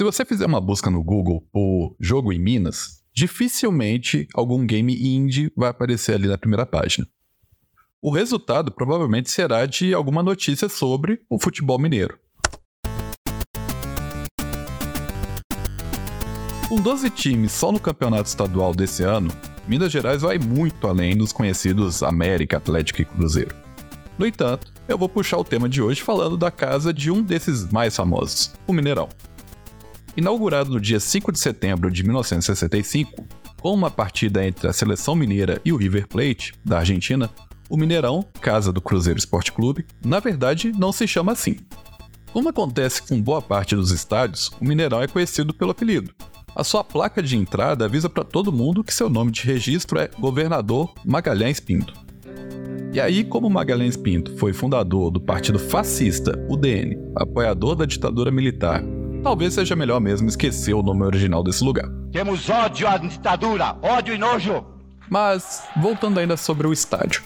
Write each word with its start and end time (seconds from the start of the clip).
Se 0.00 0.04
você 0.04 0.24
fizer 0.24 0.46
uma 0.46 0.62
busca 0.62 0.88
no 0.88 1.04
Google 1.04 1.46
por 1.52 1.94
jogo 2.00 2.32
em 2.32 2.38
Minas, 2.38 3.02
dificilmente 3.12 4.26
algum 4.32 4.64
game 4.64 4.94
indie 4.94 5.52
vai 5.54 5.68
aparecer 5.68 6.14
ali 6.14 6.26
na 6.26 6.38
primeira 6.38 6.64
página. 6.64 7.06
O 8.00 8.10
resultado 8.10 8.72
provavelmente 8.72 9.30
será 9.30 9.66
de 9.66 9.92
alguma 9.92 10.22
notícia 10.22 10.70
sobre 10.70 11.20
o 11.28 11.38
futebol 11.38 11.78
mineiro. 11.78 12.18
Com 16.66 16.80
12 16.80 17.10
times 17.10 17.52
só 17.52 17.70
no 17.70 17.78
campeonato 17.78 18.26
estadual 18.26 18.74
desse 18.74 19.02
ano, 19.02 19.30
Minas 19.68 19.92
Gerais 19.92 20.22
vai 20.22 20.38
muito 20.38 20.88
além 20.88 21.14
dos 21.14 21.30
conhecidos 21.30 22.02
América, 22.02 22.56
Atlético 22.56 23.02
e 23.02 23.04
Cruzeiro. 23.04 23.54
No 24.16 24.26
entanto, 24.26 24.72
eu 24.88 24.96
vou 24.96 25.10
puxar 25.10 25.36
o 25.36 25.44
tema 25.44 25.68
de 25.68 25.82
hoje 25.82 26.00
falando 26.00 26.38
da 26.38 26.50
casa 26.50 26.92
de 26.92 27.10
um 27.10 27.22
desses 27.22 27.70
mais 27.70 27.94
famosos, 27.94 28.52
o 28.66 28.72
Mineirão. 28.72 29.10
Inaugurado 30.20 30.68
no 30.68 30.78
dia 30.78 31.00
5 31.00 31.32
de 31.32 31.38
setembro 31.38 31.90
de 31.90 32.04
1965, 32.04 33.24
com 33.58 33.72
uma 33.72 33.90
partida 33.90 34.46
entre 34.46 34.68
a 34.68 34.72
seleção 34.72 35.14
mineira 35.14 35.58
e 35.64 35.72
o 35.72 35.78
River 35.78 36.06
Plate, 36.06 36.52
da 36.62 36.80
Argentina, 36.80 37.30
o 37.70 37.76
Mineirão, 37.76 38.22
casa 38.38 38.70
do 38.70 38.82
Cruzeiro 38.82 39.18
Esporte 39.18 39.50
Clube, 39.50 39.86
na 40.04 40.20
verdade 40.20 40.74
não 40.76 40.92
se 40.92 41.08
chama 41.08 41.32
assim. 41.32 41.56
Como 42.34 42.50
acontece 42.50 43.00
com 43.00 43.18
boa 43.18 43.40
parte 43.40 43.74
dos 43.74 43.92
estádios, 43.92 44.50
o 44.60 44.64
Mineirão 44.66 45.00
é 45.00 45.08
conhecido 45.08 45.54
pelo 45.54 45.70
apelido. 45.70 46.12
A 46.54 46.62
sua 46.62 46.84
placa 46.84 47.22
de 47.22 47.38
entrada 47.38 47.86
avisa 47.86 48.10
para 48.10 48.22
todo 48.22 48.52
mundo 48.52 48.84
que 48.84 48.92
seu 48.92 49.08
nome 49.08 49.30
de 49.30 49.46
registro 49.46 49.98
é 49.98 50.10
Governador 50.18 50.92
Magalhães 51.02 51.60
Pinto. 51.60 51.94
E 52.92 53.00
aí, 53.00 53.24
como 53.24 53.48
Magalhães 53.48 53.96
Pinto 53.96 54.36
foi 54.36 54.52
fundador 54.52 55.10
do 55.10 55.18
partido 55.18 55.58
fascista, 55.58 56.38
UDN, 56.46 56.98
apoiador 57.16 57.74
da 57.74 57.86
ditadura 57.86 58.30
militar 58.30 58.84
talvez 59.22 59.54
seja 59.54 59.76
melhor 59.76 60.00
mesmo 60.00 60.28
esquecer 60.28 60.74
o 60.74 60.82
nome 60.82 61.04
original 61.04 61.42
desse 61.42 61.62
lugar. 61.62 61.88
Temos 62.12 62.48
ódio 62.48 62.88
à 62.88 62.96
ditadura, 62.96 63.76
ódio 63.82 64.14
e 64.14 64.18
nojo. 64.18 64.64
Mas, 65.08 65.62
voltando 65.76 66.18
ainda 66.18 66.36
sobre 66.36 66.66
o 66.66 66.72
estádio. 66.72 67.22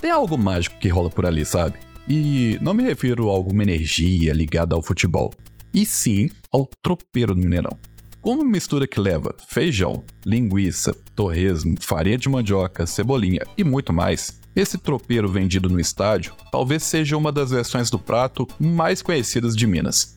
Tem 0.00 0.10
algo 0.10 0.36
mágico 0.36 0.78
que 0.78 0.88
rola 0.88 1.10
por 1.10 1.26
ali, 1.26 1.44
sabe? 1.44 1.74
E 2.08 2.58
não 2.60 2.74
me 2.74 2.82
refiro 2.82 3.28
a 3.28 3.32
alguma 3.32 3.62
energia 3.62 4.32
ligada 4.32 4.74
ao 4.74 4.82
futebol, 4.82 5.32
e 5.74 5.84
sim 5.84 6.30
ao 6.52 6.68
tropeiro 6.82 7.34
do 7.34 7.40
Mineirão. 7.40 7.76
Com 8.20 8.34
uma 8.34 8.44
mistura 8.44 8.86
que 8.86 9.00
leva 9.00 9.34
feijão, 9.48 10.02
linguiça, 10.24 10.94
torresmo, 11.14 11.76
farinha 11.80 12.18
de 12.18 12.28
mandioca, 12.28 12.86
cebolinha 12.86 13.40
e 13.56 13.64
muito 13.64 13.92
mais, 13.92 14.40
esse 14.54 14.78
tropeiro 14.78 15.28
vendido 15.28 15.68
no 15.68 15.78
estádio 15.78 16.34
talvez 16.50 16.82
seja 16.82 17.16
uma 17.16 17.30
das 17.30 17.50
versões 17.50 17.90
do 17.90 17.98
prato 17.98 18.46
mais 18.58 19.00
conhecidas 19.02 19.54
de 19.54 19.66
Minas. 19.66 20.16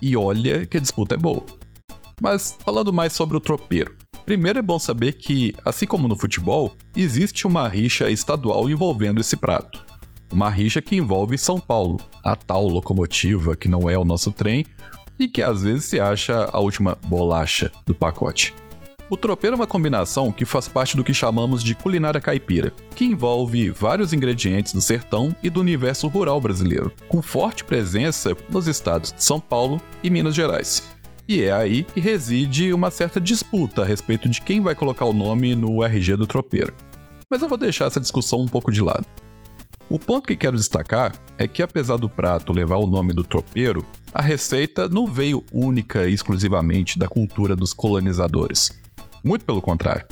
E 0.00 0.16
olha 0.16 0.66
que 0.66 0.76
a 0.76 0.80
disputa 0.80 1.14
é 1.14 1.18
boa. 1.18 1.44
Mas 2.20 2.56
falando 2.60 2.92
mais 2.92 3.12
sobre 3.12 3.36
o 3.36 3.40
tropeiro. 3.40 3.96
Primeiro 4.24 4.58
é 4.58 4.62
bom 4.62 4.78
saber 4.78 5.14
que, 5.14 5.54
assim 5.64 5.86
como 5.86 6.06
no 6.06 6.16
futebol, 6.16 6.76
existe 6.94 7.46
uma 7.46 7.66
rixa 7.66 8.10
estadual 8.10 8.68
envolvendo 8.68 9.20
esse 9.20 9.36
prato. 9.36 9.84
Uma 10.30 10.50
rixa 10.50 10.82
que 10.82 10.96
envolve 10.96 11.38
São 11.38 11.58
Paulo, 11.58 11.98
a 12.22 12.36
tal 12.36 12.66
locomotiva 12.68 13.56
que 13.56 13.68
não 13.68 13.88
é 13.88 13.96
o 13.96 14.04
nosso 14.04 14.30
trem 14.30 14.66
e 15.18 15.26
que 15.26 15.42
às 15.42 15.62
vezes 15.62 15.86
se 15.86 15.98
acha 15.98 16.48
a 16.52 16.60
última 16.60 16.98
bolacha 17.06 17.72
do 17.86 17.94
pacote. 17.94 18.54
O 19.10 19.16
tropeiro 19.16 19.54
é 19.54 19.58
uma 19.58 19.66
combinação 19.66 20.30
que 20.30 20.44
faz 20.44 20.68
parte 20.68 20.94
do 20.94 21.02
que 21.02 21.14
chamamos 21.14 21.64
de 21.64 21.74
culinária 21.74 22.20
caipira, 22.20 22.74
que 22.94 23.06
envolve 23.06 23.70
vários 23.70 24.12
ingredientes 24.12 24.74
do 24.74 24.82
sertão 24.82 25.34
e 25.42 25.48
do 25.48 25.60
universo 25.60 26.08
rural 26.08 26.38
brasileiro, 26.38 26.92
com 27.08 27.22
forte 27.22 27.64
presença 27.64 28.36
nos 28.50 28.66
estados 28.66 29.10
de 29.10 29.24
São 29.24 29.40
Paulo 29.40 29.80
e 30.02 30.10
Minas 30.10 30.34
Gerais. 30.34 30.82
E 31.26 31.42
é 31.42 31.50
aí 31.50 31.84
que 31.84 32.00
reside 32.00 32.70
uma 32.70 32.90
certa 32.90 33.18
disputa 33.18 33.80
a 33.80 33.84
respeito 33.86 34.28
de 34.28 34.42
quem 34.42 34.60
vai 34.60 34.74
colocar 34.74 35.06
o 35.06 35.14
nome 35.14 35.54
no 35.54 35.82
RG 35.82 36.14
do 36.16 36.26
tropeiro. 36.26 36.74
Mas 37.30 37.40
eu 37.40 37.48
vou 37.48 37.56
deixar 37.56 37.86
essa 37.86 38.00
discussão 38.00 38.40
um 38.40 38.48
pouco 38.48 38.70
de 38.70 38.82
lado. 38.82 39.06
O 39.88 39.98
ponto 39.98 40.28
que 40.28 40.36
quero 40.36 40.56
destacar 40.56 41.14
é 41.38 41.48
que, 41.48 41.62
apesar 41.62 41.96
do 41.96 42.10
prato 42.10 42.52
levar 42.52 42.76
o 42.76 42.86
nome 42.86 43.14
do 43.14 43.24
tropeiro, 43.24 43.86
a 44.12 44.20
receita 44.20 44.86
não 44.86 45.06
veio 45.06 45.42
única 45.50 46.06
e 46.06 46.12
exclusivamente 46.12 46.98
da 46.98 47.08
cultura 47.08 47.56
dos 47.56 47.72
colonizadores. 47.72 48.86
Muito 49.28 49.44
pelo 49.44 49.60
contrário. 49.60 50.06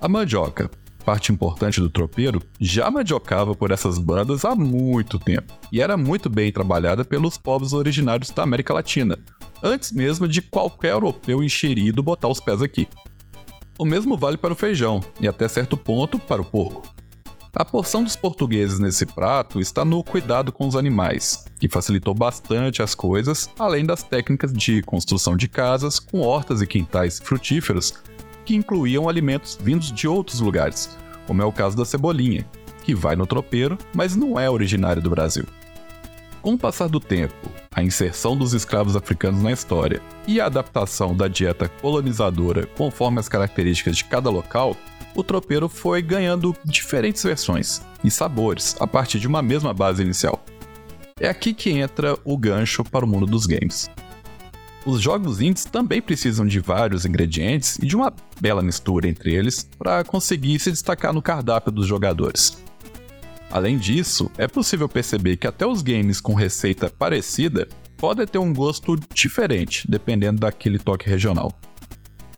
A 0.00 0.08
mandioca, 0.08 0.68
parte 1.04 1.30
importante 1.30 1.78
do 1.78 1.88
tropeiro, 1.88 2.42
já 2.58 2.90
mandiocava 2.90 3.54
por 3.54 3.70
essas 3.70 3.96
bandas 3.96 4.44
há 4.44 4.56
muito 4.56 5.20
tempo 5.20 5.54
e 5.70 5.80
era 5.80 5.96
muito 5.96 6.28
bem 6.28 6.50
trabalhada 6.50 7.04
pelos 7.04 7.38
povos 7.38 7.72
originários 7.72 8.30
da 8.30 8.42
América 8.42 8.74
Latina, 8.74 9.16
antes 9.62 9.92
mesmo 9.92 10.26
de 10.26 10.42
qualquer 10.42 10.90
europeu 10.90 11.44
enxerido 11.44 12.02
botar 12.02 12.26
os 12.26 12.40
pés 12.40 12.60
aqui. 12.60 12.88
O 13.78 13.84
mesmo 13.84 14.18
vale 14.18 14.36
para 14.36 14.52
o 14.52 14.56
feijão 14.56 14.98
e 15.20 15.28
até 15.28 15.46
certo 15.46 15.76
ponto 15.76 16.18
para 16.18 16.42
o 16.42 16.44
porco. 16.44 16.82
A 17.54 17.64
porção 17.64 18.02
dos 18.02 18.16
portugueses 18.16 18.80
nesse 18.80 19.06
prato 19.06 19.60
está 19.60 19.84
no 19.84 20.02
cuidado 20.02 20.50
com 20.50 20.66
os 20.66 20.74
animais, 20.74 21.44
que 21.60 21.68
facilitou 21.68 22.14
bastante 22.14 22.82
as 22.82 22.96
coisas, 22.96 23.48
além 23.58 23.84
das 23.84 24.02
técnicas 24.02 24.52
de 24.52 24.82
construção 24.82 25.36
de 25.36 25.48
casas 25.48 26.00
com 26.00 26.20
hortas 26.20 26.60
e 26.62 26.66
quintais 26.66 27.20
frutíferos 27.20 27.94
que 28.50 28.56
incluíam 28.56 29.08
alimentos 29.08 29.56
vindos 29.62 29.92
de 29.92 30.08
outros 30.08 30.40
lugares, 30.40 30.98
como 31.24 31.40
é 31.40 31.44
o 31.44 31.52
caso 31.52 31.76
da 31.76 31.84
cebolinha, 31.84 32.44
que 32.82 32.96
vai 32.96 33.14
no 33.14 33.24
tropeiro, 33.24 33.78
mas 33.94 34.16
não 34.16 34.40
é 34.40 34.50
originário 34.50 35.00
do 35.00 35.08
Brasil. 35.08 35.44
Com 36.42 36.54
o 36.54 36.58
passar 36.58 36.88
do 36.88 36.98
tempo, 36.98 37.48
a 37.70 37.80
inserção 37.80 38.36
dos 38.36 38.52
escravos 38.52 38.96
africanos 38.96 39.40
na 39.40 39.52
história 39.52 40.02
e 40.26 40.40
a 40.40 40.46
adaptação 40.46 41.16
da 41.16 41.28
dieta 41.28 41.68
colonizadora 41.80 42.66
conforme 42.76 43.20
as 43.20 43.28
características 43.28 43.98
de 43.98 44.06
cada 44.06 44.28
local, 44.28 44.76
o 45.14 45.22
tropeiro 45.22 45.68
foi 45.68 46.02
ganhando 46.02 46.52
diferentes 46.64 47.22
versões 47.22 47.80
e 48.02 48.10
sabores 48.10 48.74
a 48.80 48.86
partir 48.86 49.20
de 49.20 49.28
uma 49.28 49.42
mesma 49.42 49.72
base 49.72 50.02
inicial. 50.02 50.44
É 51.20 51.28
aqui 51.28 51.54
que 51.54 51.70
entra 51.70 52.18
o 52.24 52.36
gancho 52.36 52.82
para 52.82 53.04
o 53.04 53.08
mundo 53.08 53.26
dos 53.26 53.46
games. 53.46 53.88
Os 54.86 55.00
jogos 55.00 55.40
indies 55.40 55.64
também 55.64 56.00
precisam 56.00 56.46
de 56.46 56.58
vários 56.58 57.04
ingredientes 57.04 57.78
e 57.78 57.86
de 57.86 57.94
uma 57.94 58.12
bela 58.40 58.62
mistura 58.62 59.08
entre 59.08 59.34
eles 59.34 59.68
para 59.78 60.02
conseguir 60.04 60.58
se 60.58 60.70
destacar 60.70 61.12
no 61.12 61.20
cardápio 61.20 61.70
dos 61.70 61.86
jogadores. 61.86 62.62
Além 63.50 63.76
disso, 63.76 64.30
é 64.38 64.46
possível 64.46 64.88
perceber 64.88 65.36
que 65.36 65.46
até 65.46 65.66
os 65.66 65.82
games 65.82 66.20
com 66.20 66.34
receita 66.34 66.88
parecida 66.88 67.68
podem 67.96 68.26
ter 68.26 68.38
um 68.38 68.54
gosto 68.54 68.96
diferente, 69.12 69.90
dependendo 69.90 70.40
daquele 70.40 70.78
toque 70.78 71.08
regional. 71.08 71.52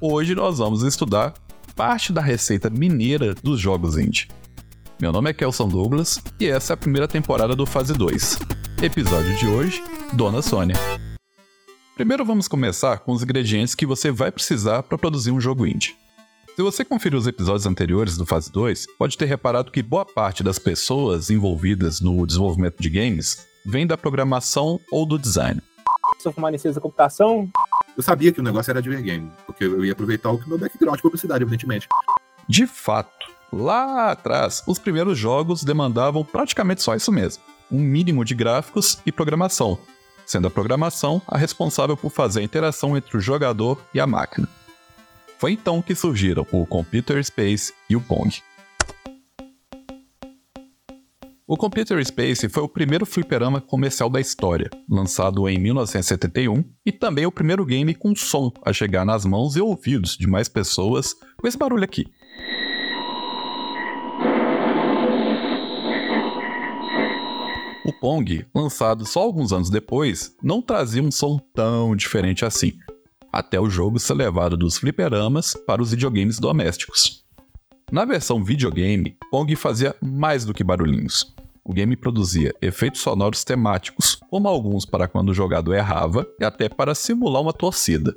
Hoje 0.01 0.35
nós 0.35 0.59
vamos 0.59 0.83
estudar 0.83 1.35
parte 1.77 2.13
da 2.13 2.21
receita 2.21 2.69
mineira 2.69 3.35
dos 3.35 3.61
jogos 3.61 3.97
indie. 3.97 4.27
Meu 5.01 5.13
nome 5.13 5.31
é 5.31 5.33
Kelson 5.33 5.69
Douglas 5.69 6.21
e 6.41 6.47
essa 6.47 6.73
é 6.73 6.75
a 6.75 6.77
primeira 6.77 7.07
temporada 7.07 7.55
do 7.55 7.67
Fase 7.67 7.93
2. 7.93 8.39
Episódio 8.83 9.37
de 9.37 9.47
hoje: 9.47 9.83
Dona 10.13 10.43
Sônia. 10.43 10.77
Primeiro 11.95 12.25
vamos 12.25 12.49
começar 12.49 13.01
com 13.01 13.13
os 13.13 13.23
ingredientes 13.23 13.75
que 13.75 13.85
você 13.85 14.11
vai 14.11 14.33
precisar 14.33 14.83
para 14.83 14.97
produzir 14.97 15.31
um 15.31 15.39
jogo 15.39 15.67
indie. 15.67 15.95
Se 16.57 16.63
você 16.63 16.87
conferiu 16.87 17.19
os 17.19 17.27
episódios 17.27 17.67
anteriores 17.67 18.17
do 18.17 18.25
Fase 18.25 18.51
2, 18.51 18.87
pode 18.99 19.19
ter 19.19 19.27
reparado 19.27 19.71
que 19.71 19.83
boa 19.83 20.05
parte 20.05 20.43
das 20.43 20.59
pessoas 20.59 21.29
envolvidas 21.29 22.01
no 22.01 22.27
desenvolvimento 22.27 22.81
de 22.81 22.89
games 22.89 23.47
vem 23.67 23.87
da 23.87 23.99
programação 23.99 24.81
ou 24.91 25.05
do 25.05 25.19
design. 25.19 25.61
Sou 26.19 26.33
formado 26.33 26.55
em 26.55 26.59
ciência 26.59 26.77
da 26.77 26.81
computação. 26.81 27.51
Eu 27.95 28.03
sabia 28.03 28.33
que 28.33 28.41
o 28.41 28.43
negócio 28.43 28.71
era 28.71 28.81
de 28.81 29.03
game, 29.03 29.31
porque 29.45 29.65
eu 29.65 29.85
ia 29.85 29.93
aproveitar 29.93 30.31
o 30.31 30.43
meu 30.47 30.57
background 30.57 30.97
de 30.97 31.03
publicidade, 31.03 31.45
evidentemente. 31.45 31.87
De 32.49 32.67
fato, 32.67 33.31
lá 33.53 34.11
atrás, 34.11 34.63
os 34.67 34.79
primeiros 34.79 35.19
jogos 35.19 35.63
demandavam 35.63 36.25
praticamente 36.25 36.83
só 36.83 36.97
isso 36.97 37.13
mesmo: 37.13 37.43
um 37.71 37.79
mínimo 37.79 38.25
de 38.25 38.35
gráficos 38.35 38.99
e 39.05 39.13
programação, 39.13 39.79
sendo 40.27 40.49
a 40.49 40.51
programação 40.51 41.21
a 41.27 41.37
responsável 41.37 41.97
por 41.97 42.11
fazer 42.11 42.41
a 42.41 42.45
interação 42.45 42.97
entre 42.97 43.17
o 43.17 43.21
jogador 43.21 43.79
e 43.95 44.01
a 44.01 44.07
máquina. 44.07 44.49
Foi 45.39 45.53
então 45.53 45.83
que 45.83 45.95
surgiram 45.95 46.47
o 46.53 46.65
Computer 46.65 47.23
Space 47.25 47.73
e 47.91 47.97
o 47.97 48.01
Pong. 48.01 48.43
O 51.53 51.57
Computer 51.57 52.03
Space 52.07 52.49
foi 52.49 52.63
o 52.63 52.69
primeiro 52.69 53.05
fliperama 53.05 53.61
comercial 53.61 54.09
da 54.09 54.21
história, 54.21 54.71
lançado 54.89 55.47
em 55.49 55.59
1971, 55.59 56.65
e 56.87 56.91
também 56.91 57.27
o 57.27 57.33
primeiro 57.33 57.67
game 57.67 57.95
com 57.95 58.15
som 58.15 58.51
a 58.65 58.73
chegar 58.73 59.05
nas 59.05 59.27
mãos 59.27 59.57
e 59.57 59.61
ouvidos 59.61 60.17
de 60.17 60.27
mais 60.27 60.49
pessoas 60.49 61.13
com 61.37 61.47
esse 61.47 61.59
barulho 61.59 61.85
aqui. 61.85 62.07
Pong, 68.03 68.45
lançado 68.53 69.07
só 69.07 69.21
alguns 69.21 69.53
anos 69.53 69.71
depois, 69.71 70.35
não 70.43 70.61
trazia 70.61 71.01
um 71.01 71.13
som 71.13 71.39
tão 71.55 71.95
diferente 71.95 72.45
assim, 72.45 72.73
até 73.33 73.61
o 73.61 73.71
jogo 73.71 74.01
ser 74.01 74.15
levado 74.15 74.57
dos 74.57 74.77
fliperamas 74.77 75.55
para 75.65 75.81
os 75.81 75.93
videogames 75.93 76.41
domésticos. 76.41 77.25
Na 77.93 78.05
versão 78.05 78.43
videogame, 78.43 79.17
Pong 79.31 79.55
fazia 79.55 79.95
mais 80.03 80.45
do 80.45 80.53
que 80.53 80.65
barulhinhos. 80.65 81.33
O 81.65 81.73
game 81.73 81.95
produzia 81.95 82.53
efeitos 82.61 83.03
sonoros 83.03 83.45
temáticos, 83.45 84.19
como 84.29 84.49
alguns 84.49 84.85
para 84.85 85.07
quando 85.07 85.29
o 85.29 85.35
jogador 85.35 85.75
errava 85.75 86.27
e 86.41 86.45
até 86.45 86.69
para 86.69 86.97
simular 86.97 87.41
uma 87.41 87.53
torcida. 87.53 88.17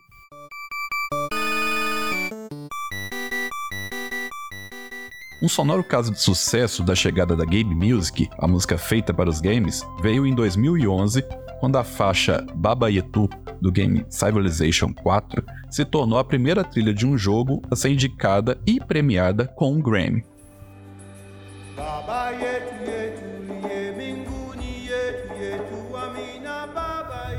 Um 5.43 5.49
sonoro 5.49 5.83
caso 5.83 6.11
de 6.11 6.19
sucesso 6.19 6.81
da 6.81 6.95
chegada 6.95 7.35
da 7.35 7.45
Game 7.45 7.75
Music, 7.75 8.29
a 8.39 8.47
música 8.47 8.77
feita 8.77 9.13
para 9.13 9.29
os 9.29 9.41
games, 9.41 9.85
veio 10.01 10.25
em 10.25 10.33
2011, 10.33 11.23
quando 11.59 11.77
a 11.77 11.83
faixa 11.83 12.45
Baba 12.55 12.89
Yetu 12.89 13.29
do 13.61 13.71
game 13.71 14.05
Civilization 14.09 14.93
4 14.93 15.43
se 15.69 15.85
tornou 15.85 16.17
a 16.17 16.23
primeira 16.23 16.63
trilha 16.63 16.93
de 16.93 17.05
um 17.05 17.17
jogo 17.17 17.61
a 17.69 17.75
ser 17.75 17.89
indicada 17.89 18.57
e 18.65 18.79
premiada 18.79 19.47
com 19.47 19.73
um 19.73 19.81
Grammy. 19.81 20.23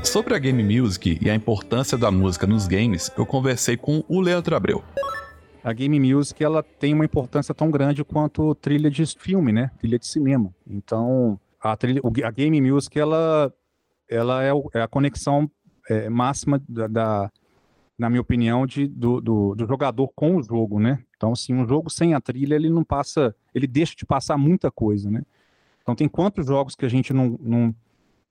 Sobre 0.07 0.33
a 0.33 0.39
game 0.39 0.63
music 0.63 1.19
e 1.21 1.29
a 1.29 1.35
importância 1.35 1.97
da 1.97 2.09
música 2.09 2.47
nos 2.47 2.65
games, 2.65 3.11
eu 3.17 3.25
conversei 3.25 3.75
com 3.75 4.05
o 4.07 4.21
Leandro 4.21 4.55
Abreu. 4.55 4.81
A 5.61 5.73
game 5.73 5.99
music 5.99 6.41
ela 6.41 6.63
tem 6.63 6.93
uma 6.93 7.03
importância 7.03 7.53
tão 7.53 7.69
grande 7.69 8.05
quanto 8.05 8.55
trilha 8.55 8.89
de 8.89 9.05
filme, 9.05 9.51
né? 9.51 9.69
Trilha 9.77 9.99
de 9.99 10.07
cinema. 10.07 10.55
Então, 10.65 11.37
a, 11.61 11.75
trilha, 11.75 12.01
a 12.23 12.31
game 12.31 12.61
music 12.61 12.97
ela, 12.97 13.53
ela 14.09 14.43
é, 14.45 14.51
é 14.75 14.81
a 14.81 14.87
conexão 14.87 15.51
é, 15.89 16.09
máxima 16.09 16.63
da, 16.69 16.87
da, 16.87 17.31
na 17.99 18.09
minha 18.09 18.21
opinião, 18.21 18.65
de, 18.65 18.87
do, 18.87 19.19
do, 19.19 19.55
do, 19.55 19.67
jogador 19.67 20.07
com 20.15 20.37
o 20.37 20.41
jogo, 20.41 20.79
né? 20.79 21.03
Então, 21.17 21.33
assim, 21.33 21.53
um 21.53 21.67
jogo 21.67 21.89
sem 21.89 22.13
a 22.13 22.21
trilha, 22.21 22.55
ele 22.55 22.69
não 22.69 22.83
passa, 22.83 23.35
ele 23.53 23.67
deixa 23.67 23.93
de 23.93 24.05
passar 24.05 24.37
muita 24.37 24.71
coisa, 24.71 25.11
né? 25.11 25.21
Então, 25.81 25.93
tem 25.93 26.07
quantos 26.07 26.45
jogos 26.45 26.75
que 26.75 26.85
a 26.85 26.89
gente 26.89 27.11
não, 27.11 27.37
não, 27.41 27.75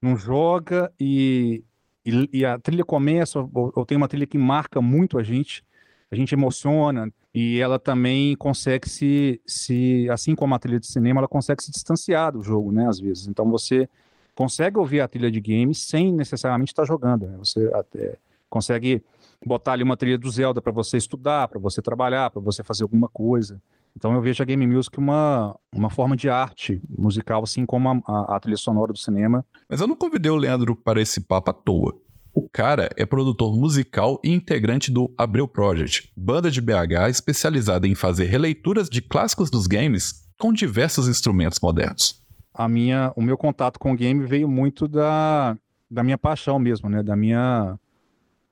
não 0.00 0.16
joga 0.16 0.92
e, 0.98 1.64
e, 2.04 2.28
e 2.32 2.44
a 2.44 2.58
trilha 2.58 2.84
começa, 2.84 3.38
ou, 3.38 3.72
ou, 3.74 3.86
tem 3.86 3.96
uma 3.96 4.08
trilha 4.08 4.26
que 4.26 4.38
marca 4.38 4.80
muito 4.80 5.18
a 5.18 5.22
gente, 5.22 5.64
a 6.10 6.14
gente 6.14 6.34
emociona, 6.34 7.12
e 7.34 7.58
ela 7.60 7.78
também 7.78 8.34
consegue 8.36 8.88
se, 8.88 9.40
se, 9.46 10.08
assim 10.10 10.34
como 10.34 10.54
a 10.54 10.58
trilha 10.58 10.80
de 10.80 10.86
cinema, 10.86 11.20
ela 11.20 11.28
consegue 11.28 11.62
se 11.62 11.70
distanciar 11.70 12.32
do 12.32 12.42
jogo, 12.42 12.72
né, 12.72 12.88
às 12.88 12.98
vezes. 12.98 13.26
Então 13.26 13.50
você 13.50 13.88
consegue 14.34 14.78
ouvir 14.78 15.00
a 15.00 15.08
trilha 15.08 15.30
de 15.30 15.40
game 15.40 15.74
sem 15.74 16.12
necessariamente 16.12 16.72
estar 16.72 16.84
jogando, 16.84 17.26
né? 17.26 17.36
Você 17.38 17.70
até 17.74 18.16
consegue 18.48 19.02
botar 19.44 19.72
ali 19.72 19.82
uma 19.82 19.96
trilha 19.96 20.18
do 20.18 20.30
Zelda 20.30 20.62
para 20.62 20.72
você 20.72 20.96
estudar, 20.96 21.48
para 21.48 21.58
você 21.58 21.82
trabalhar, 21.82 22.30
para 22.30 22.40
você 22.40 22.62
fazer 22.62 22.84
alguma 22.84 23.08
coisa. 23.08 23.60
Então 23.96 24.12
eu 24.12 24.20
vejo 24.20 24.42
a 24.42 24.46
game 24.46 24.66
music 24.66 24.98
uma, 24.98 25.58
uma 25.74 25.88
forma 25.88 26.14
de 26.14 26.28
arte 26.28 26.80
musical, 26.86 27.42
assim 27.42 27.64
como 27.64 27.88
a, 27.88 28.00
a, 28.06 28.36
a 28.36 28.40
trilha 28.40 28.58
sonora 28.58 28.92
do 28.92 28.98
cinema. 28.98 29.44
Mas 29.68 29.80
eu 29.80 29.86
não 29.86 29.96
convidei 29.96 30.30
o 30.30 30.36
Leandro 30.36 30.76
para 30.76 31.00
esse 31.00 31.22
papo 31.22 31.50
à 31.50 31.54
toa. 31.54 31.98
O 32.34 32.46
cara 32.46 32.90
é 32.98 33.06
produtor 33.06 33.56
musical 33.56 34.20
e 34.22 34.30
integrante 34.30 34.92
do 34.92 35.10
Abreu 35.16 35.48
Project, 35.48 36.12
banda 36.14 36.50
de 36.50 36.60
BH 36.60 37.08
especializada 37.08 37.88
em 37.88 37.94
fazer 37.94 38.26
releituras 38.26 38.90
de 38.90 39.00
clássicos 39.00 39.50
dos 39.50 39.66
games 39.66 40.26
com 40.38 40.52
diversos 40.52 41.08
instrumentos 41.08 41.58
modernos. 41.58 42.22
A 42.52 42.68
minha, 42.68 43.10
o 43.16 43.22
meu 43.22 43.38
contato 43.38 43.78
com 43.78 43.92
o 43.92 43.96
game 43.96 44.26
veio 44.26 44.46
muito 44.46 44.86
da, 44.86 45.56
da 45.90 46.04
minha 46.04 46.18
paixão 46.18 46.58
mesmo, 46.58 46.90
né? 46.90 47.02
Da 47.02 47.16
minha, 47.16 47.78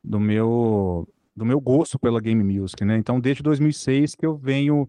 do 0.02 0.18
meu, 0.18 1.06
do 1.36 1.44
meu 1.44 1.60
gosto 1.60 1.98
pela 1.98 2.20
game 2.20 2.42
music, 2.42 2.82
né? 2.86 2.96
Então, 2.96 3.20
desde 3.20 3.42
2006 3.42 4.14
que 4.14 4.24
eu 4.24 4.34
venho 4.34 4.88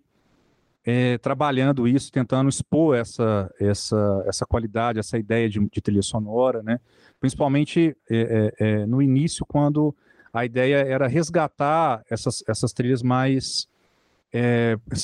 é, 0.86 1.18
trabalhando 1.18 1.88
isso, 1.88 2.12
tentando 2.12 2.48
expor 2.48 2.96
essa, 2.96 3.52
essa, 3.60 4.24
essa 4.28 4.46
qualidade, 4.46 5.00
essa 5.00 5.18
ideia 5.18 5.50
de, 5.50 5.60
de 5.60 5.82
trilha 5.82 6.04
sonora, 6.04 6.62
né? 6.62 6.80
principalmente 7.20 7.98
é, 8.10 8.54
é, 8.60 8.86
no 8.86 9.02
início, 9.02 9.46
quando 9.48 9.96
a 10.32 10.46
ideia 10.46 10.78
era 10.78 11.08
resgatar 11.08 12.04
essas, 12.10 12.44
essas 12.48 12.72
trilhas 12.72 13.02
mais. 13.02 13.68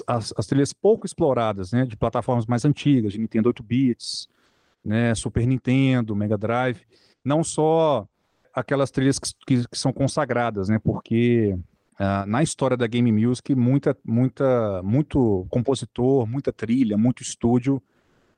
As, 0.06 0.34
as, 0.38 0.46
trilhas 0.46 0.74
pouco 0.74 1.06
exploradas, 1.06 1.72
né, 1.72 1.86
de 1.86 1.96
plataformas 1.96 2.46
mais 2.46 2.66
antigas, 2.66 3.14
de 3.14 3.20
Nintendo 3.20 3.48
8 3.48 3.64
bits, 3.64 4.28
né, 4.84 5.16
Super 5.16 5.48
Nintendo, 5.48 6.14
Mega 6.14 6.38
Drive, 6.38 6.82
não 7.24 7.42
só 7.42 8.06
aquelas 8.54 8.92
trilhas 8.92 9.18
que, 9.18 9.32
que, 9.48 9.68
que 9.70 9.78
são 9.78 9.94
consagradas, 9.94 10.68
né, 10.68 10.80
porque 10.84 11.58
Uh, 11.94 12.26
na 12.26 12.42
história 12.42 12.76
da 12.76 12.88
game 12.88 13.12
music, 13.12 13.54
muita, 13.54 13.96
muita, 14.04 14.82
muito 14.84 15.46
compositor, 15.50 16.26
muita 16.26 16.52
trilha, 16.52 16.98
muito 16.98 17.22
estúdio 17.22 17.82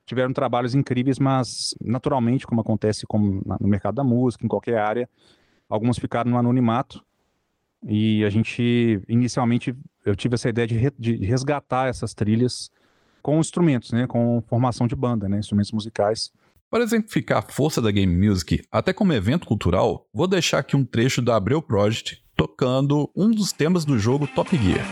tiveram 0.06 0.32
trabalhos 0.32 0.74
incríveis, 0.74 1.18
mas 1.18 1.74
naturalmente, 1.80 2.46
como 2.46 2.60
acontece 2.60 3.06
como 3.06 3.42
no 3.60 3.68
mercado 3.68 3.94
da 3.94 4.04
música, 4.04 4.44
em 4.44 4.48
qualquer 4.48 4.78
área, 4.78 5.08
alguns 5.68 5.98
ficaram 5.98 6.30
no 6.30 6.38
anonimato. 6.38 7.02
E 7.86 8.24
a 8.24 8.30
gente, 8.30 9.02
inicialmente, 9.08 9.74
eu 10.04 10.16
tive 10.16 10.34
essa 10.34 10.48
ideia 10.48 10.66
de, 10.66 10.76
re, 10.76 10.92
de 10.98 11.16
resgatar 11.16 11.88
essas 11.88 12.14
trilhas 12.14 12.70
com 13.22 13.38
instrumentos, 13.38 13.92
né, 13.92 14.06
com 14.06 14.42
formação 14.46 14.86
de 14.86 14.94
banda, 14.94 15.28
né, 15.28 15.38
instrumentos 15.38 15.72
musicais. 15.72 16.30
Para 16.70 16.82
exemplificar 16.82 17.38
a 17.38 17.42
força 17.42 17.80
da 17.80 17.90
game 17.90 18.14
music, 18.14 18.62
até 18.70 18.92
como 18.92 19.12
evento 19.12 19.46
cultural, 19.46 20.08
vou 20.12 20.26
deixar 20.26 20.58
aqui 20.58 20.76
um 20.76 20.84
trecho 20.84 21.22
da 21.22 21.36
Abreu 21.36 21.62
Project 21.62 22.23
tocando 22.36 23.10
um 23.14 23.30
dos 23.30 23.52
temas 23.52 23.84
do 23.84 23.98
jogo 23.98 24.26
Top 24.26 24.56
Gear. 24.56 24.84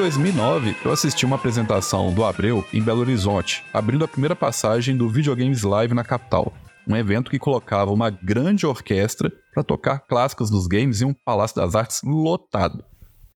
2009, 0.00 0.74
eu 0.82 0.92
assisti 0.92 1.26
uma 1.26 1.36
apresentação 1.36 2.10
do 2.10 2.24
Abreu 2.24 2.66
em 2.72 2.82
Belo 2.82 3.00
Horizonte, 3.00 3.62
abrindo 3.70 4.02
a 4.02 4.08
primeira 4.08 4.34
passagem 4.34 4.96
do 4.96 5.10
Videogames 5.10 5.62
Live 5.62 5.92
na 5.92 6.02
capital, 6.02 6.54
um 6.88 6.96
evento 6.96 7.30
que 7.30 7.38
colocava 7.38 7.92
uma 7.92 8.08
grande 8.08 8.64
orquestra 8.64 9.30
para 9.52 9.62
tocar 9.62 9.98
clássicos 9.98 10.48
dos 10.48 10.66
games 10.66 11.02
em 11.02 11.04
um 11.04 11.12
Palácio 11.12 11.56
das 11.56 11.74
Artes 11.74 12.00
lotado. 12.02 12.82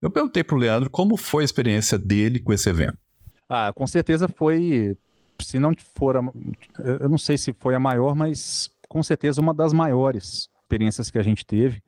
Eu 0.00 0.10
perguntei 0.10 0.42
pro 0.42 0.56
Leandro 0.56 0.88
como 0.88 1.18
foi 1.18 1.42
a 1.42 1.44
experiência 1.44 1.98
dele 1.98 2.40
com 2.40 2.50
esse 2.50 2.70
evento. 2.70 2.96
Ah, 3.46 3.70
com 3.74 3.86
certeza 3.86 4.26
foi, 4.26 4.96
se 5.40 5.58
não 5.58 5.74
for, 5.94 6.16
a, 6.16 6.22
eu 6.98 7.10
não 7.10 7.18
sei 7.18 7.36
se 7.36 7.54
foi 7.60 7.74
a 7.74 7.78
maior, 7.78 8.14
mas 8.14 8.70
com 8.88 9.02
certeza 9.02 9.38
uma 9.38 9.52
das 9.52 9.74
maiores 9.74 10.48
experiências 10.62 11.10
que 11.10 11.18
a 11.18 11.22
gente 11.22 11.44
teve. 11.44 11.82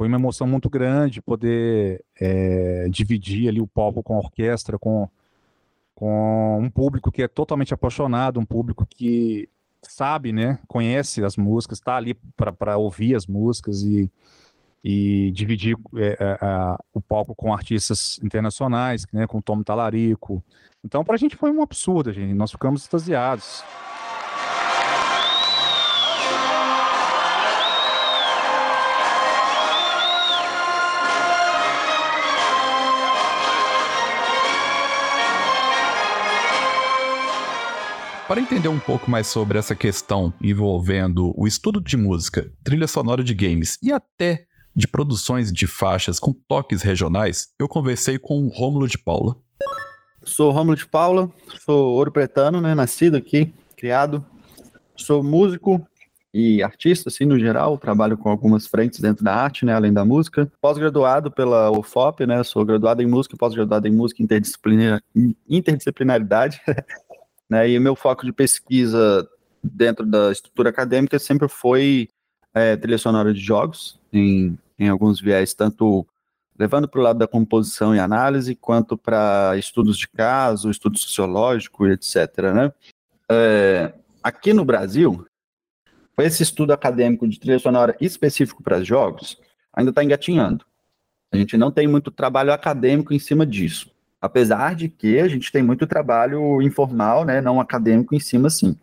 Foi 0.00 0.08
uma 0.08 0.16
emoção 0.16 0.46
muito 0.46 0.70
grande 0.70 1.20
poder 1.20 2.02
é, 2.18 2.88
dividir 2.88 3.50
ali 3.50 3.60
o 3.60 3.66
palco 3.66 4.02
com 4.02 4.14
a 4.14 4.18
orquestra, 4.18 4.78
com, 4.78 5.06
com 5.94 6.58
um 6.58 6.70
público 6.70 7.12
que 7.12 7.22
é 7.22 7.28
totalmente 7.28 7.74
apaixonado, 7.74 8.40
um 8.40 8.46
público 8.46 8.86
que 8.86 9.46
sabe, 9.82 10.32
né, 10.32 10.58
conhece 10.66 11.22
as 11.22 11.36
músicas, 11.36 11.76
está 11.76 11.96
ali 11.96 12.14
para 12.34 12.78
ouvir 12.78 13.14
as 13.14 13.26
músicas 13.26 13.82
e, 13.82 14.10
e 14.82 15.30
dividir 15.32 15.76
é, 15.94 16.16
é, 16.18 16.76
o 16.94 17.00
palco 17.02 17.34
com 17.34 17.52
artistas 17.52 18.18
internacionais, 18.22 19.04
né, 19.12 19.26
com 19.26 19.42
Tom 19.42 19.62
Talarico. 19.62 20.42
Então, 20.82 21.04
para 21.04 21.16
a 21.16 21.18
gente 21.18 21.36
foi 21.36 21.50
um 21.50 21.60
absurdo, 21.60 22.10
gente. 22.10 22.32
Nós 22.32 22.50
ficamos 22.50 22.80
extasiados. 22.84 23.62
Para 38.30 38.40
entender 38.40 38.68
um 38.68 38.78
pouco 38.78 39.10
mais 39.10 39.26
sobre 39.26 39.58
essa 39.58 39.74
questão 39.74 40.32
envolvendo 40.40 41.34
o 41.36 41.48
estudo 41.48 41.80
de 41.80 41.96
música, 41.96 42.48
trilha 42.62 42.86
sonora 42.86 43.24
de 43.24 43.34
games 43.34 43.76
e 43.82 43.92
até 43.92 44.44
de 44.72 44.86
produções 44.86 45.50
de 45.52 45.66
faixas 45.66 46.20
com 46.20 46.32
toques 46.32 46.80
regionais, 46.80 47.48
eu 47.58 47.66
conversei 47.66 48.20
com 48.20 48.44
o 48.44 48.48
Rômulo 48.48 48.86
de 48.86 48.96
Paula. 48.96 49.34
Sou 50.22 50.52
Rômulo 50.52 50.76
de 50.76 50.86
Paula, 50.86 51.28
sou 51.66 51.92
ouro 51.92 52.12
pretano, 52.12 52.60
né, 52.60 52.72
nascido 52.72 53.16
aqui, 53.16 53.52
criado. 53.76 54.24
Sou 54.94 55.24
músico 55.24 55.84
e 56.32 56.62
artista, 56.62 57.08
assim, 57.08 57.24
no 57.24 57.36
geral, 57.36 57.76
trabalho 57.78 58.16
com 58.16 58.30
algumas 58.30 58.64
frentes 58.64 59.00
dentro 59.00 59.24
da 59.24 59.34
arte, 59.34 59.64
né, 59.66 59.74
além 59.74 59.92
da 59.92 60.04
música. 60.04 60.48
Pós-graduado 60.60 61.32
pela 61.32 61.76
UFOP, 61.76 62.24
né, 62.26 62.44
sou 62.44 62.64
graduado 62.64 63.02
em 63.02 63.06
música, 63.08 63.36
pós-graduado 63.36 63.88
em 63.88 63.92
música 63.92 64.22
interdisciplinar, 64.22 65.02
interdisciplinaridade. 65.48 66.60
Né? 67.50 67.68
E 67.70 67.76
o 67.76 67.80
meu 67.80 67.96
foco 67.96 68.24
de 68.24 68.32
pesquisa 68.32 69.28
dentro 69.62 70.06
da 70.06 70.30
estrutura 70.30 70.70
acadêmica 70.70 71.18
sempre 71.18 71.48
foi 71.48 72.08
é, 72.54 72.76
trilha 72.76 72.96
sonora 72.96 73.34
de 73.34 73.40
jogos, 73.40 73.98
em, 74.12 74.56
em 74.78 74.88
alguns 74.88 75.20
viés, 75.20 75.52
tanto 75.52 76.06
levando 76.56 76.88
para 76.88 77.00
o 77.00 77.02
lado 77.02 77.18
da 77.18 77.26
composição 77.26 77.94
e 77.94 77.98
análise, 77.98 78.54
quanto 78.54 78.96
para 78.96 79.54
estudos 79.56 79.98
de 79.98 80.06
caso, 80.06 80.70
estudo 80.70 80.98
sociológico, 80.98 81.86
etc. 81.86 82.16
Né? 82.54 82.72
É, 83.30 83.94
aqui 84.22 84.52
no 84.52 84.64
Brasil, 84.64 85.26
esse 86.18 86.42
estudo 86.42 86.72
acadêmico 86.72 87.26
de 87.26 87.40
trilha 87.40 87.58
sonora 87.58 87.96
específico 88.00 88.62
para 88.62 88.84
jogos 88.84 89.38
ainda 89.72 89.90
está 89.90 90.04
engatinhando. 90.04 90.64
A 91.32 91.36
gente 91.36 91.56
não 91.56 91.70
tem 91.70 91.86
muito 91.86 92.10
trabalho 92.10 92.52
acadêmico 92.52 93.14
em 93.14 93.18
cima 93.18 93.46
disso. 93.46 93.90
Apesar 94.20 94.74
de 94.74 94.88
que 94.88 95.18
a 95.18 95.28
gente 95.28 95.50
tem 95.50 95.62
muito 95.62 95.86
trabalho 95.86 96.60
informal, 96.60 97.24
né, 97.24 97.40
não 97.40 97.60
acadêmico 97.60 98.14
em 98.14 98.20
cima, 98.20 98.50
sim. 98.50 98.76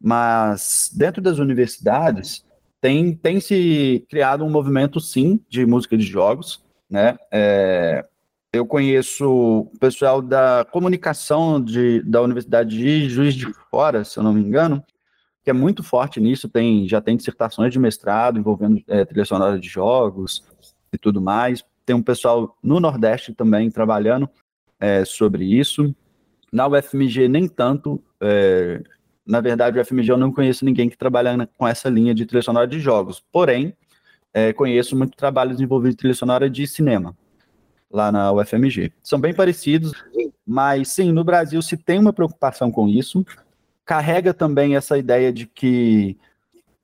Mas 0.00 0.90
dentro 0.94 1.22
das 1.22 1.38
universidades 1.38 2.44
tem, 2.80 3.14
tem 3.14 3.40
se 3.40 4.04
criado 4.10 4.44
um 4.44 4.50
movimento, 4.50 5.00
sim, 5.00 5.40
de 5.48 5.64
música 5.64 5.96
de 5.96 6.04
jogos, 6.04 6.62
né? 6.90 7.16
É, 7.32 8.04
eu 8.52 8.66
conheço 8.66 9.28
o 9.28 9.78
pessoal 9.78 10.20
da 10.22 10.66
comunicação 10.70 11.62
de, 11.62 12.02
da 12.02 12.22
Universidade 12.22 12.76
de 12.76 13.08
Juiz 13.08 13.34
de 13.34 13.52
Fora, 13.70 14.04
se 14.04 14.18
eu 14.18 14.22
não 14.22 14.32
me 14.32 14.40
engano, 14.40 14.84
que 15.42 15.50
é 15.50 15.52
muito 15.52 15.82
forte 15.82 16.20
nisso, 16.20 16.48
tem, 16.48 16.88
já 16.88 17.00
tem 17.00 17.16
dissertações 17.16 17.72
de 17.72 17.78
mestrado 17.78 18.38
envolvendo 18.38 18.82
é, 18.88 19.04
trilha 19.04 19.24
sonora 19.24 19.58
de 19.58 19.68
jogos 19.68 20.44
e 20.92 20.98
tudo 20.98 21.20
mais. 21.20 21.64
Tem 21.84 21.94
um 21.94 22.02
pessoal 22.02 22.56
no 22.62 22.80
Nordeste 22.80 23.32
também 23.32 23.70
trabalhando 23.70 24.28
é, 24.80 25.04
sobre 25.04 25.44
isso. 25.44 25.94
Na 26.52 26.66
UFMG, 26.66 27.28
nem 27.28 27.48
tanto. 27.48 28.02
É, 28.20 28.82
na 29.26 29.40
verdade, 29.40 29.78
o 29.78 29.82
UFMG 29.82 30.12
eu 30.12 30.16
não 30.16 30.32
conheço 30.32 30.64
ninguém 30.64 30.88
que 30.88 30.96
trabalha 30.96 31.48
com 31.58 31.66
essa 31.66 31.88
linha 31.88 32.14
de 32.14 32.24
trilha 32.24 32.42
sonora 32.42 32.66
de 32.66 32.78
jogos. 32.78 33.22
Porém, 33.32 33.74
é, 34.32 34.52
conheço 34.52 34.96
muito 34.96 35.16
trabalhos 35.16 35.60
envolvidos 35.60 35.94
em 35.94 35.96
trilha 35.96 36.14
sonora 36.14 36.48
de 36.48 36.66
cinema, 36.66 37.16
lá 37.90 38.12
na 38.12 38.32
UFMG. 38.32 38.92
São 39.02 39.18
bem 39.18 39.34
parecidos, 39.34 39.92
mas 40.46 40.88
sim, 40.88 41.10
no 41.10 41.24
Brasil 41.24 41.60
se 41.62 41.76
tem 41.76 41.98
uma 41.98 42.12
preocupação 42.12 42.70
com 42.70 42.88
isso. 42.88 43.24
Carrega 43.84 44.34
também 44.34 44.76
essa 44.76 44.98
ideia 44.98 45.32
de 45.32 45.46
que 45.46 46.16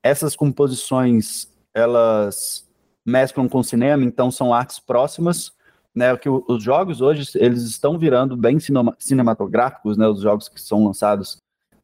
essas 0.01 0.35
composições 0.35 1.47
elas 1.73 2.67
mesclam 3.05 3.47
com 3.47 3.63
cinema, 3.63 4.03
então 4.03 4.31
são 4.31 4.53
artes 4.53 4.79
próximas, 4.79 5.53
né, 5.95 6.15
que 6.17 6.29
os 6.29 6.63
jogos 6.63 7.01
hoje 7.01 7.29
eles 7.35 7.63
estão 7.63 7.97
virando 7.97 8.35
bem 8.35 8.59
cinema, 8.59 8.95
cinematográficos, 8.97 9.97
né, 9.97 10.07
os 10.07 10.21
jogos 10.21 10.49
que 10.49 10.59
são 10.59 10.85
lançados 10.85 11.37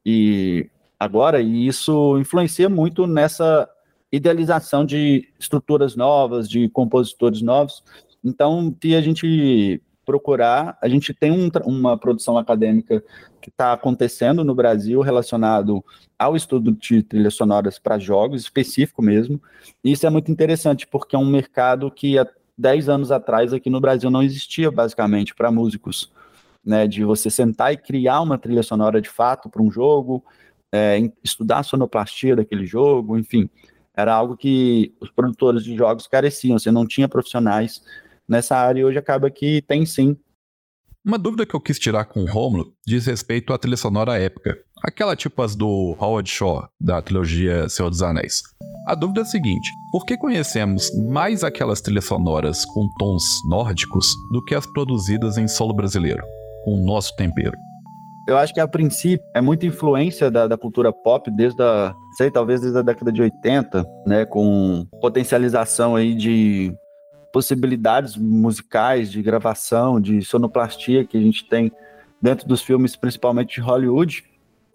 e 0.06 0.70
agora 1.00 1.42
e 1.42 1.68
isso 1.68 2.18
influencia 2.18 2.68
muito 2.68 3.06
nessa 3.06 3.70
idealização 4.12 4.84
de 4.84 5.28
estruturas 5.40 5.96
novas, 5.96 6.50
de 6.50 6.68
compositores 6.70 7.42
novos. 7.42 7.84
Então, 8.24 8.76
se 8.82 8.96
a 8.96 9.02
gente 9.02 9.82
procurar, 10.10 10.76
a 10.82 10.90
gente 10.90 11.14
tem 11.14 11.32
um, 11.32 11.52
uma 11.66 11.96
produção 11.96 12.36
acadêmica 12.36 13.04
que 13.40 13.50
está 13.50 13.74
acontecendo 13.74 14.44
no 14.44 14.56
Brasil 14.56 15.02
relacionado 15.02 15.86
ao 16.18 16.36
estudo 16.36 16.72
de 16.72 17.04
trilhas 17.04 17.36
sonoras 17.36 17.78
para 17.78 18.00
jogos, 18.00 18.42
específico 18.42 19.04
mesmo. 19.04 19.40
E 19.84 19.92
isso 19.92 20.08
é 20.08 20.10
muito 20.10 20.32
interessante, 20.32 20.88
porque 20.88 21.16
é 21.16 21.20
um 21.20 21.30
mercado 21.30 21.92
que 21.92 22.18
10 22.60 22.90
anos 22.90 23.12
atrás 23.12 23.54
aqui 23.54 23.70
no 23.70 23.80
Brasil 23.80 24.12
não 24.12 24.22
existia 24.22 24.70
basicamente 24.70 25.34
para 25.34 25.50
músicos, 25.50 26.12
né, 26.64 26.86
de 26.86 27.06
você 27.06 27.30
sentar 27.30 27.72
e 27.72 27.78
criar 27.78 28.20
uma 28.20 28.38
trilha 28.38 28.62
sonora 28.62 29.02
de 29.02 29.10
fato 29.10 29.50
para 29.50 29.62
um 29.62 29.72
jogo, 29.72 30.22
é, 30.72 31.00
estudar 31.24 31.60
a 31.60 31.64
sonoplastia 31.64 32.36
daquele 32.36 32.66
jogo, 32.66 33.18
enfim, 33.18 33.50
era 33.96 34.14
algo 34.14 34.36
que 34.36 34.94
os 35.00 35.10
produtores 35.10 35.64
de 35.64 35.76
jogos 35.76 36.06
careciam, 36.06 36.60
você 36.60 36.70
não 36.70 36.86
tinha 36.86 37.08
profissionais 37.08 37.82
nessa 38.28 38.58
área 38.58 38.82
e 38.82 38.84
hoje 38.84 38.98
acaba 38.98 39.32
que 39.32 39.62
tem 39.62 39.86
sim. 39.86 40.18
Uma 41.04 41.18
dúvida 41.18 41.46
que 41.46 41.56
eu 41.56 41.62
quis 41.62 41.80
tirar 41.80 42.06
com 42.06 42.24
o 42.24 42.26
Romulo 42.26 42.74
diz 42.86 43.06
respeito 43.06 43.54
à 43.54 43.58
trilha 43.58 43.78
sonora 43.78 44.20
épica, 44.20 44.60
aquela 44.84 45.16
tipo 45.16 45.42
as 45.42 45.56
do 45.56 45.96
Howard 45.98 46.30
Shaw, 46.30 46.70
da 46.80 47.02
trilogia 47.02 47.70
Senhor 47.70 47.90
dos 47.90 48.04
Anéis. 48.04 48.44
A 48.90 48.96
dúvida 48.96 49.22
é 49.22 49.22
a 49.22 49.26
seguinte: 49.26 49.72
por 49.92 50.04
que 50.04 50.18
conhecemos 50.18 50.92
mais 50.96 51.44
aquelas 51.44 51.80
trilhas 51.80 52.06
sonoras 52.06 52.66
com 52.66 52.90
tons 52.98 53.24
nórdicos 53.48 54.16
do 54.32 54.44
que 54.44 54.56
as 54.56 54.66
produzidas 54.66 55.38
em 55.38 55.48
solo 55.48 55.76
brasileiro, 55.76 56.24
com 56.64 56.74
o 56.74 56.84
nosso 56.84 57.16
tempero? 57.16 57.56
Eu 58.28 58.36
acho 58.36 58.52
que 58.52 58.60
a 58.60 58.68
princípio 58.68 59.24
é 59.36 59.42
muita 59.42 59.68
influência 59.68 60.32
da, 60.32 60.48
da, 60.48 60.58
cultura 60.58 60.92
pop 60.92 61.30
desde 61.30 61.62
a, 61.62 61.94
sei, 62.18 62.32
talvez 62.32 62.62
desde 62.62 62.80
a 62.80 62.82
década 62.82 63.12
de 63.12 63.22
80, 63.22 63.86
né, 64.08 64.26
com 64.26 64.88
potencialização 65.00 65.96
aí 65.96 66.16
de 66.16 66.74
possibilidades 67.32 68.18
musicais, 68.18 69.12
de 69.12 69.22
gravação, 69.22 70.02
de 70.02 70.24
sonoplastia 70.24 71.06
que 71.06 71.16
a 71.16 71.22
gente 71.22 71.48
tem 71.48 71.72
dentro 72.20 72.48
dos 72.48 72.64
filmes, 72.64 72.96
principalmente 72.96 73.56
de 73.56 73.62
Hollywood, 73.62 74.24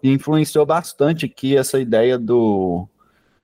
e 0.01 0.09
influenciou 0.09 0.65
bastante 0.65 1.25
aqui 1.25 1.57
essa 1.57 1.77
ideia 1.77 2.17
do 2.17 2.87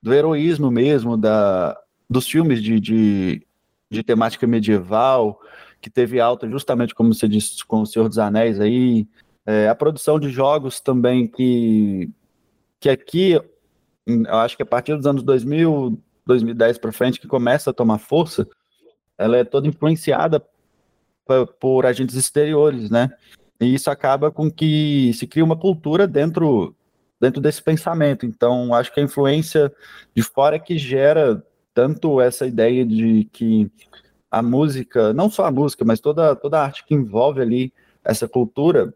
do 0.02 0.12
heroísmo 0.12 0.70
mesmo, 0.70 1.16
da, 1.16 1.78
dos 2.10 2.26
filmes 2.26 2.62
de, 2.62 2.80
de, 2.80 3.46
de 3.88 4.02
temática 4.02 4.46
medieval, 4.46 5.40
que 5.80 5.88
teve 5.88 6.20
alta 6.20 6.48
justamente, 6.48 6.94
como 6.94 7.14
você 7.14 7.28
disse, 7.28 7.64
com 7.64 7.82
o 7.82 7.86
Senhor 7.86 8.08
dos 8.08 8.18
Anéis 8.18 8.60
aí, 8.60 9.06
é, 9.46 9.68
a 9.68 9.74
produção 9.74 10.18
de 10.18 10.28
jogos 10.28 10.80
também 10.80 11.26
que, 11.26 12.10
que 12.80 12.88
aqui, 12.88 13.40
eu 14.06 14.36
acho 14.36 14.56
que 14.56 14.62
a 14.62 14.66
partir 14.66 14.96
dos 14.96 15.06
anos 15.06 15.22
2000, 15.22 15.98
2010 16.26 16.78
para 16.78 16.92
frente, 16.92 17.20
que 17.20 17.26
começa 17.26 17.70
a 17.70 17.74
tomar 17.74 17.98
força, 17.98 18.46
ela 19.16 19.36
é 19.36 19.44
toda 19.44 19.68
influenciada 19.68 20.44
por, 21.58 21.86
agentes 21.86 22.16
exteriores, 22.16 22.90
né? 22.90 23.10
E 23.60 23.74
isso 23.74 23.90
acaba 23.90 24.30
com 24.30 24.50
que 24.50 25.12
se 25.14 25.26
cria 25.26 25.44
uma 25.44 25.56
cultura 25.56 26.06
dentro 26.06 26.74
dentro 27.22 27.40
desse 27.40 27.62
pensamento. 27.62 28.26
Então, 28.26 28.74
acho 28.74 28.92
que 28.92 28.98
a 28.98 29.02
influência 29.04 29.72
de 30.12 30.24
fora 30.24 30.56
é 30.56 30.58
que 30.58 30.76
gera 30.76 31.40
tanto 31.72 32.20
essa 32.20 32.44
ideia 32.44 32.84
de 32.84 33.28
que 33.32 33.70
a 34.28 34.42
música, 34.42 35.12
não 35.12 35.30
só 35.30 35.46
a 35.46 35.50
música, 35.52 35.84
mas 35.84 36.00
toda, 36.00 36.34
toda 36.34 36.58
a 36.58 36.64
arte 36.64 36.84
que 36.84 36.94
envolve 36.94 37.40
ali 37.40 37.72
essa 38.04 38.26
cultura, 38.26 38.92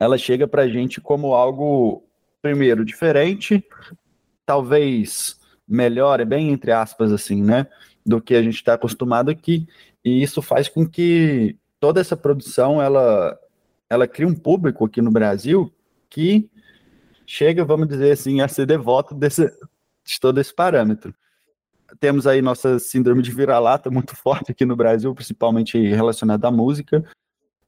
ela 0.00 0.18
chega 0.18 0.48
para 0.48 0.62
a 0.62 0.68
gente 0.68 1.00
como 1.00 1.34
algo, 1.34 2.02
primeiro, 2.42 2.84
diferente, 2.84 3.64
talvez 4.44 5.38
melhor, 5.68 6.18
é 6.18 6.24
bem 6.24 6.50
entre 6.50 6.72
aspas 6.72 7.12
assim, 7.12 7.40
né, 7.40 7.68
do 8.04 8.20
que 8.20 8.34
a 8.34 8.42
gente 8.42 8.56
está 8.56 8.74
acostumado 8.74 9.30
aqui, 9.30 9.68
e 10.04 10.20
isso 10.20 10.42
faz 10.42 10.68
com 10.68 10.84
que 10.84 11.56
toda 11.78 12.00
essa 12.00 12.16
produção, 12.16 12.82
ela, 12.82 13.38
ela 13.88 14.08
cria 14.08 14.26
um 14.26 14.34
público 14.34 14.84
aqui 14.84 15.00
no 15.00 15.12
Brasil 15.12 15.72
que 16.10 16.50
chega, 17.26 17.64
vamos 17.64 17.88
dizer 17.88 18.12
assim, 18.12 18.40
a 18.40 18.48
ser 18.48 18.66
devoto 18.66 19.14
desse, 19.14 19.46
de 20.04 20.20
todo 20.20 20.40
esse 20.40 20.54
parâmetro. 20.54 21.14
Temos 22.00 22.26
aí 22.26 22.40
nossa 22.40 22.78
síndrome 22.78 23.22
de 23.22 23.30
vira-lata 23.30 23.90
muito 23.90 24.14
forte 24.16 24.52
aqui 24.52 24.64
no 24.64 24.76
Brasil, 24.76 25.14
principalmente 25.14 25.78
relacionada 25.78 26.48
à 26.48 26.50
música, 26.50 27.04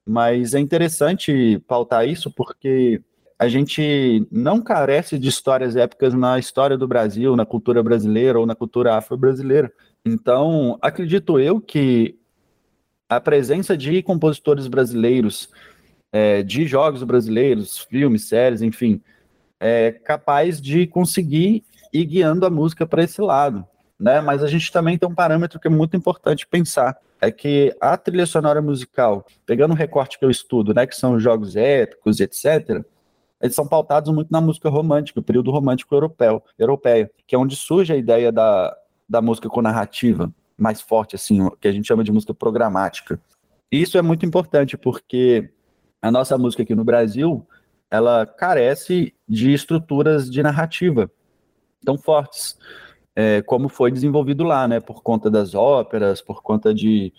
mas 0.07 0.55
é 0.55 0.61
interessante 0.61 1.59
pautar 1.67 2.07
isso 2.07 2.31
porque 2.31 3.03
a 3.39 3.49
gente 3.49 4.27
não 4.31 4.61
carece 4.63 5.19
de 5.19 5.29
histórias 5.29 5.77
épicas 5.77 6.15
na 6.15 6.39
história 6.39 6.79
do 6.79 6.87
Brasil, 6.87 7.35
na 7.35 7.45
cultura 7.45 7.83
brasileira 7.83 8.39
ou 8.39 8.47
na 8.47 8.55
cultura 8.55 8.97
afro-brasileira. 8.97 9.73
Então, 10.05 10.79
acredito 10.81 11.39
eu 11.39 11.61
que 11.61 12.17
a 13.09 13.21
presença 13.21 13.77
de 13.77 14.03
compositores 14.03 14.67
brasileiros, 14.67 15.51
é, 16.13 16.43
de 16.43 16.67
jogos 16.67 17.03
brasileiros, 17.03 17.79
filmes, 17.79 18.25
séries, 18.25 18.63
enfim, 18.63 19.01
é 19.67 19.93
capaz 19.93 20.61
de 20.61 20.87
conseguir 20.87 21.65
ir 21.91 22.05
guiando 22.05 22.45
a 22.45 22.51
música 22.51 22.87
para 22.87 23.03
esse 23.03 23.23
lado. 23.23 23.67
Né? 23.99 24.21
Mas 24.21 24.43
a 24.43 24.47
gente 24.47 24.71
também 24.71 24.99
tem 24.99 25.09
um 25.09 25.15
parâmetro 25.15 25.59
que 25.59 25.67
é 25.67 25.71
muito 25.71 25.97
importante 25.97 26.47
pensar, 26.47 26.99
é 27.19 27.31
que 27.31 27.75
a 27.81 27.97
trilha 27.97 28.27
sonora 28.27 28.61
musical, 28.61 29.25
pegando 29.47 29.73
o 29.73 29.77
recorte 29.77 30.19
que 30.19 30.25
eu 30.25 30.31
estudo, 30.31 30.75
né, 30.75 30.87
que 30.87 30.95
são 30.95 31.19
jogos 31.19 31.57
épicos, 31.57 32.21
etc., 32.21 32.85
eles 33.41 33.55
são 33.55 33.67
pautados 33.67 34.13
muito 34.13 34.31
na 34.31 34.41
música 34.41 34.69
romântica, 34.69 35.21
o 35.21 35.23
período 35.23 35.51
romântico 35.51 35.95
europeu, 35.95 36.43
europeia, 36.59 37.11
que 37.27 37.35
é 37.35 37.39
onde 37.39 37.57
surge 37.57 37.91
a 37.91 37.97
ideia 37.97 38.31
da, 38.31 38.77
da 39.09 39.23
música 39.23 39.49
com 39.49 39.63
narrativa 39.63 40.31
mais 40.59 40.83
forte, 40.83 41.17
assim, 41.17 41.49
que 41.59 41.69
a 41.69 41.73
gente 41.73 41.87
chama 41.87 42.05
de 42.05 42.13
música 42.13 42.35
programática. 42.35 43.19
E 43.73 43.81
isso 43.81 43.97
é 43.97 44.03
muito 44.03 44.27
importante 44.27 44.77
porque 44.77 45.51
a 46.03 46.11
nossa 46.11 46.37
música 46.37 46.63
aqui 46.63 46.75
no 46.75 46.85
Brasil, 46.85 47.47
ela 47.91 48.27
carece 48.27 49.15
de 49.29 49.53
estruturas 49.53 50.31
de 50.31 50.43
narrativa 50.43 51.11
tão 51.85 51.99
fortes, 51.99 52.57
é, 53.15 53.43
como 53.43 53.69
foi 53.69 53.93
desenvolvido 53.93 54.43
lá, 54.43 54.67
né, 54.67 54.81
por 54.81 55.03
conta 55.03 55.31
das 55.31 55.55
óperas, 55.55 56.21
por 56.21 56.43
conta 56.43 56.75
de, 56.75 57.13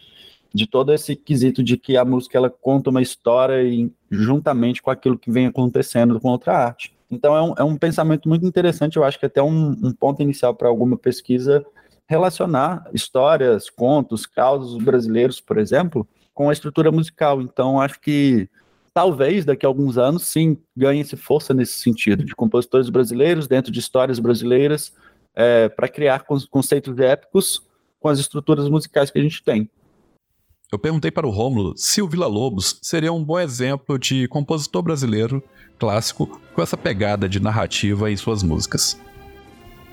de 0.54 0.68
todo 0.68 0.92
esse 0.92 1.16
quesito 1.16 1.64
de 1.64 1.78
que 1.78 1.96
a 1.96 2.04
música 2.04 2.38
ela 2.38 2.50
conta 2.50 2.90
uma 2.90 3.02
história 3.02 3.64
e, 3.64 3.92
juntamente 4.10 4.82
com 4.82 4.92
aquilo 4.92 5.18
que 5.18 5.32
vem 5.32 5.48
acontecendo 5.48 6.20
com 6.20 6.30
outra 6.30 6.58
arte. 6.58 6.94
Então 7.10 7.36
é 7.36 7.42
um, 7.42 7.54
é 7.60 7.64
um 7.64 7.78
pensamento 7.78 8.28
muito 8.28 8.46
interessante, 8.46 8.98
eu 8.98 9.04
acho 9.04 9.20
que 9.20 9.26
até 9.26 9.42
um, 9.42 9.70
um 9.70 9.94
ponto 9.94 10.22
inicial 10.22 10.54
para 10.54 10.68
alguma 10.68 10.98
pesquisa 10.98 11.64
relacionar 12.08 12.88
histórias, 12.94 13.70
contos, 13.70 14.26
causos 14.26 14.84
brasileiros, 14.84 15.40
por 15.40 15.58
exemplo, 15.58 16.08
com 16.34 16.50
a 16.50 16.54
estrutura 16.54 16.92
musical. 16.92 17.42
Então 17.42 17.80
acho 17.80 18.00
que 18.00 18.50
talvez 18.96 19.44
daqui 19.44 19.66
a 19.66 19.70
alguns 19.70 19.98
anos 19.98 20.26
sim 20.26 20.58
ganhe-se 20.76 21.18
força 21.18 21.54
nesse 21.54 21.74
sentido, 21.74 22.24
de 22.24 22.34
compositores 22.34 22.90
brasileiros 22.90 23.46
dentro 23.46 23.70
de 23.70 23.78
histórias 23.78 24.20
brasileiras, 24.20 24.94
é, 25.36 25.68
para 25.68 25.90
criar 25.90 26.26
conceitos 26.50 26.98
épicos 26.98 27.62
com 28.00 28.08
as 28.08 28.20
estruturas 28.20 28.70
musicais 28.70 29.12
que 29.12 29.20
a 29.20 29.22
gente 29.22 29.44
tem. 29.44 29.70
Eu 30.72 30.80
perguntei 30.80 31.12
para 31.12 31.28
o 31.28 31.30
Rômulo 31.30 31.74
se 31.76 32.02
o 32.02 32.08
Vila 32.08 32.26
Lobos 32.26 32.80
seria 32.82 33.12
um 33.12 33.22
bom 33.22 33.38
exemplo 33.38 34.00
de 34.00 34.30
compositor 34.30 34.82
brasileiro 34.82 35.44
clássico 35.78 36.40
com 36.54 36.62
essa 36.62 36.78
pegada 36.78 37.28
de 37.28 37.42
narrativa 37.42 38.10
em 38.10 38.16
suas 38.16 38.44
músicas. 38.44 38.98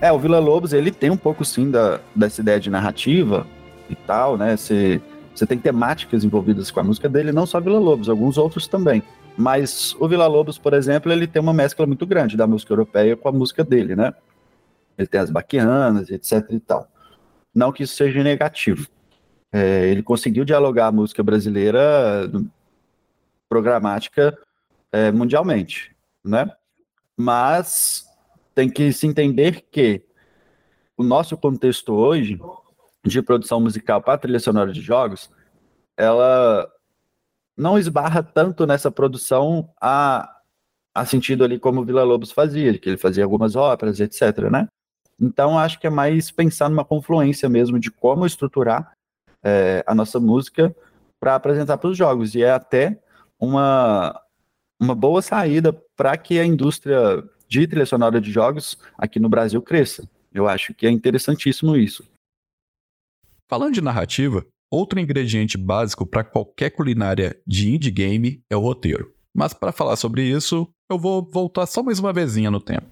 É, 0.01 0.13
o 0.13 0.19
Vila 0.19 0.39
Lobos, 0.39 0.73
ele 0.73 0.93
tem 0.93 1.11
um 1.11 1.17
pouco 1.17 1.45
sim 1.45 1.73
da, 1.73 2.01
dessa 2.15 2.41
ideia 2.41 2.61
de 2.61 2.71
narrativa 2.71 3.47
e 3.91 3.97
tal, 3.97 4.37
né? 4.37 4.57
Você, 4.57 5.01
você 5.35 5.47
tem 5.47 5.59
temáticas 5.59 6.25
envolvidas 6.25 6.71
com 6.71 6.81
a 6.81 6.85
música 6.85 7.09
dele, 7.09 7.33
não 7.33 7.47
só 7.47 7.61
Vila 7.61 7.79
Lobos, 7.79 8.09
alguns 8.09 8.37
outros 8.37 8.67
também. 8.67 9.03
Mas 9.37 9.97
o 9.99 10.07
Vila 10.07 10.27
Lobos, 10.27 10.59
por 10.59 10.75
exemplo, 10.75 11.11
ele 11.11 11.27
tem 11.27 11.41
uma 11.41 11.55
mescla 11.55 11.87
muito 11.87 12.07
grande 12.07 12.37
da 12.37 12.47
música 12.47 12.73
europeia 12.73 13.17
com 13.17 13.29
a 13.29 13.33
música 13.33 13.65
dele, 13.65 13.97
né? 13.97 14.13
Ele 14.99 15.09
tem 15.09 15.21
as 15.21 15.31
baquianas, 15.31 16.11
etc 16.11 16.45
e 16.51 16.61
tal. 16.61 16.87
Não 17.55 17.73
que 17.73 17.83
isso 17.85 17.95
seja 17.95 18.23
negativo. 18.23 18.89
É, 19.51 19.89
ele 19.89 20.03
conseguiu 20.03 20.45
dialogar 20.45 20.87
a 20.87 20.93
música 20.93 21.23
brasileira 21.23 22.31
programática 23.49 24.37
é, 24.91 25.11
mundialmente, 25.11 25.95
né? 26.25 26.51
Mas 27.17 28.07
tem 28.55 28.69
que 28.69 28.93
se 28.93 29.07
entender 29.07 29.65
que 29.71 30.03
o 30.97 31.03
nosso 31.03 31.37
contexto 31.37 31.93
hoje 31.93 32.39
de 33.05 33.23
produção 33.23 33.61
musical 33.61 34.01
para 34.01 34.19
trilha 34.19 34.39
sonora 34.39 34.73
de 34.73 34.81
jogos, 34.81 35.31
ela 35.97 36.69
não 37.57 37.79
esbarra 37.79 38.23
tanto 38.23 38.67
nessa 38.67 38.91
produção 38.91 39.69
a, 39.81 40.37
a 40.95 41.05
sentido 41.05 41.45
ali 41.45 41.59
como 41.59 41.81
o 41.81 41.85
Vila 41.85 42.05
Lobos 42.05 42.33
fazia, 42.33 42.79
que 42.79 42.89
ele 42.89 42.97
fazia 42.97 43.25
algumas 43.25 43.57
óperas, 43.57 44.01
etc, 44.01 44.51
né? 44.51 44.69
Então, 45.21 45.59
acho 45.59 45.79
que 45.79 45.87
é 45.87 45.91
mais 45.91 46.31
pensar 46.31 46.69
numa 46.69 46.85
confluência 46.85 47.49
mesmo 47.49 47.79
de 47.79 47.91
como 47.91 48.27
estruturar 48.27 48.93
é, 49.43 49.85
a 49.87 49.95
nossa 49.95 50.19
música 50.19 50.75
para 51.21 51.35
apresentar 51.35 51.79
para 51.79 51.91
os 51.91 51.97
jogos. 51.97 52.35
E 52.35 52.43
é 52.43 52.51
até 52.51 52.99
uma, 53.39 54.21
uma 54.81 54.95
boa 54.95 55.23
saída 55.23 55.73
para 55.97 56.17
que 56.17 56.39
a 56.39 56.45
indústria 56.45 57.23
de 57.47 57.67
trilha 57.67 57.87
sonora 57.87 58.21
de 58.21 58.33
jogos 58.33 58.79
aqui 58.97 59.21
no 59.21 59.29
Brasil 59.29 59.61
cresça. 59.63 60.09
Eu 60.33 60.49
acho 60.49 60.75
que 60.75 60.87
é 60.87 60.91
interessantíssimo 60.91 61.77
isso. 61.77 62.03
Falando 63.49 63.75
de 63.75 63.81
narrativa, 63.81 64.45
outro 64.71 64.99
ingrediente 64.99 65.59
básico 65.59 66.07
para 66.07 66.25
qualquer 66.25 66.71
culinária 66.71 67.37
de 67.47 67.71
indie 67.71 67.91
game 67.91 68.43
é 68.49 68.57
o 68.57 68.61
roteiro. 68.61 69.13
Mas 69.35 69.53
para 69.53 69.73
falar 69.73 69.97
sobre 69.97 70.25
isso, 70.25 70.69
eu 70.91 70.99
vou 70.99 71.29
voltar 71.31 71.67
só 71.67 71.83
mais 71.83 71.99
uma 71.99 72.13
vezinha 72.13 72.51
no 72.51 72.61
tempo. 72.61 72.87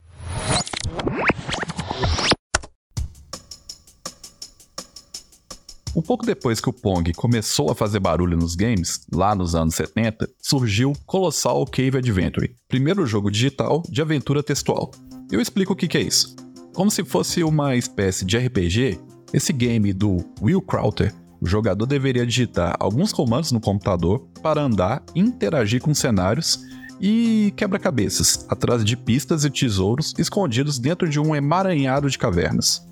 Um 5.94 6.00
pouco 6.00 6.24
depois 6.24 6.60
que 6.60 6.68
o 6.68 6.72
Pong 6.72 7.12
começou 7.14 7.70
a 7.70 7.74
fazer 7.74 7.98
barulho 7.98 8.36
nos 8.36 8.54
games, 8.54 9.00
lá 9.12 9.34
nos 9.34 9.56
anos 9.56 9.74
70, 9.74 10.30
surgiu 10.40 10.92
Colossal 11.04 11.64
Cave 11.66 11.98
Adventure, 11.98 12.54
primeiro 12.68 13.04
jogo 13.06 13.30
digital 13.30 13.82
de 13.88 14.00
aventura 14.00 14.42
textual. 14.42 14.92
Eu 15.32 15.40
explico 15.40 15.72
o 15.72 15.76
que, 15.76 15.98
é 15.98 16.00
isso. 16.00 16.36
Como 16.72 16.90
se 16.90 17.04
fosse 17.04 17.42
uma 17.42 17.74
espécie 17.74 18.24
de 18.24 18.38
RPG, 18.38 19.00
esse 19.32 19.52
game 19.52 19.92
do 19.92 20.24
Will 20.42 20.60
Crowther, 20.60 21.14
o 21.40 21.46
jogador 21.46 21.86
deveria 21.86 22.26
digitar 22.26 22.76
alguns 22.78 23.12
comandos 23.12 23.50
no 23.50 23.60
computador 23.60 24.26
para 24.42 24.60
andar 24.60 25.02
interagir 25.14 25.80
com 25.80 25.94
cenários 25.94 26.60
e 27.00 27.52
quebra-cabeças, 27.56 28.44
atrás 28.48 28.84
de 28.84 28.96
pistas 28.96 29.44
e 29.44 29.50
tesouros 29.50 30.12
escondidos 30.18 30.78
dentro 30.78 31.08
de 31.08 31.18
um 31.18 31.34
emaranhado 31.34 32.10
de 32.10 32.18
cavernas. 32.18 32.86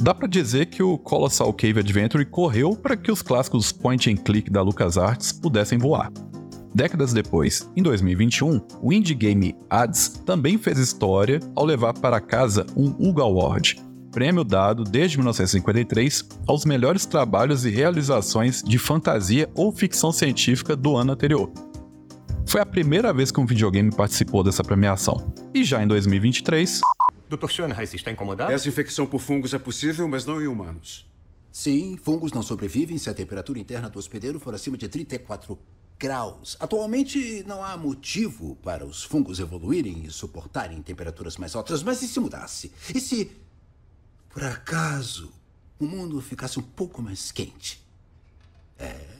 Dá 0.00 0.14
para 0.14 0.28
dizer 0.28 0.66
que 0.66 0.80
o 0.80 0.96
Colossal 0.96 1.52
Cave 1.52 1.80
Adventure 1.80 2.24
correu 2.24 2.76
para 2.76 2.96
que 2.96 3.10
os 3.10 3.20
clássicos 3.20 3.72
point 3.72 4.08
and 4.08 4.16
click 4.16 4.48
da 4.48 4.62
LucasArts 4.62 5.32
pudessem 5.32 5.76
voar. 5.76 6.12
Décadas 6.72 7.12
depois, 7.12 7.68
em 7.74 7.82
2021, 7.82 8.60
o 8.80 8.92
indie 8.92 9.14
game 9.14 9.56
Hades 9.68 10.08
também 10.24 10.56
fez 10.56 10.78
história 10.78 11.40
ao 11.56 11.64
levar 11.64 11.94
para 11.94 12.20
casa 12.20 12.64
um 12.76 12.94
Uga 13.08 13.22
Award, 13.22 13.82
prêmio 14.10 14.44
dado 14.44 14.84
desde 14.84 15.16
1953 15.16 16.28
aos 16.46 16.64
melhores 16.64 17.06
trabalhos 17.06 17.64
e 17.64 17.70
realizações 17.70 18.62
de 18.62 18.78
fantasia 18.78 19.48
ou 19.54 19.72
ficção 19.72 20.12
científica 20.12 20.74
do 20.74 20.96
ano 20.96 21.12
anterior. 21.12 21.50
Foi 22.46 22.60
a 22.60 22.66
primeira 22.66 23.12
vez 23.12 23.30
que 23.30 23.40
um 23.40 23.46
videogame 23.46 23.94
participou 23.94 24.42
dessa 24.42 24.64
premiação. 24.64 25.32
E 25.52 25.62
já 25.62 25.82
em 25.82 25.86
2023, 25.86 26.80
Dr. 27.28 27.48
Schoenheis 27.48 27.92
está 27.92 28.10
incomodado? 28.10 28.50
Essa 28.50 28.68
infecção 28.68 29.06
por 29.06 29.20
fungos 29.20 29.52
é 29.52 29.58
possível, 29.58 30.08
mas 30.08 30.24
não 30.24 30.40
em 30.40 30.46
humanos. 30.46 31.06
Sim, 31.52 31.98
fungos 32.02 32.32
não 32.32 32.42
sobrevivem 32.42 32.96
se 32.98 33.10
a 33.10 33.14
temperatura 33.14 33.58
interna 33.58 33.90
do 33.90 33.98
hospedeiro 33.98 34.40
for 34.40 34.54
acima 34.54 34.78
de 34.78 34.88
34 34.88 35.58
graus. 35.98 36.56
Atualmente 36.60 37.44
não 37.46 37.62
há 37.62 37.76
motivo 37.76 38.56
para 38.62 38.86
os 38.86 39.02
fungos 39.02 39.40
evoluírem 39.40 40.04
e 40.04 40.10
suportarem 40.10 40.80
temperaturas 40.80 41.36
mais 41.36 41.54
altas, 41.54 41.82
mas 41.82 42.00
e 42.00 42.08
se 42.08 42.20
mudasse? 42.20 42.72
E 42.94 43.00
se, 43.00 43.30
por 44.28 44.44
acaso, 44.44 45.32
o 45.78 45.86
mundo 45.86 46.20
ficasse 46.20 46.58
um 46.58 46.62
pouco 46.62 47.02
mais 47.02 47.32
quente? 47.32 47.82
É, 48.78 49.18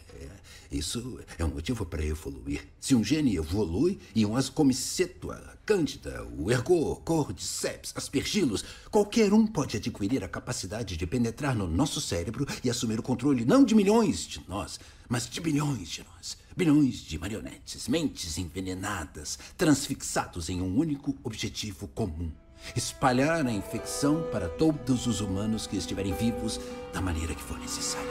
isso 0.71 1.19
é 1.39 1.45
um 1.45 1.49
motivo 1.49 1.87
para 1.87 2.05
evoluir. 2.05 2.69
Se 2.79 2.95
um 2.95 3.03
gene 3.03 3.37
evolui 3.37 3.99
e 4.15 4.27
um 4.27 4.37
ascomiceto, 4.37 5.31
a 5.31 5.57
cândida, 5.65 6.27
o 6.27 6.51
ergo, 6.51 6.97
cordyceps, 6.97 7.93
aspergilos, 7.97 8.63
qualquer 8.91 9.33
um 9.33 9.47
pode 9.47 9.79
adquirir 9.79 10.23
a 10.23 10.29
capacidade 10.29 10.97
de 10.97 11.07
penetrar 11.07 11.55
no 11.55 11.67
nosso 11.67 12.03
cérebro 12.03 12.47
e 12.63 12.69
assumir 12.69 13.01
o 13.01 13.03
controle 13.03 13.47
não 13.47 13.65
de 13.65 13.75
milhões 13.75 14.27
de 14.27 14.43
nós, 14.47 14.79
mas 15.09 15.29
de 15.29 15.41
bilhões 15.41 15.89
de 15.89 16.05
nós. 16.05 16.37
Bilhões 16.55 16.97
de 16.97 17.19
marionetes, 17.19 17.89
mentes 17.89 18.37
envenenadas, 18.37 19.39
transfixados 19.57 20.51
em 20.51 20.61
um 20.61 20.77
único 20.77 21.17
objetivo 21.25 21.89
comum. 21.89 22.31
Espalhar 22.75 23.47
a 23.47 23.53
infecção 23.53 24.25
para 24.33 24.49
todos 24.49 25.07
os 25.07 25.21
humanos 25.21 25.67
que 25.67 25.77
estiverem 25.77 26.13
vivos 26.13 26.61
da 26.93 27.01
maneira 27.01 27.35
que 27.35 27.43
for 27.43 27.59
necessária. 27.59 28.09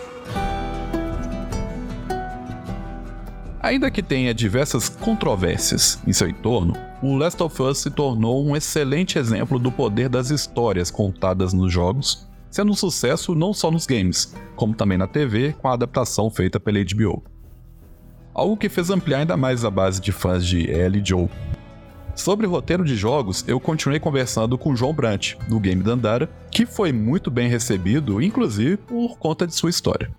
Ainda 3.60 3.92
que 3.92 4.02
tenha 4.02 4.34
diversas 4.34 4.88
controvérsias 4.88 6.00
em 6.08 6.14
seu 6.14 6.30
entorno, 6.30 6.74
o 7.02 7.16
Last 7.16 7.42
of 7.44 7.62
Us 7.62 7.80
se 7.80 7.92
tornou 7.92 8.46
um 8.46 8.56
excelente 8.56 9.20
exemplo 9.20 9.60
do 9.60 9.72
poder 9.72 10.08
das 10.08 10.30
histórias 10.30 10.90
contadas 10.90 11.52
nos 11.54 11.74
jogos, 11.74 12.28
sendo 12.50 12.72
um 12.72 12.76
sucesso 12.76 13.36
não 13.36 13.54
só 13.54 13.70
nos 13.70 13.86
games, 13.86 14.34
como 14.56 14.74
também 14.74 14.98
na 14.98 15.06
TV 15.06 15.54
com 15.54 15.68
a 15.68 15.74
adaptação 15.74 16.30
feita 16.30 16.60
pela 16.60 16.80
HBO. 16.80 17.24
Algo 18.34 18.56
que 18.56 18.70
fez 18.70 18.90
ampliar 18.90 19.20
ainda 19.20 19.36
mais 19.36 19.66
a 19.66 19.72
base 19.72 20.00
de 20.00 20.12
fãs 20.12 20.46
de 20.46 20.70
Ellie 20.70 21.04
Joe. 21.04 21.28
Sobre 22.18 22.48
roteiro 22.48 22.84
de 22.84 22.96
jogos, 22.96 23.48
eu 23.48 23.60
continuei 23.60 24.00
conversando 24.00 24.58
com 24.58 24.76
João 24.76 24.92
Brant, 24.92 25.36
do 25.48 25.60
Game 25.60 25.84
Dandara, 25.84 26.28
que 26.52 26.66
foi 26.66 26.92
muito 26.92 27.30
bem 27.30 27.48
recebido, 27.48 28.20
inclusive 28.20 28.76
por 28.76 29.20
conta 29.20 29.46
de 29.46 29.54
sua 29.54 29.70
história. 29.70 30.10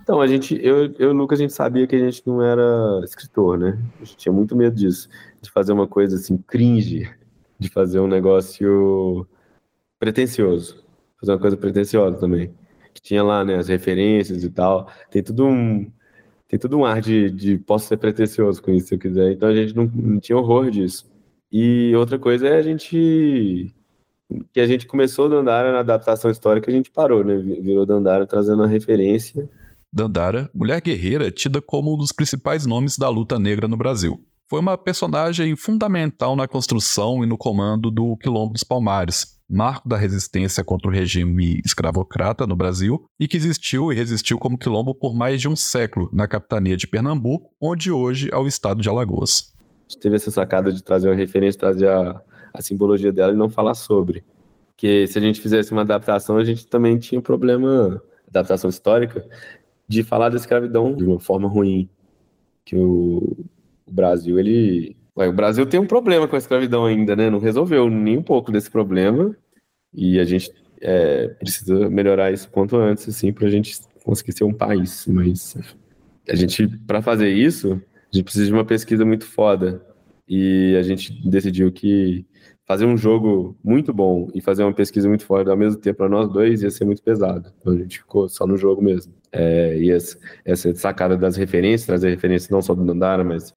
Então, 0.00 0.20
a 0.20 0.26
gente, 0.28 0.58
eu, 0.62 0.94
eu 0.98 1.12
Lucas, 1.12 1.40
a 1.40 1.42
gente 1.42 1.52
sabia 1.52 1.86
que 1.86 1.96
a 1.96 1.98
gente 1.98 2.22
não 2.24 2.40
era 2.40 3.00
escritor, 3.04 3.58
né? 3.58 3.76
A 4.00 4.04
gente 4.04 4.16
tinha 4.16 4.32
muito 4.32 4.56
medo 4.56 4.76
disso, 4.76 5.08
de 5.42 5.50
fazer 5.50 5.72
uma 5.72 5.86
coisa 5.86 6.16
assim, 6.16 6.38
cringe, 6.38 7.10
de 7.58 7.68
fazer 7.68 7.98
um 7.98 8.06
negócio 8.06 9.26
pretencioso, 9.98 10.82
fazer 11.20 11.32
uma 11.32 11.40
coisa 11.40 11.56
pretenciosa 11.56 12.16
também. 12.18 12.54
Que 12.94 13.02
tinha 13.02 13.22
lá, 13.22 13.44
né, 13.44 13.56
as 13.56 13.68
referências 13.68 14.44
e 14.44 14.48
tal. 14.48 14.88
Tem 15.10 15.22
tudo 15.22 15.44
um, 15.44 15.90
tem 16.46 16.58
tudo 16.58 16.78
um 16.78 16.84
ar 16.84 17.00
de, 17.00 17.30
de 17.30 17.58
posso 17.58 17.88
ser 17.88 17.96
pretencioso 17.96 18.62
com 18.62 18.70
isso 18.70 18.88
se 18.88 18.94
eu 18.94 18.98
quiser. 18.98 19.32
Então 19.32 19.48
a 19.48 19.54
gente 19.54 19.74
não, 19.74 19.90
não 19.92 20.20
tinha 20.20 20.38
horror 20.38 20.70
disso. 20.70 21.11
E 21.52 21.94
outra 21.94 22.18
coisa 22.18 22.48
é 22.48 22.56
a 22.56 22.62
gente 22.62 23.72
que 24.52 24.60
a 24.60 24.66
gente 24.66 24.86
começou 24.86 25.28
Dandara 25.28 25.72
na 25.72 25.80
adaptação 25.80 26.30
histórica, 26.30 26.70
a 26.70 26.74
gente 26.74 26.90
parou, 26.90 27.22
né? 27.22 27.36
Virou 27.36 27.84
Dandara 27.84 28.26
trazendo 28.26 28.62
a 28.62 28.66
referência 28.66 29.46
Dandara, 29.92 30.48
mulher 30.54 30.80
guerreira 30.80 31.30
tida 31.30 31.60
como 31.60 31.92
um 31.92 31.98
dos 31.98 32.12
principais 32.12 32.64
nomes 32.64 32.96
da 32.96 33.10
luta 33.10 33.38
negra 33.38 33.68
no 33.68 33.76
Brasil. 33.76 34.18
Foi 34.48 34.58
uma 34.58 34.78
personagem 34.78 35.54
fundamental 35.54 36.34
na 36.34 36.48
construção 36.48 37.22
e 37.22 37.26
no 37.26 37.36
comando 37.36 37.90
do 37.90 38.16
Quilombo 38.16 38.54
dos 38.54 38.64
Palmares, 38.64 39.38
marco 39.48 39.86
da 39.86 39.98
resistência 39.98 40.64
contra 40.64 40.88
o 40.88 40.92
regime 40.92 41.60
escravocrata 41.62 42.46
no 42.46 42.56
Brasil 42.56 43.04
e 43.20 43.28
que 43.28 43.36
existiu 43.36 43.92
e 43.92 43.94
resistiu 43.94 44.38
como 44.38 44.56
quilombo 44.56 44.94
por 44.94 45.14
mais 45.14 45.42
de 45.42 45.48
um 45.48 45.56
século 45.56 46.08
na 46.10 46.26
capitania 46.26 46.76
de 46.76 46.86
Pernambuco, 46.86 47.50
onde 47.60 47.90
hoje 47.90 48.30
é 48.32 48.36
o 48.38 48.46
estado 48.46 48.80
de 48.80 48.88
Alagoas. 48.88 49.52
Teve 50.00 50.16
essa 50.16 50.30
sacada 50.30 50.72
de 50.72 50.82
trazer 50.82 51.08
uma 51.08 51.14
referência, 51.14 51.58
trazer 51.58 51.88
a, 51.88 52.20
a 52.52 52.62
simbologia 52.62 53.12
dela 53.12 53.32
e 53.32 53.36
não 53.36 53.48
falar 53.48 53.74
sobre. 53.74 54.24
Porque 54.68 55.06
se 55.06 55.18
a 55.18 55.22
gente 55.22 55.40
fizesse 55.40 55.72
uma 55.72 55.82
adaptação, 55.82 56.36
a 56.36 56.44
gente 56.44 56.66
também 56.66 56.98
tinha 56.98 57.18
um 57.18 57.22
problema, 57.22 58.02
adaptação 58.28 58.68
histórica, 58.68 59.24
de 59.86 60.02
falar 60.02 60.28
da 60.28 60.36
escravidão 60.36 60.94
de 60.94 61.04
uma 61.04 61.20
forma 61.20 61.48
ruim. 61.48 61.88
Que 62.64 62.76
o, 62.76 63.46
o 63.86 63.92
Brasil, 63.92 64.38
ele. 64.38 64.96
Ué, 65.16 65.28
o 65.28 65.32
Brasil 65.32 65.66
tem 65.66 65.78
um 65.78 65.86
problema 65.86 66.26
com 66.26 66.34
a 66.34 66.38
escravidão 66.38 66.84
ainda, 66.84 67.14
né? 67.14 67.28
Não 67.30 67.38
resolveu 67.38 67.88
nem 67.90 68.18
um 68.18 68.22
pouco 68.22 68.50
desse 68.50 68.70
problema. 68.70 69.36
E 69.92 70.18
a 70.18 70.24
gente 70.24 70.52
é, 70.80 71.28
precisa 71.28 71.88
melhorar 71.88 72.32
isso 72.32 72.50
quanto 72.50 72.76
antes, 72.76 73.08
assim, 73.08 73.32
para 73.32 73.46
a 73.46 73.50
gente 73.50 73.78
conseguir 74.04 74.32
ser 74.32 74.44
um 74.44 74.52
país. 74.52 75.06
Mas 75.06 75.56
a 76.28 76.34
gente, 76.34 76.66
para 76.86 77.02
fazer 77.02 77.28
isso, 77.28 77.80
a 78.12 78.16
gente 78.16 78.24
precisa 78.24 78.46
de 78.46 78.52
uma 78.52 78.64
pesquisa 78.64 79.04
muito 79.04 79.24
foda. 79.24 79.84
E 80.28 80.76
a 80.78 80.82
gente 80.82 81.12
decidiu 81.28 81.72
que 81.72 82.26
fazer 82.66 82.86
um 82.86 82.96
jogo 82.96 83.56
muito 83.62 83.92
bom 83.92 84.28
e 84.34 84.40
fazer 84.40 84.62
uma 84.62 84.72
pesquisa 84.72 85.08
muito 85.08 85.24
forte 85.24 85.50
ao 85.50 85.56
mesmo 85.56 85.80
tempo 85.80 85.98
para 85.98 86.08
nós 86.08 86.30
dois 86.30 86.62
ia 86.62 86.70
ser 86.70 86.84
muito 86.84 87.02
pesado. 87.02 87.52
Então 87.60 87.72
a 87.72 87.76
gente 87.76 87.98
ficou 87.98 88.28
só 88.28 88.46
no 88.46 88.56
jogo 88.56 88.82
mesmo. 88.82 89.12
É, 89.32 89.76
e 89.78 89.90
essa, 89.90 90.18
essa 90.44 90.74
sacada 90.74 91.16
das 91.16 91.36
referências, 91.36 91.86
trazer 91.86 92.10
referências 92.10 92.50
não 92.50 92.62
só 92.62 92.74
do 92.74 92.84
Dandara, 92.84 93.24
mas 93.24 93.52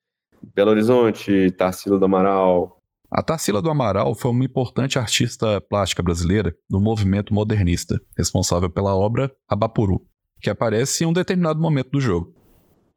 Belo 0.54 0.72
Horizonte, 0.72 1.52
Tarsila 1.52 2.00
do 2.00 2.06
Amaral. 2.06 2.82
A 3.12 3.22
Tarsila 3.22 3.62
do 3.62 3.70
Amaral 3.70 4.16
foi 4.16 4.32
uma 4.32 4.44
importante 4.44 4.98
artista 4.98 5.62
plástica 5.62 6.02
brasileira 6.02 6.56
do 6.70 6.80
movimento 6.80 7.34
modernista, 7.34 8.00
responsável 8.18 8.70
pela 8.70 8.96
obra 8.96 9.32
Abapuru, 9.48 10.02
que 10.42 10.50
aparece 10.50 11.04
em 11.04 11.08
um 11.08 11.14
determinado 11.14 11.60
momento 11.60 11.92
do 11.92 12.02
jogo. 12.02 12.34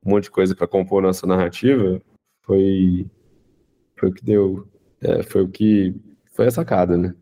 Um 0.08 0.12
monte 0.12 0.24
de 0.24 0.30
coisa 0.30 0.56
para 0.56 0.66
compor 0.66 1.02
nossa 1.02 1.26
narrativa 1.26 2.00
foi, 2.40 3.06
foi 3.94 4.08
o 4.08 4.12
que 4.14 4.24
deu 4.24 4.66
é, 5.02 5.22
foi 5.22 5.42
o 5.42 5.48
que 5.48 5.94
foi 6.32 6.46
a 6.46 6.50
sacada, 6.50 6.96
né? 6.96 7.14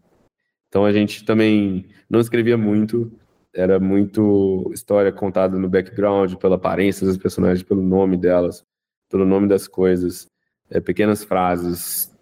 Então 0.69 0.85
a 0.85 0.93
gente 0.93 1.25
também 1.25 1.89
não 2.09 2.21
escrevia 2.21 2.57
muito, 2.57 3.11
era 3.53 3.81
muito 3.81 4.71
história 4.73 5.11
contada 5.11 5.59
no 5.59 5.69
background, 5.69 6.35
pela 6.35 6.55
aparência 6.55 7.05
das 7.05 7.17
personagens, 7.17 7.65
pelo 7.65 7.83
nome 7.83 8.17
delas, 8.17 8.63
pelo 9.11 9.27
nome 9.27 9.49
das 9.49 9.67
coisas, 9.67 10.29
é, 10.71 10.79
pequenas 10.79 11.25
frases, 11.25 12.15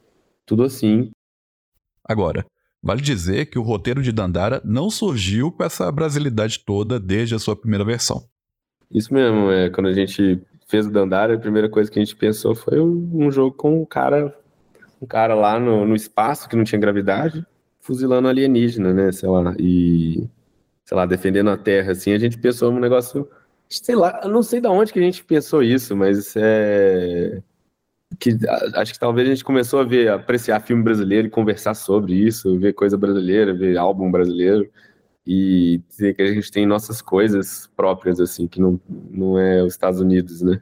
tudo 0.46 0.62
assim. 0.62 1.10
Agora, 2.02 2.42
vale 2.82 3.02
dizer 3.02 3.50
que 3.50 3.58
o 3.58 3.62
roteiro 3.62 4.02
de 4.02 4.12
Dandara 4.12 4.62
não 4.64 4.88
surgiu 4.88 5.52
com 5.52 5.62
essa 5.62 5.92
brasilidade 5.92 6.64
toda 6.64 6.98
desde 6.98 7.34
a 7.34 7.38
sua 7.38 7.54
primeira 7.54 7.84
versão. 7.84 8.26
Isso 8.90 9.12
mesmo, 9.12 9.50
é, 9.50 9.68
quando 9.68 9.88
a 9.88 9.92
gente 9.92 10.42
fez 10.66 10.86
o 10.86 10.90
Dandara, 10.90 11.34
a 11.34 11.38
primeira 11.38 11.68
coisa 11.68 11.90
que 11.90 11.98
a 11.98 12.04
gente 12.04 12.16
pensou 12.16 12.54
foi 12.54 12.80
um, 12.80 13.30
jogo 13.30 13.56
com 13.56 13.82
um 13.82 13.84
cara 13.84 14.36
um 15.00 15.06
cara 15.06 15.34
lá 15.34 15.60
no, 15.60 15.86
no 15.86 15.94
espaço 15.94 16.48
que 16.48 16.56
não 16.56 16.64
tinha 16.64 16.80
gravidade, 16.80 17.44
fuzilando 17.80 18.28
alienígena, 18.28 18.92
né? 18.92 19.12
Sei 19.12 19.28
lá, 19.28 19.54
e 19.58 20.26
sei 20.84 20.96
lá, 20.96 21.06
defendendo 21.06 21.50
a 21.50 21.56
Terra, 21.56 21.92
assim, 21.92 22.12
a 22.12 22.18
gente 22.18 22.38
pensou 22.38 22.70
num 22.72 22.80
negócio, 22.80 23.28
sei 23.68 23.94
lá, 23.94 24.20
eu 24.24 24.30
não 24.30 24.42
sei 24.42 24.60
de 24.60 24.68
onde 24.68 24.92
que 24.92 24.98
a 24.98 25.02
gente 25.02 25.24
pensou 25.24 25.62
isso, 25.62 25.96
mas 25.96 26.34
é 26.36 27.42
que 28.18 28.36
acho 28.74 28.92
que 28.92 28.98
talvez 28.98 29.28
a 29.28 29.30
gente 29.30 29.44
começou 29.44 29.80
a 29.80 29.84
ver, 29.84 30.08
a 30.08 30.14
apreciar 30.14 30.60
filme 30.60 30.82
brasileiro 30.82 31.26
e 31.26 31.30
conversar 31.30 31.74
sobre 31.74 32.14
isso, 32.14 32.58
ver 32.58 32.72
coisa 32.72 32.96
brasileira, 32.96 33.54
ver 33.54 33.76
álbum 33.76 34.10
brasileiro 34.10 34.70
e 35.26 35.80
dizer 35.88 36.14
que 36.14 36.22
a 36.22 36.32
gente 36.32 36.50
tem 36.50 36.66
nossas 36.66 37.00
coisas 37.00 37.70
próprias, 37.74 38.20
assim, 38.20 38.46
que 38.46 38.60
não, 38.60 38.78
não 39.10 39.38
é 39.38 39.62
os 39.62 39.72
Estados 39.72 40.00
Unidos, 40.00 40.42
né? 40.42 40.60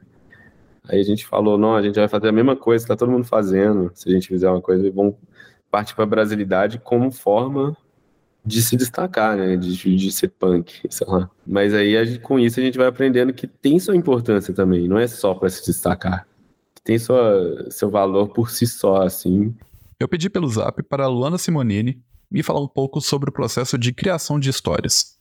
Aí 0.87 0.99
a 0.99 1.03
gente 1.03 1.25
falou, 1.25 1.57
não, 1.57 1.75
a 1.75 1.81
gente 1.81 1.95
vai 1.95 2.07
fazer 2.07 2.29
a 2.29 2.31
mesma 2.31 2.55
coisa 2.55 2.83
que 2.83 2.87
tá 2.87 2.95
todo 2.95 3.11
mundo 3.11 3.25
fazendo. 3.25 3.91
Se 3.93 4.09
a 4.09 4.11
gente 4.11 4.27
fizer 4.27 4.49
uma 4.49 4.61
coisa, 4.61 4.89
vamos 4.91 5.15
partir 5.71 5.95
para 5.95 6.03
a 6.03 6.07
brasilidade 6.07 6.79
como 6.79 7.11
forma 7.11 7.75
de 8.45 8.61
se 8.61 8.75
destacar, 8.75 9.37
né? 9.37 9.55
De, 9.55 9.95
de 9.95 10.11
ser 10.11 10.29
punk, 10.29 10.81
sei 10.89 11.07
lá. 11.07 11.29
Mas 11.47 11.73
aí 11.73 12.05
gente, 12.05 12.19
com 12.19 12.37
isso 12.37 12.59
a 12.59 12.63
gente 12.63 12.77
vai 12.77 12.87
aprendendo 12.87 13.33
que 13.33 13.47
tem 13.47 13.79
sua 13.79 13.95
importância 13.95 14.53
também, 14.53 14.87
não 14.87 14.97
é 14.97 15.07
só 15.07 15.33
para 15.33 15.49
se 15.49 15.65
destacar. 15.65 16.27
Tem 16.83 16.99
sua, 16.99 17.67
seu 17.69 17.89
valor 17.89 18.29
por 18.29 18.49
si 18.49 18.67
só, 18.67 19.03
assim. 19.03 19.55
Eu 19.97 20.07
pedi 20.07 20.29
pelo 20.29 20.49
zap 20.49 20.83
para 20.83 21.05
a 21.05 21.07
Luana 21.07 21.37
Simonini 21.37 22.03
me 22.33 22.41
falar 22.41 22.59
um 22.59 22.67
pouco 22.67 22.99
sobre 22.99 23.29
o 23.29 23.33
processo 23.33 23.77
de 23.77 23.93
criação 23.93 24.39
de 24.39 24.49
histórias. 24.49 25.13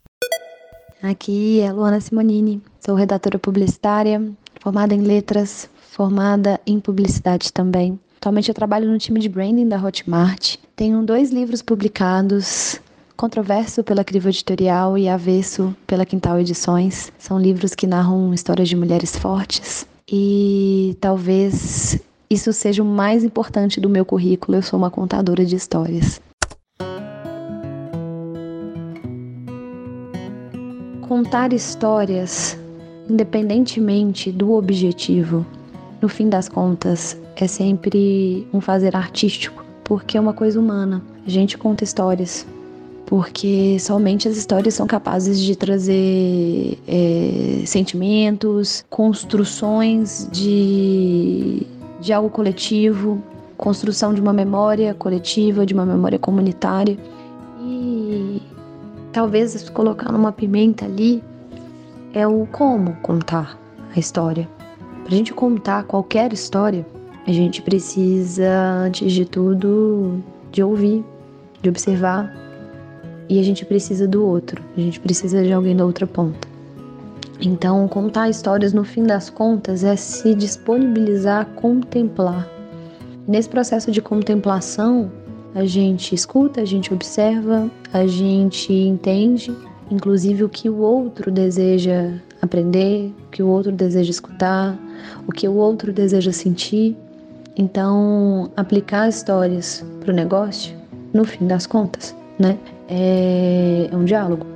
Aqui 1.02 1.60
é 1.60 1.70
Luana 1.70 2.00
Simonini, 2.00 2.62
sou 2.80 2.94
redatora 2.94 3.38
publicitária, 3.38 4.32
formada 4.60 4.94
em 4.94 5.02
letras, 5.02 5.68
formada 5.90 6.58
em 6.66 6.80
publicidade 6.80 7.52
também. 7.52 8.00
Atualmente 8.16 8.48
eu 8.48 8.54
trabalho 8.54 8.90
no 8.90 8.98
time 8.98 9.20
de 9.20 9.28
branding 9.28 9.68
da 9.68 9.84
Hotmart. 9.84 10.56
Tenho 10.74 11.02
dois 11.02 11.30
livros 11.30 11.60
publicados, 11.60 12.80
Controverso 13.16 13.84
pela 13.84 14.04
Crivo 14.04 14.28
Editorial 14.28 14.96
e 14.96 15.08
Avesso 15.08 15.76
pela 15.86 16.06
Quintal 16.06 16.40
Edições. 16.40 17.12
São 17.18 17.38
livros 17.38 17.74
que 17.74 17.86
narram 17.86 18.32
histórias 18.32 18.68
de 18.68 18.76
mulheres 18.76 19.14
fortes. 19.16 19.86
E 20.10 20.96
talvez 21.00 22.00
isso 22.30 22.52
seja 22.52 22.82
o 22.82 22.86
mais 22.86 23.22
importante 23.22 23.80
do 23.80 23.88
meu 23.88 24.04
currículo. 24.04 24.58
Eu 24.58 24.62
sou 24.62 24.78
uma 24.78 24.90
contadora 24.90 25.44
de 25.44 25.56
histórias. 25.56 26.20
Contar 31.12 31.52
histórias 31.52 32.58
independentemente 33.06 34.32
do 34.32 34.54
objetivo, 34.54 35.44
no 36.00 36.08
fim 36.08 36.30
das 36.30 36.48
contas, 36.48 37.20
é 37.36 37.46
sempre 37.46 38.48
um 38.50 38.62
fazer 38.62 38.96
artístico, 38.96 39.62
porque 39.84 40.16
é 40.16 40.20
uma 40.22 40.32
coisa 40.32 40.58
humana. 40.58 41.02
A 41.26 41.28
gente 41.28 41.58
conta 41.58 41.84
histórias, 41.84 42.46
porque 43.04 43.76
somente 43.78 44.26
as 44.26 44.38
histórias 44.38 44.72
são 44.72 44.86
capazes 44.86 45.38
de 45.38 45.54
trazer 45.54 46.78
é, 46.88 47.62
sentimentos, 47.66 48.82
construções 48.88 50.26
de, 50.32 51.66
de 52.00 52.10
algo 52.10 52.30
coletivo, 52.30 53.22
construção 53.58 54.14
de 54.14 54.20
uma 54.22 54.32
memória 54.32 54.94
coletiva, 54.94 55.66
de 55.66 55.74
uma 55.74 55.84
memória 55.84 56.18
comunitária. 56.18 56.96
E 57.60 58.40
talvez 59.12 59.68
colocar 59.68 60.14
uma 60.14 60.32
pimenta 60.32 60.86
ali 60.86 61.22
é 62.14 62.26
o 62.26 62.46
como 62.46 62.96
contar 62.96 63.58
a 63.94 63.98
história. 63.98 64.48
Para 65.04 65.12
a 65.12 65.16
gente 65.16 65.34
contar 65.34 65.84
qualquer 65.84 66.32
história, 66.32 66.86
a 67.26 67.32
gente 67.32 67.60
precisa, 67.62 68.48
antes 68.84 69.12
de 69.12 69.24
tudo, 69.24 70.22
de 70.50 70.62
ouvir, 70.62 71.04
de 71.60 71.68
observar, 71.68 72.32
e 73.28 73.38
a 73.38 73.42
gente 73.42 73.64
precisa 73.64 74.08
do 74.08 74.24
outro, 74.26 74.62
a 74.76 74.80
gente 74.80 74.98
precisa 74.98 75.42
de 75.42 75.52
alguém 75.52 75.76
da 75.76 75.84
outra 75.84 76.06
ponta. 76.06 76.48
Então, 77.40 77.86
contar 77.88 78.28
histórias, 78.28 78.72
no 78.72 78.84
fim 78.84 79.04
das 79.04 79.28
contas, 79.28 79.84
é 79.84 79.96
se 79.96 80.34
disponibilizar 80.34 81.42
a 81.42 81.44
contemplar. 81.44 82.48
Nesse 83.26 83.48
processo 83.48 83.90
de 83.90 84.00
contemplação, 84.00 85.10
a 85.54 85.64
gente 85.64 86.14
escuta, 86.14 86.60
a 86.60 86.64
gente 86.64 86.92
observa, 86.92 87.70
a 87.92 88.06
gente 88.06 88.72
entende, 88.72 89.54
inclusive 89.90 90.44
o 90.44 90.48
que 90.48 90.68
o 90.68 90.78
outro 90.78 91.30
deseja 91.30 92.12
aprender, 92.40 93.12
o 93.26 93.30
que 93.30 93.42
o 93.42 93.48
outro 93.48 93.70
deseja 93.72 94.10
escutar, 94.10 94.78
o 95.26 95.32
que 95.32 95.46
o 95.46 95.54
outro 95.54 95.92
deseja 95.92 96.32
sentir. 96.32 96.96
Então, 97.56 98.50
aplicar 98.56 99.08
histórias 99.08 99.84
para 100.00 100.10
o 100.10 100.14
negócio, 100.14 100.74
no 101.12 101.24
fim 101.24 101.46
das 101.46 101.66
contas, 101.66 102.16
né, 102.38 102.56
é, 102.88 103.90
um 103.92 104.04
diálogo, 104.04 104.46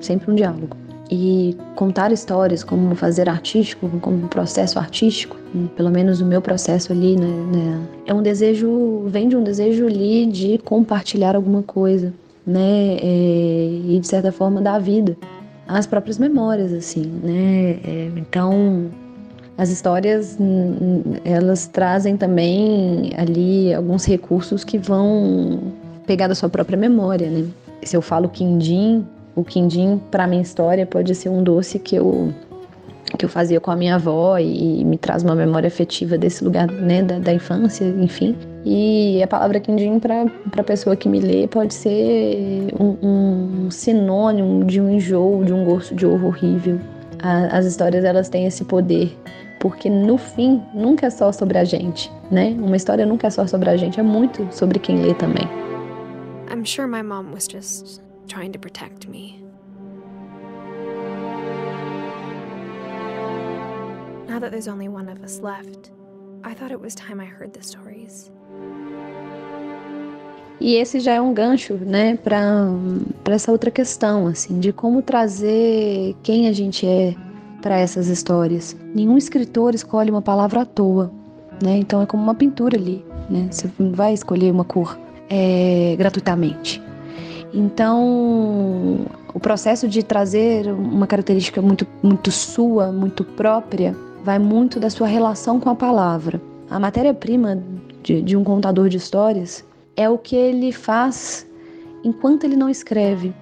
sempre 0.00 0.30
um 0.30 0.34
diálogo. 0.34 0.85
E 1.10 1.56
contar 1.76 2.10
histórias 2.10 2.64
como 2.64 2.94
fazer 2.96 3.28
artístico, 3.28 3.88
como 4.00 4.16
um 4.24 4.28
processo 4.28 4.78
artístico, 4.78 5.36
pelo 5.76 5.90
menos 5.90 6.20
o 6.20 6.26
meu 6.26 6.42
processo 6.42 6.92
ali, 6.92 7.16
né, 7.16 7.26
né, 7.26 7.86
é 8.06 8.12
um 8.12 8.22
desejo, 8.22 9.04
vem 9.06 9.28
de 9.28 9.36
um 9.36 9.44
desejo 9.44 9.86
ali 9.86 10.26
de 10.26 10.58
compartilhar 10.58 11.36
alguma 11.36 11.62
coisa, 11.62 12.12
né, 12.44 12.96
é, 13.00 13.80
e 13.88 13.98
de 14.00 14.06
certa 14.06 14.32
forma 14.32 14.60
da 14.60 14.78
vida, 14.80 15.16
as 15.68 15.86
próprias 15.86 16.18
memórias, 16.18 16.72
assim, 16.72 17.04
né, 17.22 17.78
é, 17.84 18.10
então 18.16 18.90
as 19.56 19.70
histórias 19.70 20.36
elas 21.24 21.66
trazem 21.66 22.16
também 22.16 23.12
ali 23.16 23.72
alguns 23.72 24.04
recursos 24.04 24.64
que 24.64 24.76
vão 24.76 25.72
pegar 26.06 26.28
da 26.28 26.34
sua 26.34 26.48
própria 26.48 26.76
memória, 26.76 27.30
né? 27.30 27.46
Se 27.82 27.96
eu 27.96 28.02
falo 28.02 28.28
quindim, 28.28 29.06
o 29.36 29.44
quindim 29.44 30.00
para 30.10 30.26
minha 30.26 30.42
história 30.42 30.86
pode 30.86 31.14
ser 31.14 31.28
um 31.28 31.42
doce 31.42 31.78
que 31.78 31.94
eu 31.94 32.32
que 33.16 33.24
eu 33.24 33.28
fazia 33.28 33.60
com 33.60 33.70
a 33.70 33.76
minha 33.76 33.94
avó 33.94 34.36
e, 34.36 34.84
me 34.84 34.98
traz 34.98 35.22
uma 35.22 35.34
memória 35.34 35.68
afetiva 35.68 36.18
desse 36.18 36.42
lugar, 36.44 36.66
né, 36.66 37.02
da, 37.04 37.20
da 37.20 37.32
infância, 37.32 37.84
enfim. 37.84 38.36
E 38.64 39.22
a 39.22 39.28
palavra 39.28 39.60
quindim 39.60 40.00
para 40.00 40.26
a 40.56 40.62
pessoa 40.64 40.96
que 40.96 41.08
me 41.08 41.20
lê 41.20 41.46
pode 41.46 41.72
ser 41.72 42.74
um, 42.78 42.96
um, 43.66 43.70
sinônimo 43.70 44.64
de 44.64 44.80
um 44.80 44.90
enjoo, 44.90 45.44
de 45.44 45.52
um 45.52 45.64
gosto 45.64 45.94
de 45.94 46.04
ovo 46.04 46.26
horrível. 46.26 46.80
A, 47.22 47.56
as 47.56 47.64
histórias 47.64 48.04
elas 48.04 48.28
têm 48.28 48.44
esse 48.44 48.64
poder 48.64 49.16
porque 49.60 49.88
no 49.88 50.18
fim 50.18 50.60
nunca 50.74 51.06
é 51.06 51.10
só 51.10 51.30
sobre 51.30 51.58
a 51.58 51.64
gente, 51.64 52.10
né? 52.30 52.54
Uma 52.58 52.76
história 52.76 53.06
nunca 53.06 53.28
é 53.28 53.30
só 53.30 53.46
sobre 53.46 53.70
a 53.70 53.76
gente, 53.76 53.98
é 54.00 54.02
muito 54.02 54.46
sobre 54.50 54.78
quem 54.78 55.00
lê 55.00 55.14
também. 55.14 55.48
I'm 56.52 56.64
sure 56.64 56.86
my 56.86 57.02
mom 57.02 57.32
was 57.32 57.46
just 57.50 58.05
trying 58.26 58.52
to 58.52 58.58
protect 58.58 59.08
me. 59.08 59.42
Now 64.28 64.40
that 64.40 64.50
there's 64.50 64.68
only 64.68 64.88
one 64.88 65.08
of 65.08 65.22
us 65.22 65.40
left, 65.40 65.90
I 66.44 66.54
thought 66.54 66.70
it 66.70 66.80
was 66.80 66.94
time 66.94 67.20
I 67.20 67.26
heard 67.26 67.52
the 67.52 67.62
stories. 67.62 68.30
E 70.60 70.74
esse 70.76 71.00
já 71.00 71.12
é 71.12 71.20
um 71.20 71.34
gancho, 71.34 71.74
né, 71.74 72.16
para 72.16 73.34
essa 73.34 73.52
outra 73.52 73.70
questão, 73.70 74.26
assim, 74.26 74.58
de 74.58 74.72
como 74.72 75.02
trazer 75.02 76.16
quem 76.22 76.48
a 76.48 76.52
gente 76.52 76.86
é 76.86 77.14
para 77.60 77.78
essas 77.78 78.08
histórias. 78.08 78.76
Nenhum 78.94 79.18
escritor 79.18 79.74
escolhe 79.74 80.10
uma 80.10 80.22
palavra 80.22 80.62
à 80.62 80.64
toa, 80.64 81.12
né? 81.62 81.76
Então 81.78 82.00
é 82.00 82.06
como 82.06 82.22
uma 82.22 82.34
pintura 82.34 82.76
ali, 82.78 83.04
né? 83.28 83.48
Você 83.50 83.70
não 83.78 83.92
vai 83.92 84.14
escolher 84.14 84.50
uma 84.50 84.64
cor 84.64 84.98
é, 85.28 85.94
gratuitamente. 85.98 86.82
Então, 87.52 89.06
o 89.32 89.40
processo 89.40 89.88
de 89.88 90.02
trazer 90.02 90.66
uma 90.68 91.06
característica 91.06 91.62
muito, 91.62 91.86
muito 92.02 92.30
sua, 92.30 92.92
muito 92.92 93.24
própria, 93.24 93.94
vai 94.22 94.38
muito 94.38 94.80
da 94.80 94.90
sua 94.90 95.06
relação 95.06 95.60
com 95.60 95.70
a 95.70 95.74
palavra. 95.74 96.40
A 96.68 96.80
matéria-prima 96.80 97.62
de, 98.02 98.20
de 98.22 98.36
um 98.36 98.42
contador 98.42 98.88
de 98.88 98.96
histórias 98.96 99.64
é 99.96 100.08
o 100.08 100.18
que 100.18 100.34
ele 100.34 100.72
faz 100.72 101.46
enquanto 102.04 102.44
ele 102.44 102.56
não 102.56 102.68
escreve, 102.68 103.32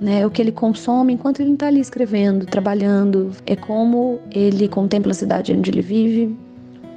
né? 0.00 0.26
O 0.26 0.30
que 0.30 0.40
ele 0.40 0.52
consome 0.52 1.12
enquanto 1.12 1.40
ele 1.40 1.48
não 1.48 1.54
está 1.54 1.66
ali 1.66 1.80
escrevendo, 1.80 2.46
trabalhando. 2.46 3.30
É 3.46 3.54
como 3.54 4.18
ele 4.30 4.66
contempla 4.66 5.12
a 5.12 5.14
cidade 5.14 5.52
onde 5.52 5.70
ele 5.70 5.82
vive, 5.82 6.36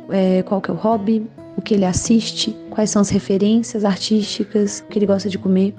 é, 0.09 0.41
qual 0.43 0.61
que 0.61 0.71
é 0.71 0.73
o 0.73 0.77
hobby, 0.77 1.27
o 1.57 1.61
que 1.61 1.73
ele 1.73 1.85
assiste, 1.85 2.55
quais 2.69 2.89
são 2.89 3.01
as 3.01 3.09
referências 3.09 3.85
artísticas, 3.85 4.83
o 4.85 4.89
que 4.89 4.99
ele 4.99 5.05
gosta 5.05 5.29
de 5.29 5.37
comer. 5.37 5.75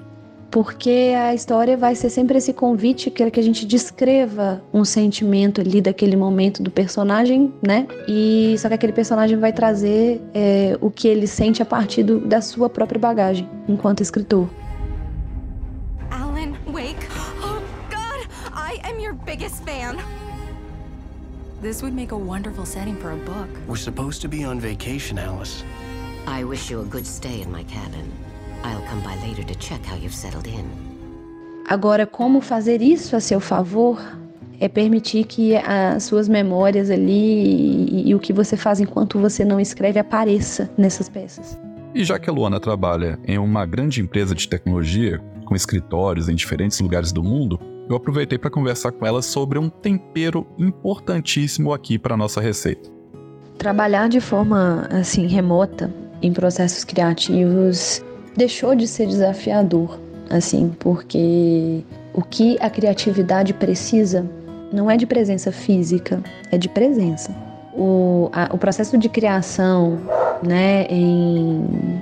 Porque 0.51 1.13
a 1.17 1.33
história 1.33 1.75
vai 1.75 1.95
ser 1.95 2.09
sempre 2.09 2.37
esse 2.37 2.53
convite 2.53 3.11
que, 3.11 3.29
que 3.29 3.39
a 3.39 3.43
gente 3.43 3.65
descreva 3.65 4.63
um 4.73 4.85
sentimento 4.85 5.59
ali 5.59 5.81
daquele 5.81 6.15
momento 6.15 6.63
do 6.63 6.71
personagem, 6.71 7.53
né? 7.61 7.87
E 8.07 8.55
só 8.57 8.69
que 8.69 8.75
aquele 8.75 8.93
personagem 8.93 9.37
vai 9.37 9.51
trazer 9.51 10.21
é, 10.33 10.77
o 10.79 10.89
que 10.89 11.07
ele 11.07 11.27
sente 11.27 11.61
a 11.61 11.65
partir 11.65 12.03
do, 12.03 12.19
da 12.19 12.41
sua 12.41 12.69
própria 12.69 12.99
bagagem 12.99 13.49
enquanto 13.67 14.01
escritor. 14.01 14.49
Alan 16.09 16.53
Wake. 16.71 17.05
Oh 17.43 17.61
God, 17.89 18.27
I 18.53 18.79
am 18.89 18.99
your 18.99 19.13
biggest 19.13 19.63
fan. 19.65 19.97
This 21.61 21.81
would 21.81 21.95
make 21.95 22.11
a 22.11 22.17
wonderful 22.17 22.65
setting 22.65 22.95
for 22.95 23.11
a 23.11 23.17
book. 23.17 23.49
We're 23.67 23.75
supposed 23.75 24.21
to 24.21 24.29
be 24.29 24.45
on 24.45 24.59
vacation, 24.59 25.17
Alice. 25.17 25.63
I 26.27 26.43
wish 26.43 26.69
you 26.69 26.81
a 26.81 26.85
good 26.85 27.05
stay 27.05 27.41
in 27.41 27.51
my 27.51 27.63
cabin. 27.63 28.24
I'll 28.65 28.81
come 28.89 29.01
by 29.01 29.15
later 29.27 29.45
to 29.45 29.55
check 29.59 29.79
how 29.85 29.95
you've 29.95 30.15
settled 30.15 30.47
in. 30.47 30.65
Agora, 31.67 32.05
como 32.05 32.41
fazer 32.41 32.81
isso 32.81 33.15
a 33.15 33.19
seu 33.19 33.39
favor 33.39 33.99
é 34.59 34.67
permitir 34.67 35.25
que 35.25 35.55
as 35.55 36.03
suas 36.03 36.27
memórias 36.27 36.89
ali 36.89 37.11
e, 37.11 38.09
e, 38.09 38.15
o 38.15 38.19
que 38.19 38.31
você 38.31 38.55
faz 38.55 38.79
enquanto 38.79 39.19
você 39.19 39.43
não 39.43 39.59
escreve 39.59 39.99
apareça 39.99 40.69
nessas 40.77 41.09
peças. 41.09 41.57
E 41.93 42.03
já 42.03 42.19
que 42.19 42.29
a 42.29 42.33
Luana 42.33 42.59
trabalha 42.59 43.19
em 43.25 43.37
uma 43.37 43.65
grande 43.65 44.01
empresa 44.01 44.35
de 44.35 44.47
tecnologia, 44.47 45.21
com 45.45 45.55
escritórios 45.55 46.29
em 46.29 46.35
diferentes 46.35 46.79
lugares 46.79 47.11
do 47.11 47.23
mundo, 47.23 47.59
eu 47.89 47.95
aproveitei 47.95 48.37
para 48.37 48.49
conversar 48.49 48.91
com 48.91 49.05
ela 49.05 49.21
sobre 49.21 49.59
um 49.59 49.69
tempero 49.69 50.45
importantíssimo 50.57 51.71
aqui 51.73 51.99
para 51.99 52.17
nossa 52.17 52.41
receita. 52.41 52.89
Trabalhar 53.57 54.09
de 54.09 54.19
forma 54.19 54.87
assim 54.91 55.27
remota 55.27 55.93
em 56.21 56.33
processos 56.33 56.83
criativos 56.83 58.03
deixou 58.35 58.75
de 58.75 58.87
ser 58.87 59.07
desafiador, 59.07 59.99
assim, 60.29 60.75
porque 60.79 61.83
o 62.13 62.21
que 62.21 62.57
a 62.59 62.69
criatividade 62.69 63.53
precisa 63.53 64.25
não 64.71 64.89
é 64.89 64.97
de 64.97 65.05
presença 65.05 65.51
física, 65.51 66.21
é 66.51 66.57
de 66.57 66.67
presença. 66.67 67.35
O, 67.73 68.29
a, 68.31 68.53
o 68.53 68.57
processo 68.57 68.97
de 68.97 69.09
criação, 69.09 69.99
né, 70.41 70.85
em, 70.89 72.01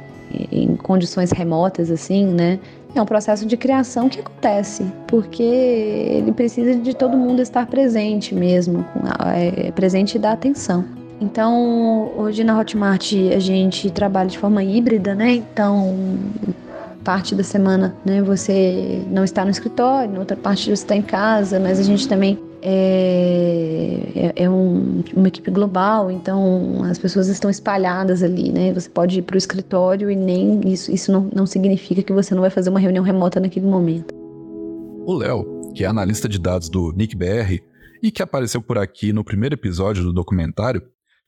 em 0.52 0.76
condições 0.76 1.32
remotas, 1.32 1.92
assim, 1.92 2.26
né, 2.26 2.60
é 2.96 3.02
um 3.02 3.06
processo 3.06 3.46
de 3.46 3.58
criação 3.58 4.08
que 4.08 4.20
acontece, 4.20 4.86
porque 5.08 5.42
ele 5.42 6.32
precisa 6.32 6.76
de 6.76 6.96
todo 6.96 7.18
mundo 7.18 7.42
estar 7.42 7.66
presente 7.66 8.36
mesmo, 8.36 8.86
é, 9.36 9.72
presente 9.72 10.16
e 10.16 10.20
dar 10.20 10.34
atenção. 10.34 10.86
Então, 11.24 12.12
hoje 12.18 12.44
na 12.44 12.60
Hotmart 12.60 13.14
a 13.34 13.40
gente 13.40 13.90
trabalha 13.90 14.30
de 14.30 14.38
forma 14.38 14.62
híbrida, 14.62 15.16
né? 15.16 15.36
Então, 15.36 15.96
parte 17.02 17.34
da 17.34 17.44
semana, 17.44 17.96
né, 18.06 18.22
você 18.22 19.02
não 19.10 19.24
está 19.24 19.46
no 19.46 19.52
escritório, 19.52 20.20
outra 20.20 20.36
parte 20.36 20.66
você 20.66 20.72
está 20.72 20.96
em 20.96 21.02
casa, 21.02 21.62
mas 21.62 21.80
a 21.80 21.84
gente 21.84 22.10
também 22.10 22.38
é, 22.62 24.00
é, 24.16 24.44
é 24.44 24.50
um, 24.50 25.02
uma 25.16 25.30
equipe 25.30 25.50
global, 25.50 26.12
então 26.12 26.84
as 26.84 26.98
pessoas 26.98 27.30
estão 27.30 27.50
espalhadas 27.50 28.22
ali, 28.22 28.52
né? 28.52 28.74
Você 28.74 28.90
pode 28.90 29.20
ir 29.20 29.22
para 29.22 29.36
o 29.36 29.38
escritório 29.38 30.12
e 30.12 30.18
nem 30.18 30.60
isso, 30.66 30.92
isso 30.92 31.10
não, 31.10 31.30
não 31.34 31.46
significa 31.46 32.04
que 32.04 32.12
você 32.12 32.36
não 32.36 32.42
vai 32.42 32.50
fazer 32.50 32.70
uma 32.70 32.82
reunião 32.82 33.04
remota 33.04 33.40
naquele 33.40 33.66
momento. 33.66 34.14
O 35.06 35.14
Léo, 35.14 35.72
que 35.74 35.86
é 35.86 35.88
analista 35.88 36.28
de 36.28 36.38
dados 36.38 36.68
do 36.68 36.92
NICBR 36.92 37.64
e 38.02 38.12
que 38.12 38.22
apareceu 38.22 38.62
por 38.62 38.78
aqui 38.78 39.14
no 39.14 39.24
primeiro 39.24 39.56
episódio 39.56 40.04
do 40.04 40.12
documentário, 40.12 40.82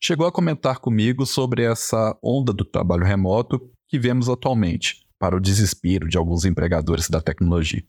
chegou 0.06 0.28
a 0.28 0.32
comentar 0.32 0.78
comigo 0.78 1.26
sobre 1.26 1.64
essa 1.64 2.16
onda 2.22 2.54
do 2.54 2.64
trabalho 2.64 3.04
remoto 3.04 3.60
que 3.88 3.98
vemos 3.98 4.30
atualmente, 4.30 5.04
para 5.18 5.36
o 5.36 5.40
desespero 5.40 6.08
de 6.08 6.18
alguns 6.18 6.46
empregadores 6.46 7.10
da 7.10 7.20
tecnologia. 7.20 7.84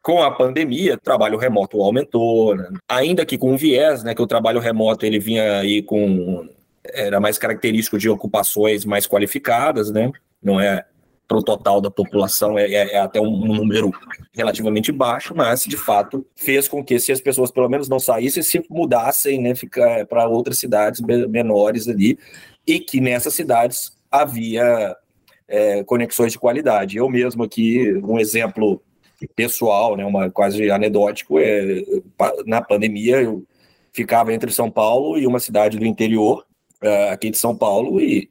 Com 0.00 0.22
a 0.22 0.30
pandemia, 0.30 0.94
o 0.94 1.00
trabalho 1.00 1.36
remoto 1.36 1.80
aumentou, 1.80 2.54
né? 2.54 2.68
ainda 2.88 3.26
que 3.26 3.36
com 3.36 3.52
um 3.52 3.56
viés, 3.56 4.04
né, 4.04 4.14
que 4.14 4.22
o 4.22 4.26
trabalho 4.26 4.60
remoto 4.60 5.04
ele 5.04 5.18
vinha 5.18 5.58
aí 5.58 5.82
com 5.82 6.48
era 6.92 7.18
mais 7.18 7.38
característico 7.38 7.98
de 7.98 8.08
ocupações 8.08 8.84
mais 8.84 9.06
qualificadas, 9.06 9.90
né? 9.90 10.12
Não 10.42 10.60
é 10.60 10.84
para 11.34 11.38
o 11.38 11.42
total 11.42 11.80
da 11.80 11.90
população 11.90 12.56
é, 12.58 12.70
é, 12.70 12.94
é, 12.94 12.98
até 12.98 13.20
um 13.20 13.36
número 13.36 13.90
relativamente 14.32 14.92
baixo, 14.92 15.34
mas 15.34 15.64
de 15.64 15.76
fato 15.76 16.24
fez 16.36 16.68
com 16.68 16.84
que 16.84 16.98
se 17.00 17.10
as 17.10 17.20
pessoas 17.20 17.50
pelo 17.50 17.68
menos 17.68 17.88
não 17.88 17.98
saíssem, 17.98 18.42
se 18.42 18.64
mudassem, 18.70 19.40
né, 19.40 19.54
ficar 19.54 20.06
para 20.06 20.28
outras 20.28 20.58
cidades 20.58 21.00
menores 21.00 21.88
ali, 21.88 22.18
e 22.66 22.78
que 22.78 23.00
nessas 23.00 23.34
cidades 23.34 23.92
havia 24.10 24.96
é, 25.48 25.82
conexões 25.84 26.32
de 26.32 26.38
qualidade. 26.38 26.96
Eu 26.96 27.08
mesmo 27.10 27.42
aqui, 27.42 27.92
um 28.04 28.18
exemplo 28.18 28.80
pessoal, 29.34 29.96
né, 29.96 30.04
uma 30.04 30.30
quase 30.30 30.70
anedótico, 30.70 31.38
é 31.40 31.82
na 32.46 32.62
pandemia 32.62 33.22
eu 33.22 33.44
ficava 33.92 34.32
entre 34.32 34.52
São 34.52 34.70
Paulo 34.70 35.18
e 35.18 35.26
uma 35.26 35.40
cidade 35.40 35.78
do 35.78 35.86
interior, 35.86 36.44
uh, 36.82 37.12
aqui 37.12 37.30
de 37.30 37.38
São 37.38 37.56
Paulo, 37.56 38.00
e 38.00 38.28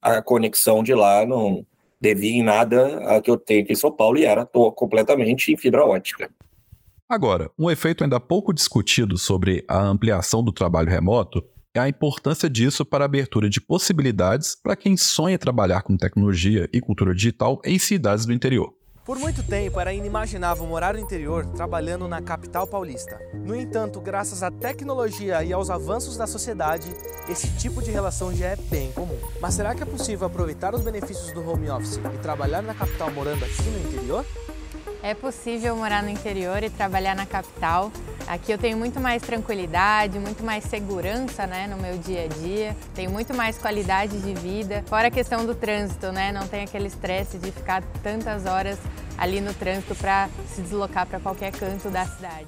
a 0.00 0.22
conexão 0.22 0.82
de 0.82 0.94
lá 0.94 1.26
não 1.26 1.66
devia 2.00 2.32
em 2.32 2.42
nada 2.42 3.16
a 3.16 3.20
que 3.20 3.30
eu 3.30 3.36
tenho 3.36 3.62
aqui 3.62 3.72
em 3.72 3.76
São 3.76 3.92
Paulo 3.92 4.18
e 4.18 4.24
era 4.24 4.46
completamente 4.46 5.52
em 5.52 5.56
fibra 5.56 5.84
ótica. 5.84 6.30
Agora, 7.08 7.50
um 7.58 7.70
efeito 7.70 8.04
ainda 8.04 8.20
pouco 8.20 8.52
discutido 8.52 9.18
sobre 9.18 9.64
a 9.68 9.82
ampliação 9.82 10.42
do 10.42 10.52
trabalho 10.52 10.88
remoto 10.88 11.44
é 11.74 11.80
a 11.80 11.88
importância 11.88 12.48
disso 12.48 12.84
para 12.84 13.04
a 13.04 13.06
abertura 13.06 13.48
de 13.48 13.60
possibilidades 13.60 14.56
para 14.56 14.76
quem 14.76 14.96
sonha 14.96 15.38
trabalhar 15.38 15.82
com 15.82 15.96
tecnologia 15.96 16.68
e 16.72 16.80
cultura 16.80 17.14
digital 17.14 17.60
em 17.64 17.78
cidades 17.78 18.26
do 18.26 18.32
interior. 18.32 18.72
Por 19.04 19.18
muito 19.18 19.42
tempo 19.42 19.80
era 19.80 19.94
inimaginável 19.94 20.66
morar 20.66 20.94
no 20.94 21.00
interior 21.00 21.46
trabalhando 21.46 22.06
na 22.06 22.20
capital 22.20 22.66
paulista. 22.66 23.18
No 23.32 23.56
entanto, 23.56 23.98
graças 23.98 24.42
à 24.42 24.50
tecnologia 24.50 25.42
e 25.42 25.52
aos 25.52 25.70
avanços 25.70 26.18
da 26.18 26.26
sociedade, 26.26 26.94
esse 27.28 27.50
tipo 27.56 27.82
de 27.82 27.90
relação 27.90 28.34
já 28.34 28.48
é 28.48 28.56
bem 28.56 28.92
comum. 28.92 29.18
Mas 29.40 29.54
será 29.54 29.74
que 29.74 29.82
é 29.82 29.86
possível 29.86 30.26
aproveitar 30.26 30.74
os 30.74 30.82
benefícios 30.82 31.32
do 31.32 31.48
home 31.48 31.70
office 31.70 31.98
e 32.14 32.18
trabalhar 32.18 32.62
na 32.62 32.74
capital 32.74 33.10
morando 33.10 33.42
aqui 33.42 33.62
no 33.62 33.88
interior? 33.88 34.24
É 35.02 35.14
possível 35.14 35.74
morar 35.76 36.02
no 36.02 36.10
interior 36.10 36.62
e 36.62 36.68
trabalhar 36.68 37.16
na 37.16 37.24
capital. 37.24 37.90
Aqui 38.26 38.52
eu 38.52 38.58
tenho 38.58 38.76
muito 38.76 39.00
mais 39.00 39.22
tranquilidade, 39.22 40.18
muito 40.18 40.44
mais 40.44 40.64
segurança 40.64 41.46
né, 41.46 41.66
no 41.66 41.78
meu 41.78 41.96
dia 41.96 42.24
a 42.24 42.28
dia, 42.28 42.76
tenho 42.94 43.10
muito 43.10 43.34
mais 43.34 43.56
qualidade 43.56 44.20
de 44.20 44.34
vida. 44.34 44.84
Fora 44.86 45.08
a 45.08 45.10
questão 45.10 45.46
do 45.46 45.54
trânsito, 45.54 46.12
né? 46.12 46.30
Não 46.30 46.46
tem 46.46 46.62
aquele 46.62 46.86
estresse 46.86 47.38
de 47.38 47.50
ficar 47.50 47.82
tantas 48.02 48.44
horas 48.44 48.78
ali 49.16 49.40
no 49.40 49.54
trânsito 49.54 49.94
para 49.94 50.28
se 50.46 50.60
deslocar 50.60 51.06
para 51.06 51.18
qualquer 51.18 51.50
canto 51.50 51.90
da 51.90 52.04
cidade. 52.04 52.46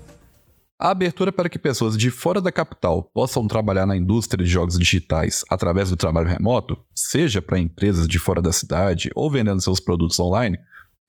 A 0.79 0.91
abertura 0.91 1.33
para 1.33 1.49
que 1.49 1.59
pessoas 1.59 1.97
de 1.97 2.11
fora 2.11 2.41
da 2.41 2.53
capital 2.53 3.03
possam 3.03 3.47
trabalhar 3.47 3.87
na 3.87 3.97
indústria 3.97 4.45
de 4.45 4.51
jogos 4.51 4.79
digitais 4.79 5.43
através 5.49 5.91
do 5.91 5.97
trabalho 5.97 6.29
remoto, 6.29 6.77
seja 6.95 7.41
para 7.41 7.59
empresas 7.59 8.07
de 8.07 8.19
fora 8.19 8.43
da 8.43 8.53
cidade 8.53 9.09
ou 9.15 9.31
vendendo 9.31 9.62
seus 9.62 9.81
produtos 9.81 10.19
online, 10.19 10.59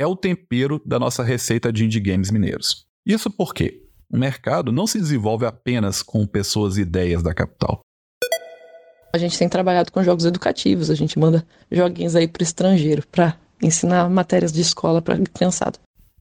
é 0.04 0.08
o 0.08 0.16
tempero 0.18 0.82
da 0.86 1.00
nossa 1.00 1.24
receita 1.24 1.72
de 1.72 1.86
indie 1.86 2.00
games 2.00 2.30
mineiros. 2.30 2.86
Isso 3.06 3.32
porque 3.32 3.82
o 4.12 4.18
mercado 4.18 4.72
não 4.72 4.86
se 4.86 5.00
desenvolve 5.00 5.46
apenas 5.46 6.04
com 6.04 6.28
pessoas 6.28 6.78
e 6.78 6.82
ideias 6.82 7.24
da 7.24 7.34
capital. 7.34 7.80
A 9.14 9.18
gente 9.18 9.38
tem 9.38 9.48
trabalhado 9.48 9.92
com 9.92 10.04
jogos 10.04 10.26
educativos, 10.26 10.90
a 10.90 10.96
gente 10.96 11.18
manda 11.18 11.46
joguinhos 11.72 12.16
aí 12.16 12.28
para 12.28 12.42
o 12.42 12.44
estrangeiro 12.44 13.04
para 13.10 13.38
ensinar 13.62 14.10
matérias 14.10 14.52
de 14.52 14.60
escola 14.60 15.02
para 15.02 15.18
criançada. 15.20 15.80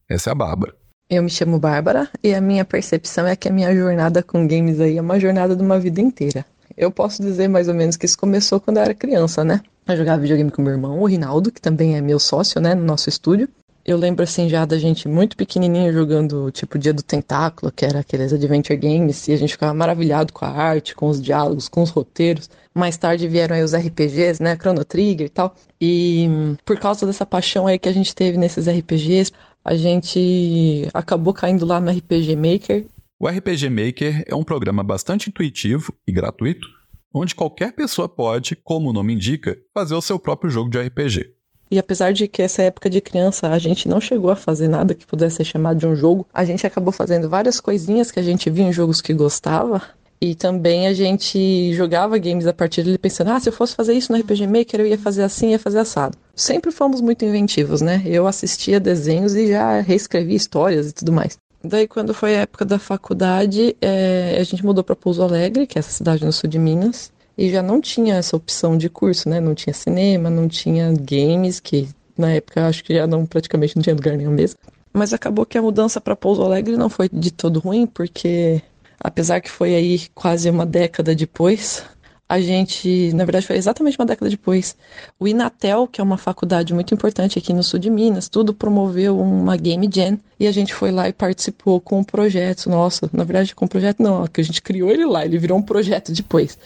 Essa 0.09 0.29
é 0.29 0.31
a 0.31 0.35
Bárbara. 0.35 0.73
Eu 1.09 1.21
me 1.21 1.29
chamo 1.29 1.59
Bárbara 1.59 2.09
e 2.23 2.33
a 2.33 2.39
minha 2.39 2.63
percepção 2.63 3.27
é 3.27 3.35
que 3.35 3.49
a 3.49 3.51
minha 3.51 3.75
jornada 3.75 4.23
com 4.23 4.47
games 4.47 4.79
aí 4.79 4.97
é 4.97 5.01
uma 5.01 5.19
jornada 5.19 5.55
de 5.55 5.61
uma 5.61 5.77
vida 5.77 5.99
inteira. 5.99 6.45
Eu 6.77 6.89
posso 6.89 7.21
dizer 7.21 7.49
mais 7.49 7.67
ou 7.67 7.73
menos 7.73 7.97
que 7.97 8.05
isso 8.05 8.17
começou 8.17 8.61
quando 8.61 8.77
eu 8.77 8.83
era 8.83 8.93
criança, 8.93 9.43
né? 9.43 9.61
Eu 9.85 9.97
jogava 9.97 10.21
videogame 10.21 10.49
com 10.49 10.61
meu 10.61 10.71
irmão, 10.71 11.01
o 11.01 11.05
Rinaldo, 11.05 11.51
que 11.51 11.59
também 11.59 11.97
é 11.97 12.01
meu 12.01 12.17
sócio, 12.17 12.61
né, 12.61 12.73
no 12.73 12.85
nosso 12.85 13.09
estúdio 13.09 13.49
eu 13.85 13.97
lembro 13.97 14.23
assim 14.23 14.47
já 14.47 14.65
da 14.65 14.77
gente 14.77 15.07
muito 15.07 15.35
pequenininho 15.35 15.91
jogando 15.91 16.49
tipo 16.51 16.79
Dia 16.79 16.93
do 16.93 17.03
Tentáculo, 17.03 17.71
que 17.71 17.85
era 17.85 17.99
aqueles 17.99 18.31
adventure 18.31 18.77
games, 18.77 19.27
e 19.27 19.33
a 19.33 19.37
gente 19.37 19.53
ficava 19.53 19.73
maravilhado 19.73 20.31
com 20.31 20.45
a 20.45 20.49
arte, 20.49 20.95
com 20.95 21.09
os 21.09 21.21
diálogos, 21.21 21.67
com 21.67 21.81
os 21.81 21.89
roteiros. 21.89 22.49
Mais 22.73 22.95
tarde 22.95 23.27
vieram 23.27 23.55
aí 23.55 23.63
os 23.63 23.75
RPGs, 23.75 24.41
né, 24.41 24.55
Chrono 24.55 24.85
Trigger 24.85 25.27
e 25.27 25.29
tal. 25.29 25.55
E 25.81 26.27
por 26.63 26.79
causa 26.79 27.05
dessa 27.05 27.25
paixão 27.25 27.67
aí 27.67 27.77
que 27.77 27.89
a 27.89 27.93
gente 27.93 28.15
teve 28.15 28.37
nesses 28.37 28.67
RPGs, 28.67 29.31
a 29.65 29.75
gente 29.75 30.87
acabou 30.93 31.33
caindo 31.33 31.65
lá 31.65 31.79
no 31.79 31.91
RPG 31.91 32.35
Maker. 32.35 32.85
O 33.19 33.27
RPG 33.27 33.69
Maker 33.69 34.23
é 34.27 34.33
um 34.33 34.43
programa 34.43 34.83
bastante 34.83 35.29
intuitivo 35.29 35.93
e 36.07 36.11
gratuito, 36.11 36.67
onde 37.13 37.35
qualquer 37.35 37.73
pessoa 37.73 38.07
pode, 38.07 38.55
como 38.55 38.89
o 38.89 38.93
nome 38.93 39.13
indica, 39.13 39.57
fazer 39.73 39.93
o 39.93 40.01
seu 40.01 40.17
próprio 40.17 40.49
jogo 40.49 40.69
de 40.69 40.79
RPG. 40.79 41.32
E 41.73 41.79
apesar 41.79 42.13
de 42.13 42.27
que 42.27 42.39
essa 42.39 42.61
época 42.61 42.87
de 42.87 43.01
criança 43.01 43.47
a 43.47 43.57
gente 43.57 43.89
não 43.89 43.99
chegou 43.99 44.29
a 44.29 44.35
fazer 44.35 44.67
nada 44.67 44.93
que 44.93 45.07
pudesse 45.07 45.37
ser 45.37 45.45
chamado 45.45 45.79
de 45.79 45.87
um 45.87 45.95
jogo, 45.95 46.23
a 46.31 46.45
gente 46.45 46.67
acabou 46.67 46.93
fazendo 46.93 47.27
várias 47.27 47.59
coisinhas 47.59 48.11
que 48.11 48.19
a 48.19 48.21
gente 48.21 48.47
via 48.47 48.65
em 48.65 48.71
jogos 48.71 49.01
que 49.01 49.11
gostava. 49.11 49.81
E 50.21 50.35
também 50.35 50.85
a 50.85 50.93
gente 50.93 51.73
jogava 51.73 52.19
games 52.19 52.45
a 52.45 52.53
partir 52.53 52.83
dele 52.83 52.99
pensando, 52.99 53.31
ah, 53.31 53.39
se 53.39 53.49
eu 53.49 53.53
fosse 53.53 53.73
fazer 53.73 53.93
isso 53.93 54.11
no 54.11 54.19
RPG 54.19 54.45
Maker, 54.45 54.81
eu 54.81 54.85
ia 54.85 54.99
fazer 54.99 55.23
assim, 55.23 55.49
ia 55.49 55.57
fazer 55.57 55.79
assado. 55.79 56.15
Sempre 56.35 56.71
fomos 56.71 57.01
muito 57.01 57.25
inventivos, 57.25 57.81
né? 57.81 58.03
Eu 58.05 58.27
assistia 58.27 58.79
desenhos 58.79 59.33
e 59.33 59.47
já 59.47 59.81
reescrevia 59.81 60.37
histórias 60.37 60.91
e 60.91 60.93
tudo 60.93 61.11
mais. 61.11 61.39
Daí, 61.63 61.87
quando 61.87 62.13
foi 62.13 62.35
a 62.35 62.41
época 62.41 62.65
da 62.65 62.77
faculdade, 62.77 63.75
é, 63.81 64.37
a 64.39 64.43
gente 64.43 64.63
mudou 64.63 64.83
para 64.83 64.95
Pouso 64.95 65.23
Alegre, 65.23 65.65
que 65.65 65.77
é 65.77 65.79
essa 65.79 65.89
cidade 65.89 66.23
no 66.23 66.31
sul 66.31 66.47
de 66.47 66.59
Minas 66.59 67.11
e 67.37 67.49
já 67.49 67.61
não 67.61 67.81
tinha 67.81 68.15
essa 68.15 68.35
opção 68.35 68.77
de 68.77 68.89
curso, 68.89 69.27
né? 69.27 69.39
Não 69.39 69.55
tinha 69.55 69.73
cinema, 69.73 70.29
não 70.29 70.47
tinha 70.47 70.91
games, 70.93 71.59
que 71.59 71.87
na 72.17 72.31
época 72.31 72.67
acho 72.67 72.83
que 72.83 72.93
já 72.93 73.07
não 73.07 73.25
praticamente 73.25 73.75
não 73.75 73.83
tinha 73.83 73.95
lugar 73.95 74.15
nenhum 74.15 74.31
mesmo. 74.31 74.59
Mas 74.91 75.13
acabou 75.13 75.45
que 75.45 75.57
a 75.57 75.61
mudança 75.61 75.99
para 75.99 76.15
Pouso 76.15 76.43
Alegre 76.43 76.77
não 76.77 76.89
foi 76.89 77.09
de 77.11 77.31
todo 77.31 77.59
ruim, 77.59 77.87
porque 77.87 78.61
apesar 78.99 79.41
que 79.41 79.49
foi 79.49 79.73
aí 79.73 80.01
quase 80.13 80.49
uma 80.49 80.65
década 80.65 81.15
depois, 81.15 81.83
a 82.29 82.39
gente, 82.39 83.11
na 83.13 83.25
verdade 83.25 83.45
foi 83.45 83.57
exatamente 83.57 83.97
uma 83.99 84.05
década 84.05 84.29
depois, 84.29 84.75
o 85.19 85.27
Inatel, 85.27 85.87
que 85.87 85.99
é 85.99 86.03
uma 86.03 86.17
faculdade 86.17 86.73
muito 86.73 86.93
importante 86.93 87.37
aqui 87.37 87.53
no 87.53 87.63
sul 87.63 87.79
de 87.79 87.89
Minas, 87.89 88.29
tudo 88.29 88.53
promoveu 88.53 89.19
uma 89.19 89.57
Game 89.57 89.89
Jam 89.91 90.17
e 90.39 90.47
a 90.47 90.51
gente 90.51 90.73
foi 90.73 90.91
lá 90.91 91.09
e 91.09 91.13
participou 91.13 91.81
com 91.81 91.99
um 91.99 92.03
projeto 92.03 92.69
nosso, 92.69 93.09
na 93.11 93.23
verdade 93.23 93.53
com 93.53 93.65
um 93.65 93.67
projeto 93.67 94.01
não, 94.01 94.25
que 94.27 94.41
a 94.41 94.43
gente 94.43 94.61
criou 94.61 94.89
ele 94.89 95.05
lá, 95.05 95.25
ele 95.25 95.37
virou 95.37 95.57
um 95.57 95.61
projeto 95.61 96.11
depois. 96.11 96.57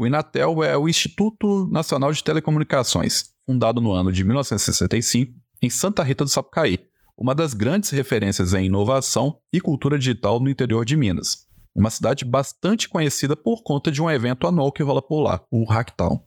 O 0.00 0.06
Inatel 0.06 0.62
é 0.62 0.78
o 0.78 0.88
Instituto 0.88 1.66
Nacional 1.72 2.12
de 2.12 2.22
Telecomunicações, 2.22 3.30
fundado 3.44 3.80
no 3.80 3.90
ano 3.90 4.12
de 4.12 4.22
1965 4.22 5.32
em 5.60 5.68
Santa 5.68 6.04
Rita 6.04 6.22
do 6.22 6.30
Sapucaí, 6.30 6.78
uma 7.16 7.34
das 7.34 7.52
grandes 7.52 7.90
referências 7.90 8.54
em 8.54 8.66
inovação 8.66 9.40
e 9.52 9.60
cultura 9.60 9.98
digital 9.98 10.38
no 10.38 10.48
interior 10.48 10.84
de 10.84 10.96
Minas. 10.96 11.48
Uma 11.74 11.90
cidade 11.90 12.24
bastante 12.24 12.88
conhecida 12.88 13.34
por 13.34 13.64
conta 13.64 13.90
de 13.90 14.00
um 14.00 14.08
evento 14.08 14.46
anual 14.46 14.70
que 14.70 14.84
rola 14.84 15.02
por 15.02 15.20
lá, 15.20 15.40
o 15.50 15.64
Hacktown. 15.64 16.22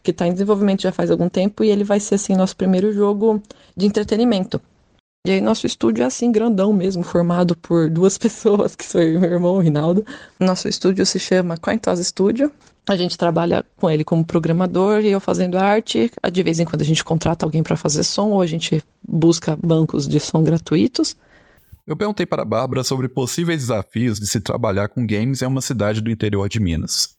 Que 0.00 0.12
está 0.12 0.28
em 0.28 0.32
desenvolvimento 0.32 0.82
já 0.82 0.92
faz 0.92 1.10
algum 1.10 1.28
tempo 1.28 1.64
e 1.64 1.70
ele 1.70 1.82
vai 1.82 1.98
ser 1.98 2.14
assim 2.14 2.36
nosso 2.36 2.56
primeiro 2.56 2.92
jogo 2.92 3.42
de 3.76 3.86
entretenimento. 3.86 4.60
E 5.26 5.32
aí 5.32 5.40
nosso 5.40 5.66
estúdio 5.66 6.04
é 6.04 6.06
assim, 6.06 6.30
grandão 6.30 6.72
mesmo, 6.72 7.02
formado 7.02 7.56
por 7.56 7.90
duas 7.90 8.16
pessoas, 8.18 8.76
que 8.76 8.84
sou 8.84 9.00
eu 9.00 9.14
e 9.14 9.18
meu 9.18 9.32
irmão, 9.32 9.58
Rinaldo. 9.58 10.06
Nosso 10.38 10.68
estúdio 10.68 11.04
se 11.04 11.18
chama 11.18 11.56
Cointos 11.56 11.98
Studio. 12.06 12.52
A 12.86 12.96
gente 12.96 13.16
trabalha 13.16 13.64
com 13.76 13.90
ele 13.90 14.04
como 14.04 14.24
programador 14.24 15.00
e 15.00 15.10
eu 15.10 15.20
fazendo 15.20 15.56
arte. 15.56 16.10
De 16.30 16.42
vez 16.42 16.60
em 16.60 16.64
quando 16.64 16.82
a 16.82 16.84
gente 16.84 17.02
contrata 17.02 17.46
alguém 17.46 17.62
para 17.62 17.76
fazer 17.76 18.02
som 18.04 18.30
ou 18.30 18.42
a 18.42 18.46
gente 18.46 18.82
busca 19.06 19.56
bancos 19.56 20.06
de 20.06 20.20
som 20.20 20.42
gratuitos. 20.42 21.16
Eu 21.86 21.96
perguntei 21.96 22.26
para 22.26 22.42
a 22.42 22.46
Bárbara 22.46 22.84
sobre 22.84 23.08
possíveis 23.08 23.60
desafios 23.60 24.18
de 24.18 24.26
se 24.26 24.40
trabalhar 24.40 24.88
com 24.88 25.06
games 25.06 25.42
em 25.42 25.46
uma 25.46 25.60
cidade 25.60 26.00
do 26.00 26.10
interior 26.10 26.48
de 26.48 26.60
Minas. 26.60 27.16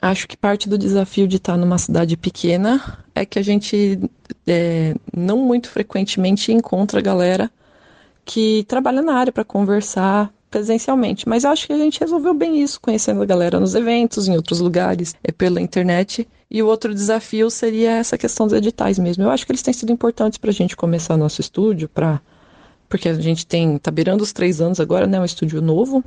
Acho 0.00 0.28
que 0.28 0.36
parte 0.36 0.68
do 0.68 0.76
desafio 0.76 1.26
de 1.26 1.36
estar 1.36 1.56
numa 1.56 1.78
cidade 1.78 2.16
pequena 2.16 2.98
é 3.14 3.24
que 3.24 3.38
a 3.38 3.42
gente 3.42 3.98
é, 4.46 4.94
não 5.16 5.38
muito 5.38 5.68
frequentemente 5.68 6.52
encontra 6.52 7.00
galera 7.00 7.50
que 8.24 8.64
trabalha 8.68 9.02
na 9.02 9.14
área 9.14 9.32
para 9.32 9.44
conversar 9.44 10.32
presencialmente. 10.54 11.28
Mas 11.28 11.42
eu 11.42 11.50
acho 11.50 11.66
que 11.66 11.72
a 11.72 11.78
gente 11.78 11.98
resolveu 11.98 12.32
bem 12.32 12.62
isso, 12.62 12.80
conhecendo 12.80 13.20
a 13.20 13.26
galera 13.26 13.58
nos 13.58 13.74
eventos, 13.74 14.28
em 14.28 14.36
outros 14.36 14.60
lugares, 14.60 15.16
é 15.24 15.32
pela 15.32 15.60
internet. 15.60 16.28
E 16.48 16.62
o 16.62 16.68
outro 16.68 16.94
desafio 16.94 17.50
seria 17.50 17.90
essa 17.96 18.16
questão 18.16 18.46
dos 18.46 18.56
editais 18.56 18.96
mesmo. 18.96 19.24
Eu 19.24 19.30
acho 19.30 19.44
que 19.44 19.50
eles 19.50 19.62
têm 19.62 19.74
sido 19.74 19.90
importantes 19.90 20.38
para 20.38 20.50
a 20.50 20.52
gente 20.54 20.76
começar 20.76 21.16
nosso 21.16 21.40
estúdio, 21.40 21.88
para 21.88 22.20
porque 22.88 23.08
a 23.08 23.14
gente 23.14 23.44
tem 23.44 23.76
tá 23.78 23.90
beirando 23.90 24.22
os 24.22 24.32
três 24.32 24.60
anos 24.60 24.78
agora, 24.78 25.08
né, 25.08 25.18
um 25.18 25.24
estúdio 25.24 25.60
novo. 25.60 26.04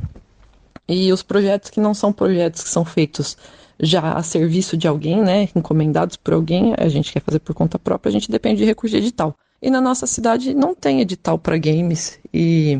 E 0.88 1.12
os 1.12 1.22
projetos 1.22 1.70
que 1.70 1.82
não 1.82 1.94
são 1.94 2.14
projetos 2.14 2.64
que 2.64 2.70
são 2.70 2.86
feitos 2.86 3.36
já 3.78 4.14
a 4.14 4.24
serviço 4.24 4.78
de 4.78 4.88
alguém, 4.88 5.22
né, 5.22 5.50
encomendados 5.54 6.16
por 6.16 6.34
alguém, 6.34 6.74
a 6.78 6.88
gente 6.88 7.12
quer 7.12 7.22
fazer 7.22 7.40
por 7.40 7.54
conta 7.54 7.78
própria, 7.78 8.10
a 8.10 8.14
gente 8.14 8.32
depende 8.32 8.60
de 8.60 8.66
recurso 8.66 8.96
de 8.96 9.04
edital. 9.04 9.36
E 9.62 9.70
na 9.70 9.82
nossa 9.82 10.08
cidade 10.08 10.54
não 10.54 10.74
tem 10.74 11.02
edital 11.02 11.38
para 11.38 11.58
games 11.58 12.18
e 12.34 12.80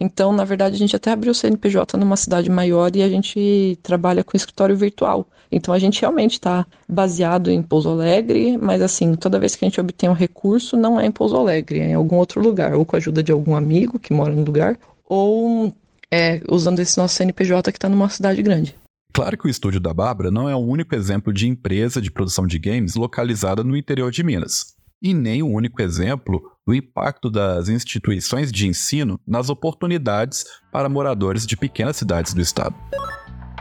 então, 0.00 0.32
na 0.32 0.44
verdade, 0.44 0.74
a 0.74 0.78
gente 0.78 0.96
até 0.96 1.10
abriu 1.10 1.32
o 1.32 1.34
CNPJ 1.34 1.96
numa 1.96 2.16
cidade 2.16 2.50
maior 2.50 2.94
e 2.94 3.02
a 3.02 3.08
gente 3.08 3.78
trabalha 3.82 4.24
com 4.24 4.36
escritório 4.36 4.76
virtual. 4.76 5.26
Então, 5.50 5.74
a 5.74 5.78
gente 5.78 6.00
realmente 6.00 6.32
está 6.32 6.66
baseado 6.88 7.50
em 7.50 7.62
Pouso 7.62 7.90
Alegre, 7.90 8.56
mas 8.56 8.80
assim, 8.80 9.14
toda 9.14 9.38
vez 9.38 9.54
que 9.54 9.64
a 9.64 9.68
gente 9.68 9.80
obtém 9.80 10.08
um 10.08 10.14
recurso, 10.14 10.76
não 10.76 10.98
é 10.98 11.06
em 11.06 11.12
Pouso 11.12 11.36
Alegre, 11.36 11.80
é 11.80 11.90
em 11.90 11.94
algum 11.94 12.16
outro 12.16 12.40
lugar, 12.40 12.74
ou 12.74 12.86
com 12.86 12.96
a 12.96 12.98
ajuda 12.98 13.22
de 13.22 13.30
algum 13.30 13.54
amigo 13.54 13.98
que 13.98 14.14
mora 14.14 14.34
no 14.34 14.42
lugar, 14.42 14.78
ou 15.04 15.74
é, 16.10 16.40
usando 16.48 16.80
esse 16.80 16.96
nosso 16.96 17.14
CNPJ 17.16 17.70
que 17.70 17.76
está 17.76 17.88
numa 17.88 18.08
cidade 18.08 18.42
grande. 18.42 18.74
Claro 19.12 19.36
que 19.36 19.46
o 19.46 19.50
estúdio 19.50 19.78
da 19.78 19.92
Bárbara 19.92 20.30
não 20.30 20.48
é 20.48 20.56
o 20.56 20.58
único 20.58 20.94
exemplo 20.94 21.34
de 21.34 21.46
empresa 21.46 22.00
de 22.00 22.10
produção 22.10 22.46
de 22.46 22.58
games 22.58 22.94
localizada 22.94 23.62
no 23.62 23.76
interior 23.76 24.10
de 24.10 24.22
Minas, 24.22 24.74
e 25.02 25.12
nem 25.12 25.42
o 25.42 25.48
único 25.48 25.82
exemplo 25.82 26.40
do 26.66 26.74
impacto 26.74 27.30
das 27.30 27.68
instituições 27.68 28.52
de 28.52 28.66
ensino 28.66 29.20
nas 29.26 29.48
oportunidades 29.48 30.44
para 30.70 30.88
moradores 30.88 31.46
de 31.46 31.56
pequenas 31.56 31.96
cidades 31.96 32.32
do 32.32 32.40
estado. 32.40 32.74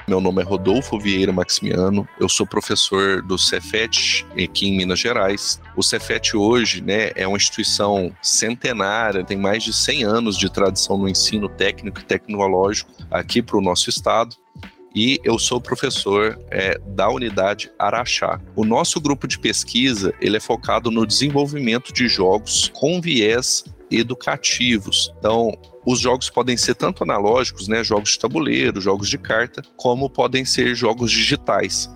Meu 0.08 0.20
nome 0.20 0.42
é 0.42 0.46
Rodolfo 0.46 1.00
Vieira 1.00 1.32
Maximiano, 1.32 2.08
eu 2.20 2.28
sou 2.28 2.46
professor 2.46 3.22
do 3.22 3.38
Cefet 3.38 4.26
aqui 4.34 4.68
em 4.68 4.76
Minas 4.76 5.00
Gerais. 5.00 5.62
O 5.76 5.84
Cefet 5.84 6.36
hoje 6.36 6.82
né, 6.82 7.12
é 7.16 7.28
uma 7.28 7.38
instituição 7.38 8.12
centenária, 8.22 9.24
tem 9.24 9.38
mais 9.38 9.64
de 9.64 9.72
100 9.72 10.04
anos 10.04 10.38
de 10.38 10.52
tradição 10.52 10.98
no 10.98 11.08
ensino 11.08 11.48
técnico 11.48 12.02
e 12.02 12.04
tecnológico 12.04 12.92
aqui 13.10 13.42
para 13.42 13.58
o 13.58 13.62
nosso 13.62 13.90
estado 13.90 14.36
e 14.96 15.20
eu 15.24 15.40
sou 15.40 15.62
professor 15.62 16.38
é, 16.50 16.78
da 16.80 17.10
unidade 17.10 17.72
Araxá. 17.80 18.40
O 18.56 18.66
nosso 18.66 19.00
grupo 19.00 19.28
de 19.28 19.40
pesquisa 19.40 20.14
ele 20.20 20.38
é 20.38 20.40
focado 20.40 20.92
no 20.92 21.06
desenvolvimento 21.06 21.94
de 21.94 22.08
jogos 22.08 22.70
com 22.74 23.00
viés 23.00 23.64
educativos. 23.90 25.14
Então, 25.18 25.52
os 25.86 26.00
jogos 26.00 26.30
podem 26.30 26.56
ser 26.56 26.76
tanto 26.76 27.04
analógicos, 27.04 27.68
né, 27.68 27.84
jogos 27.84 28.12
de 28.12 28.20
tabuleiro, 28.20 28.80
jogos 28.80 29.10
de 29.10 29.18
carta, 29.18 29.62
como 29.76 30.10
podem 30.10 30.46
ser 30.46 30.76
jogos 30.76 31.12
digitais. 31.12 31.90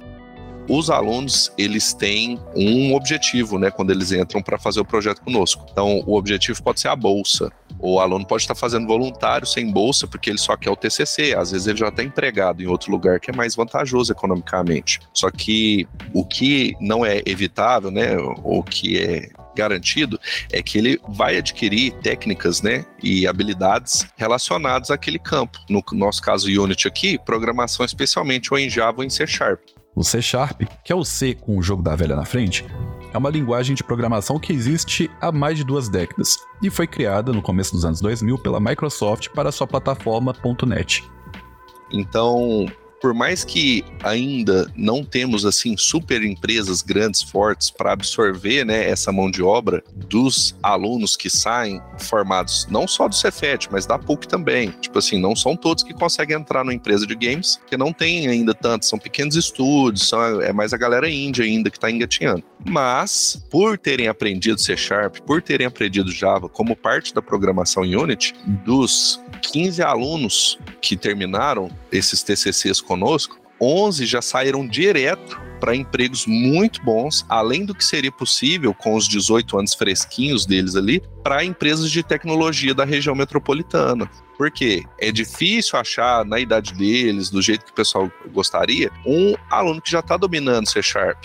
Os 0.67 0.89
alunos, 0.89 1.51
eles 1.57 1.93
têm 1.93 2.39
um 2.55 2.95
objetivo, 2.95 3.59
né, 3.59 3.69
quando 3.69 3.91
eles 3.91 4.11
entram 4.11 4.41
para 4.41 4.57
fazer 4.57 4.79
o 4.79 4.85
projeto 4.85 5.21
conosco. 5.21 5.65
Então, 5.71 6.03
o 6.07 6.17
objetivo 6.17 6.61
pode 6.63 6.79
ser 6.79 6.87
a 6.87 6.95
bolsa. 6.95 7.51
O 7.79 7.99
aluno 7.99 8.25
pode 8.25 8.43
estar 8.43 8.55
fazendo 8.55 8.87
voluntário 8.87 9.45
sem 9.45 9.71
bolsa, 9.71 10.07
porque 10.07 10.29
ele 10.29 10.39
só 10.39 10.55
quer 10.57 10.71
o 10.71 10.75
TCC. 10.75 11.35
Às 11.35 11.51
vezes 11.51 11.67
ele 11.67 11.77
já 11.77 11.89
está 11.89 12.03
empregado 12.03 12.63
em 12.63 12.67
outro 12.67 12.91
lugar 12.91 13.19
que 13.19 13.29
é 13.29 13.33
mais 13.33 13.55
vantajoso 13.55 14.11
economicamente. 14.11 14.99
Só 15.13 15.29
que 15.29 15.87
o 16.13 16.25
que 16.25 16.75
não 16.79 17.05
é 17.05 17.21
evitável, 17.25 17.91
né, 17.91 18.17
o 18.17 18.63
que 18.63 18.99
é 18.99 19.29
garantido 19.55 20.19
é 20.51 20.61
que 20.61 20.77
ele 20.77 20.99
vai 21.07 21.37
adquirir 21.37 21.93
técnicas, 22.01 22.61
né, 22.61 22.85
e 23.01 23.25
habilidades 23.25 24.05
relacionadas 24.17 24.91
àquele 24.91 25.19
campo. 25.19 25.59
No 25.69 25.83
nosso 25.93 26.21
caso 26.21 26.47
Unity 26.47 26.87
aqui, 26.87 27.17
programação 27.17 27.85
especialmente 27.85 28.53
ou 28.53 28.59
em 28.59 28.69
Java 28.69 28.97
ou 28.97 29.03
em 29.03 29.09
C 29.09 29.25
Sharp. 29.25 29.61
O 29.95 30.03
C 30.03 30.21
Sharp, 30.21 30.63
que 30.83 30.91
é 30.91 30.95
o 30.95 31.05
C 31.05 31.33
com 31.33 31.57
o 31.57 31.63
jogo 31.63 31.81
da 31.81 31.95
velha 31.95 32.17
na 32.17 32.25
frente, 32.25 32.65
é 33.13 33.17
uma 33.17 33.29
linguagem 33.29 33.73
de 33.73 33.83
programação 33.83 34.37
que 34.37 34.51
existe 34.51 35.09
há 35.21 35.31
mais 35.31 35.57
de 35.57 35.63
duas 35.63 35.87
décadas 35.87 36.37
e 36.61 36.69
foi 36.69 36.85
criada 36.85 37.31
no 37.31 37.41
começo 37.41 37.71
dos 37.71 37.85
anos 37.85 38.01
2000 38.01 38.37
pela 38.39 38.59
Microsoft 38.59 39.29
para 39.29 39.53
sua 39.53 39.65
plataforma 39.65 40.35
.NET. 40.67 41.01
Então, 41.89 42.65
por 43.01 43.13
mais 43.13 43.43
que 43.43 43.83
ainda 44.03 44.71
não 44.75 45.03
temos 45.03 45.45
assim 45.45 45.75
super 45.77 46.23
empresas 46.23 46.81
grandes, 46.81 47.21
fortes 47.21 47.69
para 47.69 47.91
absorver, 47.91 48.65
né, 48.65 48.89
essa 48.89 49.11
mão 49.11 49.29
de 49.29 49.43
obra 49.43 49.83
dos 49.93 50.55
alunos 50.61 51.15
que 51.15 51.29
saem 51.29 51.81
formados 51.99 52.67
não 52.69 52.87
só 52.87 53.07
do 53.07 53.15
Cefet, 53.15 53.69
mas 53.71 53.85
da 53.85 53.97
PUC 53.97 54.27
também. 54.27 54.71
Tipo 54.81 54.99
assim, 54.99 55.19
não 55.19 55.35
são 55.35 55.55
todos 55.55 55.83
que 55.83 55.93
conseguem 55.93 56.35
entrar 56.35 56.63
numa 56.63 56.73
empresa 56.73 57.05
de 57.05 57.15
games, 57.15 57.57
porque 57.57 57.77
não 57.77 57.93
tem 57.93 58.27
ainda 58.27 58.53
tanto, 58.53 58.85
são 58.85 58.99
pequenos 58.99 59.35
estúdios, 59.35 60.09
são, 60.09 60.41
é 60.41 60.51
mais 60.51 60.73
a 60.73 60.77
galera 60.77 61.09
índia 61.09 61.43
ainda 61.45 61.69
que 61.69 61.77
está 61.77 61.89
engatinhando. 61.89 62.43
Mas, 62.65 63.43
por 63.49 63.77
terem 63.77 64.07
aprendido 64.07 64.59
C 64.59 64.75
Sharp, 64.75 65.17
por 65.19 65.41
terem 65.41 65.67
aprendido 65.67 66.11
Java 66.11 66.49
como 66.49 66.75
parte 66.75 67.13
da 67.13 67.21
programação 67.21 67.83
Unity, 67.83 68.33
dos 68.65 69.19
15 69.41 69.81
alunos 69.81 70.59
que 70.81 70.97
terminaram 70.97 71.69
esses 71.91 72.23
TCCs 72.23 72.81
conosco, 72.95 73.37
11 73.61 74.05
já 74.05 74.21
saíram 74.21 74.65
direto 74.67 75.39
para 75.59 75.75
empregos 75.75 76.25
muito 76.25 76.83
bons, 76.83 77.25
além 77.29 77.65
do 77.65 77.73
que 77.73 77.83
seria 77.83 78.11
possível 78.11 78.73
com 78.73 78.95
os 78.95 79.07
18 79.07 79.57
anos 79.57 79.73
fresquinhos 79.73 80.45
deles 80.45 80.75
ali, 80.75 81.01
para 81.23 81.43
empresas 81.43 81.89
de 81.89 82.03
tecnologia 82.03 82.73
da 82.73 82.85
região 82.85 83.15
metropolitana. 83.15 84.09
Porque 84.37 84.83
é 84.99 85.11
difícil 85.11 85.79
achar 85.79 86.25
na 86.25 86.39
idade 86.39 86.73
deles, 86.73 87.29
do 87.29 87.41
jeito 87.41 87.65
que 87.65 87.71
o 87.71 87.75
pessoal 87.75 88.11
gostaria, 88.33 88.91
um 89.05 89.33
aluno 89.49 89.81
que 89.81 89.91
já 89.91 89.99
está 89.99 90.17
dominando 90.17 90.69
C 90.69 90.83
Sharp, 90.83 91.23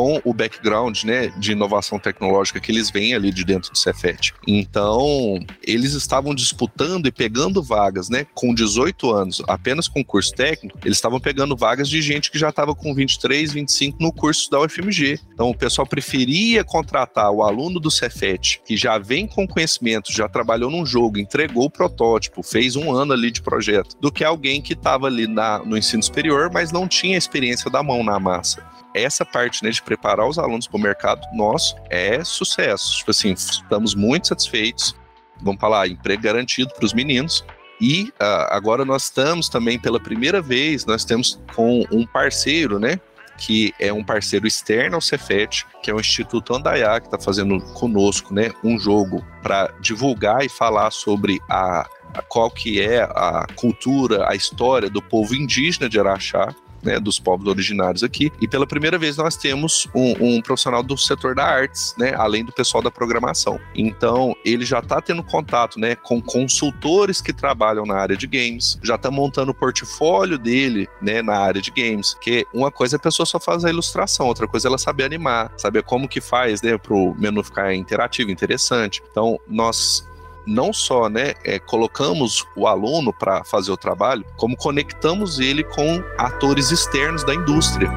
com 0.00 0.18
o 0.24 0.32
background 0.32 1.04
né, 1.04 1.30
de 1.36 1.52
inovação 1.52 1.98
tecnológica 1.98 2.58
que 2.58 2.72
eles 2.72 2.90
vêm 2.90 3.12
ali 3.12 3.30
de 3.30 3.44
dentro 3.44 3.70
do 3.70 3.76
Cefet. 3.76 4.32
Então, 4.48 5.38
eles 5.62 5.92
estavam 5.92 6.34
disputando 6.34 7.04
e 7.04 7.12
pegando 7.12 7.62
vagas, 7.62 8.08
né, 8.08 8.26
com 8.34 8.54
18 8.54 9.10
anos, 9.12 9.42
apenas 9.46 9.88
com 9.88 10.02
curso 10.02 10.32
técnico, 10.32 10.78
eles 10.82 10.96
estavam 10.96 11.20
pegando 11.20 11.54
vagas 11.54 11.86
de 11.86 12.00
gente 12.00 12.30
que 12.30 12.38
já 12.38 12.48
estava 12.48 12.74
com 12.74 12.94
23, 12.94 13.52
25 13.52 13.98
no 14.02 14.10
curso 14.10 14.50
da 14.50 14.60
UFMG. 14.60 15.20
Então, 15.34 15.50
o 15.50 15.54
pessoal 15.54 15.86
preferia 15.86 16.64
contratar 16.64 17.30
o 17.30 17.42
aluno 17.42 17.78
do 17.78 17.90
Cefet, 17.90 18.62
que 18.64 18.78
já 18.78 18.96
vem 18.96 19.26
com 19.26 19.46
conhecimento, 19.46 20.10
já 20.10 20.30
trabalhou 20.30 20.70
num 20.70 20.86
jogo, 20.86 21.18
entregou 21.18 21.66
o 21.66 21.70
protótipo, 21.70 22.42
fez 22.42 22.74
um 22.74 22.90
ano 22.90 23.12
ali 23.12 23.30
de 23.30 23.42
projeto, 23.42 23.98
do 24.00 24.10
que 24.10 24.24
alguém 24.24 24.62
que 24.62 24.72
estava 24.72 25.08
ali 25.08 25.26
na, 25.26 25.58
no 25.58 25.76
ensino 25.76 26.02
superior, 26.02 26.50
mas 26.50 26.72
não 26.72 26.88
tinha 26.88 27.18
experiência 27.18 27.70
da 27.70 27.82
mão 27.82 28.02
na 28.02 28.18
massa 28.18 28.79
essa 28.94 29.24
parte 29.24 29.62
né, 29.64 29.70
de 29.70 29.82
preparar 29.82 30.26
os 30.26 30.38
alunos 30.38 30.66
para 30.66 30.76
o 30.76 30.80
mercado 30.80 31.26
nosso 31.32 31.76
é 31.88 32.22
sucesso. 32.24 32.98
Tipo 32.98 33.10
assim, 33.10 33.32
estamos 33.32 33.94
muito 33.94 34.28
satisfeitos. 34.28 34.94
Vamos 35.40 35.60
falar, 35.60 35.88
emprego 35.88 36.22
garantido 36.22 36.72
para 36.74 36.84
os 36.84 36.92
meninos. 36.92 37.44
E 37.80 38.12
uh, 38.20 38.46
agora 38.50 38.84
nós 38.84 39.04
estamos 39.04 39.48
também, 39.48 39.78
pela 39.78 39.98
primeira 39.98 40.42
vez, 40.42 40.84
nós 40.84 41.04
temos 41.04 41.40
com 41.54 41.82
um 41.90 42.06
parceiro, 42.06 42.78
né? 42.78 43.00
Que 43.38 43.72
é 43.78 43.90
um 43.90 44.04
parceiro 44.04 44.46
externo 44.46 44.96
ao 44.96 45.00
Cefet, 45.00 45.66
que 45.82 45.90
é 45.90 45.94
o 45.94 46.00
Instituto 46.00 46.54
Andaiá, 46.54 47.00
que 47.00 47.06
está 47.06 47.18
fazendo 47.18 47.58
conosco 47.72 48.34
né, 48.34 48.50
um 48.62 48.78
jogo 48.78 49.24
para 49.42 49.72
divulgar 49.80 50.44
e 50.44 50.48
falar 50.50 50.90
sobre 50.90 51.40
a, 51.48 51.88
a, 52.12 52.22
qual 52.28 52.50
que 52.50 52.82
é 52.82 53.00
a 53.00 53.46
cultura, 53.56 54.28
a 54.28 54.34
história 54.34 54.90
do 54.90 55.00
povo 55.00 55.34
indígena 55.34 55.88
de 55.88 55.98
Araxá 55.98 56.54
né, 56.82 56.98
dos 56.98 57.18
povos 57.18 57.46
originários 57.46 58.02
aqui. 58.02 58.32
E 58.40 58.48
pela 58.48 58.66
primeira 58.66 58.98
vez 58.98 59.16
nós 59.16 59.36
temos 59.36 59.88
um, 59.94 60.36
um, 60.36 60.42
profissional 60.42 60.82
do 60.82 60.96
setor 60.96 61.34
da 61.34 61.44
artes, 61.44 61.94
né, 61.98 62.14
além 62.16 62.44
do 62.44 62.52
pessoal 62.52 62.82
da 62.82 62.90
programação. 62.90 63.58
Então 63.74 64.34
ele 64.44 64.64
já 64.64 64.78
está 64.78 65.00
tendo 65.00 65.22
contato, 65.22 65.78
né, 65.78 65.94
com 65.94 66.20
consultores 66.20 67.20
que 67.20 67.32
trabalham 67.32 67.84
na 67.84 67.96
área 67.96 68.16
de 68.16 68.26
games, 68.26 68.78
já 68.82 68.94
está 68.94 69.10
montando 69.10 69.50
o 69.50 69.54
portfólio 69.54 70.38
dele, 70.38 70.88
né, 71.00 71.22
na 71.22 71.36
área 71.36 71.60
de 71.60 71.70
games. 71.70 72.16
Que 72.20 72.46
uma 72.52 72.70
coisa 72.70 72.96
é 72.96 72.98
a 72.98 73.00
pessoa 73.00 73.26
só 73.26 73.38
faz 73.38 73.64
a 73.64 73.70
ilustração, 73.70 74.26
outra 74.26 74.46
coisa 74.46 74.66
é 74.66 74.68
ela 74.68 74.78
saber 74.78 75.04
animar, 75.04 75.52
saber 75.56 75.82
como 75.82 76.08
que 76.08 76.20
faz, 76.20 76.62
né, 76.62 76.76
para 76.76 76.94
o 76.94 77.14
menu 77.18 77.42
ficar 77.42 77.74
interativo, 77.74 78.30
interessante. 78.30 79.02
Então 79.10 79.38
nós 79.48 80.04
não 80.46 80.72
só 80.72 81.08
né, 81.08 81.34
é, 81.44 81.58
colocamos 81.58 82.44
o 82.56 82.66
aluno 82.66 83.12
para 83.12 83.44
fazer 83.44 83.70
o 83.70 83.76
trabalho, 83.76 84.24
como 84.36 84.56
conectamos 84.56 85.38
ele 85.38 85.64
com 85.64 86.02
atores 86.18 86.70
externos 86.70 87.24
da 87.24 87.34
indústria. 87.34 87.90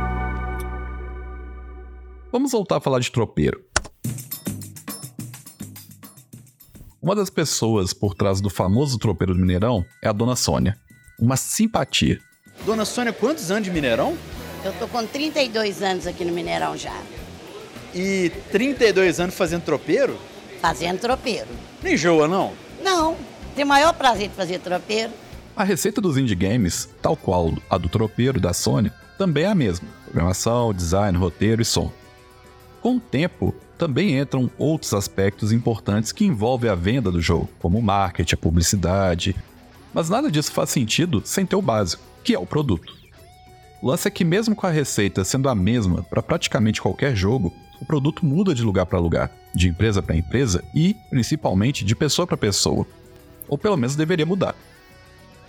Vamos 2.31 2.51
voltar 2.51 2.77
a 2.77 2.81
falar 2.81 2.99
de 2.99 3.11
tropeiro. 3.11 3.63
Uma 7.01 7.15
das 7.15 7.29
pessoas 7.29 7.93
por 7.93 8.15
trás 8.15 8.39
do 8.39 8.49
famoso 8.49 8.97
tropeiro 8.97 9.33
do 9.33 9.39
Mineirão 9.39 9.85
é 10.01 10.07
a 10.07 10.13
dona 10.13 10.35
Sônia. 10.35 10.77
Uma 11.19 11.35
simpatia. 11.35 12.19
Dona 12.65 12.85
Sônia, 12.85 13.11
quantos 13.11 13.51
anos 13.51 13.65
de 13.65 13.71
Mineirão? 13.71 14.17
Eu 14.63 14.71
tô 14.79 14.87
com 14.87 15.05
32 15.05 15.81
anos 15.81 16.07
aqui 16.07 16.23
no 16.23 16.31
Mineirão 16.31 16.77
já. 16.77 16.97
E 17.93 18.31
32 18.51 19.19
anos 19.19 19.35
fazendo 19.35 19.63
tropeiro? 19.63 20.17
Fazendo 20.63 20.97
tropeiro. 20.97 21.49
Não 21.83 21.91
enjoa, 21.91 22.25
não? 22.25 22.53
Não. 22.81 23.17
Tem 23.53 23.65
o 23.65 23.67
maior 23.67 23.93
prazer 23.93 24.29
de 24.29 24.33
fazer 24.33 24.59
tropeiro. 24.59 25.11
A 25.53 25.61
receita 25.65 25.99
dos 25.99 26.17
indie 26.17 26.35
games, 26.35 26.87
tal 27.01 27.17
qual 27.17 27.51
a 27.69 27.77
do 27.77 27.89
tropeiro 27.89 28.39
da 28.39 28.53
Sony, 28.53 28.89
também 29.17 29.43
é 29.43 29.47
a 29.47 29.55
mesma: 29.55 29.85
programação, 30.05 30.73
design, 30.73 31.17
roteiro 31.17 31.61
e 31.61 31.65
som. 31.65 31.91
Com 32.81 32.95
o 32.95 32.99
tempo, 33.01 33.53
também 33.77 34.17
entram 34.17 34.49
outros 34.57 34.93
aspectos 34.93 35.51
importantes 35.51 36.13
que 36.13 36.23
envolvem 36.23 36.71
a 36.71 36.75
venda 36.75 37.11
do 37.11 37.19
jogo, 37.19 37.49
como 37.59 37.77
o 37.77 37.83
marketing, 37.83 38.35
a 38.35 38.37
publicidade. 38.37 39.35
Mas 39.93 40.09
nada 40.09 40.31
disso 40.31 40.53
faz 40.53 40.69
sentido 40.69 41.21
sem 41.25 41.45
ter 41.45 41.57
o 41.57 41.61
básico, 41.61 42.01
que 42.23 42.33
é 42.33 42.39
o 42.39 42.45
produto. 42.45 42.95
O 43.81 43.87
lance 43.89 44.07
é 44.07 44.11
que, 44.11 44.23
mesmo 44.23 44.55
com 44.55 44.65
a 44.65 44.71
receita 44.71 45.25
sendo 45.25 45.49
a 45.49 45.55
mesma 45.55 46.03
para 46.03 46.23
praticamente 46.23 46.81
qualquer 46.81 47.13
jogo, 47.17 47.53
o 47.83 47.85
produto 47.85 48.25
muda 48.25 48.55
de 48.55 48.63
lugar 48.63 48.85
para 48.85 48.97
lugar, 48.97 49.29
de 49.53 49.67
empresa 49.67 50.01
para 50.01 50.15
empresa 50.15 50.63
e, 50.73 50.95
principalmente, 51.09 51.83
de 51.83 51.93
pessoa 51.93 52.25
para 52.25 52.37
pessoa. 52.37 52.87
Ou 53.47 53.57
pelo 53.57 53.75
menos 53.75 53.95
deveria 53.95 54.25
mudar. 54.25 54.55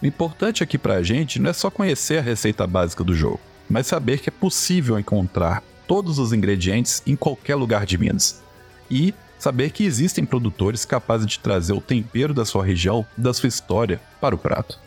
O 0.02 0.06
importante 0.06 0.62
aqui 0.62 0.76
para 0.76 0.94
a 0.94 1.02
gente 1.02 1.38
não 1.38 1.50
é 1.50 1.52
só 1.52 1.70
conhecer 1.70 2.18
a 2.18 2.22
receita 2.22 2.66
básica 2.66 3.04
do 3.04 3.14
jogo, 3.14 3.40
mas 3.70 3.86
saber 3.86 4.18
que 4.18 4.28
é 4.28 4.32
possível 4.32 4.98
encontrar 4.98 5.62
todos 5.86 6.18
os 6.18 6.32
ingredientes 6.32 7.02
em 7.06 7.14
qualquer 7.14 7.54
lugar 7.54 7.86
de 7.86 7.96
Minas. 7.96 8.42
E 8.90 9.14
saber 9.38 9.70
que 9.70 9.84
existem 9.84 10.24
produtores 10.24 10.84
capazes 10.84 11.26
de 11.26 11.38
trazer 11.38 11.72
o 11.72 11.80
tempero 11.80 12.34
da 12.34 12.44
sua 12.44 12.64
região, 12.64 13.06
da 13.16 13.32
sua 13.32 13.48
história, 13.48 14.00
para 14.20 14.34
o 14.34 14.38
prato. 14.38 14.80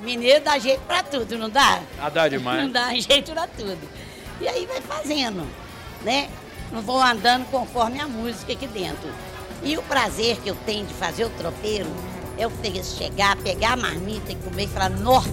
Mineiro 0.00 0.42
dá 0.42 0.58
jeito 0.58 0.80
para 0.80 1.04
tudo, 1.04 1.38
não 1.38 1.48
dá? 1.48 1.80
Ah, 2.00 2.08
dá 2.08 2.28
demais. 2.28 2.62
Não 2.64 2.70
dá 2.70 2.92
jeito 2.94 3.32
para 3.32 3.46
tudo. 3.46 3.78
E 4.40 4.48
aí 4.48 4.66
vai 4.66 4.80
fazendo, 4.80 5.46
né? 6.02 6.30
não 6.72 6.82
vou 6.82 7.00
andando 7.00 7.44
conforme 7.50 8.00
a 8.00 8.06
música 8.06 8.52
aqui 8.52 8.66
dentro. 8.66 9.08
E 9.62 9.76
o 9.76 9.82
prazer 9.82 10.38
que 10.38 10.48
eu 10.48 10.56
tenho 10.66 10.86
de 10.86 10.94
fazer 10.94 11.24
o 11.24 11.30
tropeiro 11.30 11.86
é 12.38 12.48
que 12.48 12.82
chegar, 12.82 13.36
pegar 13.36 13.72
a 13.72 13.76
marmita 13.76 14.32
e 14.32 14.36
comer 14.36 14.64
e 14.64 14.68
falar, 14.68 14.90
nossa, 14.90 15.30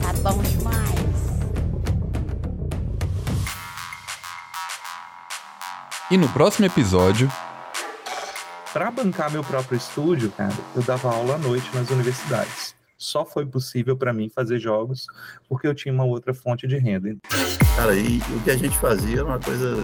tá 0.00 0.12
bom 0.22 0.40
demais. 0.42 1.00
E 6.10 6.16
no 6.16 6.28
próximo 6.28 6.66
episódio. 6.66 7.30
Para 8.72 8.88
bancar 8.90 9.30
meu 9.32 9.42
próprio 9.42 9.76
estúdio, 9.76 10.30
cara, 10.30 10.54
eu 10.76 10.82
dava 10.82 11.12
aula 11.12 11.34
à 11.34 11.38
noite 11.38 11.68
nas 11.74 11.90
universidades. 11.90 12.79
Só 13.00 13.24
foi 13.24 13.46
possível 13.46 13.96
para 13.96 14.12
mim 14.12 14.28
fazer 14.28 14.58
jogos 14.58 15.06
porque 15.48 15.66
eu 15.66 15.74
tinha 15.74 15.92
uma 15.92 16.04
outra 16.04 16.34
fonte 16.34 16.66
de 16.66 16.76
renda. 16.76 17.16
Cara, 17.74 17.94
e 17.96 18.18
o 18.18 18.42
que 18.44 18.50
a 18.50 18.56
gente 18.58 18.76
fazia 18.76 19.20
era 19.20 19.24
uma 19.24 19.40
coisa 19.40 19.82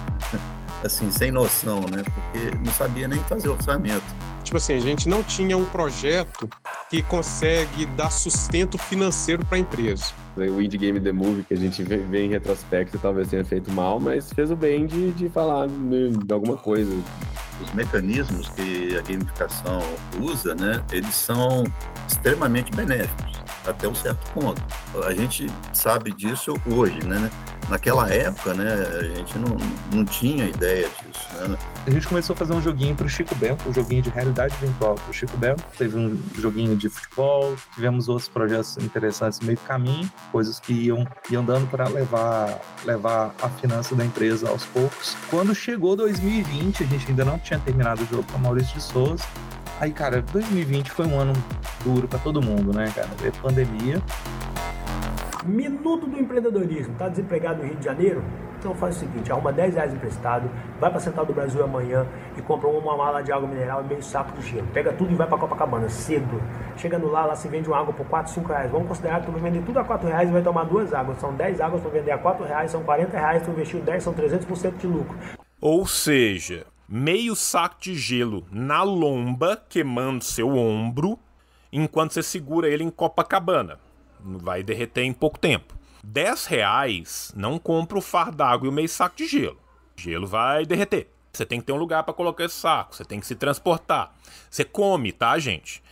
assim, 0.82 1.10
sem 1.10 1.30
noção, 1.30 1.80
né? 1.82 2.02
Porque 2.02 2.56
não 2.64 2.72
sabia 2.72 3.06
nem 3.06 3.18
fazer 3.24 3.50
orçamento. 3.50 4.06
Tipo 4.42 4.56
assim, 4.56 4.72
a 4.72 4.80
gente 4.80 5.06
não 5.06 5.22
tinha 5.22 5.54
um 5.54 5.66
projeto 5.66 6.48
que 6.88 7.02
consegue 7.02 7.84
dar 7.84 8.08
sustento 8.08 8.78
financeiro 8.78 9.44
para 9.44 9.58
a 9.58 9.60
empresa. 9.60 10.14
O 10.34 10.62
Indie 10.62 10.78
Game 10.78 10.98
The 10.98 11.12
Movie, 11.12 11.42
que 11.42 11.52
a 11.52 11.58
gente 11.58 11.82
vê, 11.82 12.24
em 12.24 12.30
retrospecto, 12.30 12.98
talvez 12.98 13.28
tenha 13.28 13.44
feito 13.44 13.70
mal, 13.70 14.00
mas 14.00 14.32
fez 14.32 14.50
o 14.50 14.56
bem 14.56 14.86
de, 14.86 15.12
de 15.12 15.28
falar 15.28 15.68
de, 15.68 16.10
de 16.10 16.32
alguma 16.32 16.56
coisa. 16.56 16.90
Os 17.60 17.72
mecanismos 17.72 18.48
que 18.50 18.96
a 18.96 19.02
gamificação 19.02 19.80
usa, 20.20 20.54
né? 20.54 20.82
Eles 20.92 21.14
são 21.14 21.64
extremamente 22.06 22.70
benéficos, 22.72 23.40
até 23.66 23.88
um 23.88 23.94
certo 23.94 24.30
ponto. 24.32 24.62
A 25.04 25.14
gente 25.14 25.46
sabe 25.72 26.12
disso 26.12 26.54
hoje, 26.66 26.98
né? 27.06 27.30
Naquela 27.68 28.08
época, 28.08 28.54
né, 28.54 28.74
a 29.00 29.02
gente 29.02 29.38
não, 29.38 29.56
não 29.92 30.04
tinha 30.04 30.44
ideia 30.44 30.88
disso, 30.88 31.48
né? 31.48 31.58
A 31.84 31.90
gente 31.90 32.06
começou 32.06 32.34
a 32.34 32.36
fazer 32.36 32.52
um 32.52 32.60
joguinho 32.60 32.94
pro 32.94 33.08
Chico 33.08 33.34
Bento, 33.34 33.68
um 33.68 33.72
joguinho 33.72 34.02
de 34.02 34.10
realidade 34.10 34.54
virtual 34.60 34.94
pro 34.94 35.12
Chico 35.12 35.36
Bento. 35.36 35.64
Teve 35.76 35.96
um 35.96 36.20
joguinho 36.36 36.76
de 36.76 36.88
futebol, 36.88 37.56
tivemos 37.74 38.08
outros 38.08 38.28
projetos 38.28 38.76
interessantes 38.78 39.40
meio 39.40 39.58
caminho, 39.58 40.10
coisas 40.30 40.60
que 40.60 40.72
iam, 40.72 41.06
iam 41.30 41.44
dando 41.44 41.66
para 41.68 41.88
levar, 41.88 42.60
levar 42.84 43.34
a 43.42 43.48
finança 43.48 43.94
da 43.96 44.04
empresa 44.04 44.48
aos 44.48 44.64
poucos. 44.66 45.16
Quando 45.28 45.54
chegou 45.54 45.96
2020, 45.96 46.84
a 46.84 46.86
gente 46.86 47.08
ainda 47.08 47.24
não 47.24 47.38
tinha 47.38 47.58
terminado 47.58 48.02
o 48.02 48.06
jogo 48.06 48.24
com 48.30 48.36
a 48.36 48.40
Maurício 48.40 48.74
de 48.74 48.82
Souza. 48.82 49.24
Aí, 49.80 49.92
cara, 49.92 50.22
2020 50.22 50.90
foi 50.90 51.06
um 51.06 51.20
ano 51.20 51.32
duro 51.84 52.08
para 52.08 52.18
todo 52.18 52.40
mundo, 52.40 52.72
né, 52.72 52.92
cara? 52.94 53.08
Pandemia. 53.42 54.02
Minuto 55.46 56.06
do 56.06 56.18
empreendedorismo. 56.18 56.94
Tá 56.96 57.08
desempregado 57.08 57.62
no 57.62 57.68
Rio 57.68 57.76
de 57.76 57.84
Janeiro? 57.84 58.22
Então 58.58 58.74
faz 58.74 58.96
o 58.96 59.00
seguinte, 59.00 59.30
arruma 59.30 59.52
10 59.52 59.74
reais 59.74 59.94
emprestado, 59.94 60.50
vai 60.80 60.90
para 60.90 60.98
Central 60.98 61.26
do 61.26 61.32
Brasil 61.32 61.62
amanhã 61.62 62.06
e 62.36 62.42
compra 62.42 62.68
uma 62.68 62.96
mala 62.96 63.22
de 63.22 63.30
água 63.30 63.46
mineral 63.46 63.84
e 63.84 63.86
meio 63.86 64.02
saco 64.02 64.32
de 64.32 64.46
gelo. 64.46 64.66
Pega 64.72 64.92
tudo 64.92 65.12
e 65.12 65.14
vai 65.14 65.26
para 65.26 65.38
Copacabana, 65.38 65.88
cedo. 65.88 66.42
Chegando 66.76 67.06
lá, 67.06 67.26
lá 67.26 67.36
se 67.36 67.48
vende 67.48 67.68
uma 67.68 67.78
água 67.78 67.92
por 67.92 68.06
4, 68.06 68.32
5 68.32 68.48
reais. 68.48 68.70
Vamos 68.70 68.88
considerar 68.88 69.20
que 69.20 69.26
tu 69.26 69.32
vai 69.32 69.42
vender 69.42 69.64
tudo 69.64 69.78
a 69.78 69.84
4 69.84 70.08
reais 70.08 70.28
e 70.28 70.32
vai 70.32 70.42
tomar 70.42 70.64
duas 70.64 70.92
águas. 70.92 71.18
São 71.18 71.34
10 71.34 71.60
águas 71.60 71.82
para 71.82 71.90
vender 71.90 72.10
a 72.10 72.18
4 72.18 72.44
reais, 72.44 72.70
são 72.70 72.82
40 72.82 73.16
reais, 73.16 73.42
tu 73.44 73.50
investiu 73.50 73.80
10, 73.80 74.02
são 74.02 74.14
300% 74.14 74.76
de 74.78 74.86
lucro. 74.86 75.16
Ou 75.60 75.86
seja, 75.86 76.66
meio 76.88 77.36
saco 77.36 77.76
de 77.78 77.94
gelo 77.94 78.44
na 78.50 78.82
lomba, 78.82 79.62
queimando 79.68 80.24
seu 80.24 80.48
ombro, 80.56 81.18
enquanto 81.72 82.14
você 82.14 82.22
segura 82.22 82.68
ele 82.68 82.82
em 82.82 82.90
Copacabana. 82.90 83.85
Vai 84.26 84.62
derreter 84.62 85.02
em 85.02 85.12
pouco 85.12 85.38
tempo. 85.38 85.74
10 86.02 86.46
reais 86.46 87.32
não 87.36 87.58
compra 87.58 87.98
o 87.98 88.02
fardo 88.02 88.36
d'água 88.36 88.66
e 88.66 88.68
o 88.68 88.72
meio 88.72 88.88
saco 88.88 89.16
de 89.16 89.26
gelo. 89.26 89.58
O 89.96 90.00
gelo 90.00 90.26
vai 90.26 90.66
derreter. 90.66 91.08
Você 91.32 91.44
tem 91.44 91.60
que 91.60 91.66
ter 91.66 91.72
um 91.72 91.76
lugar 91.76 92.02
para 92.02 92.14
colocar 92.14 92.44
esse 92.44 92.54
saco, 92.54 92.96
você 92.96 93.04
tem 93.04 93.20
que 93.20 93.26
se 93.26 93.34
transportar. 93.34 94.14
Você 94.50 94.64
come, 94.64 95.12
tá, 95.12 95.38
gente? 95.38 95.82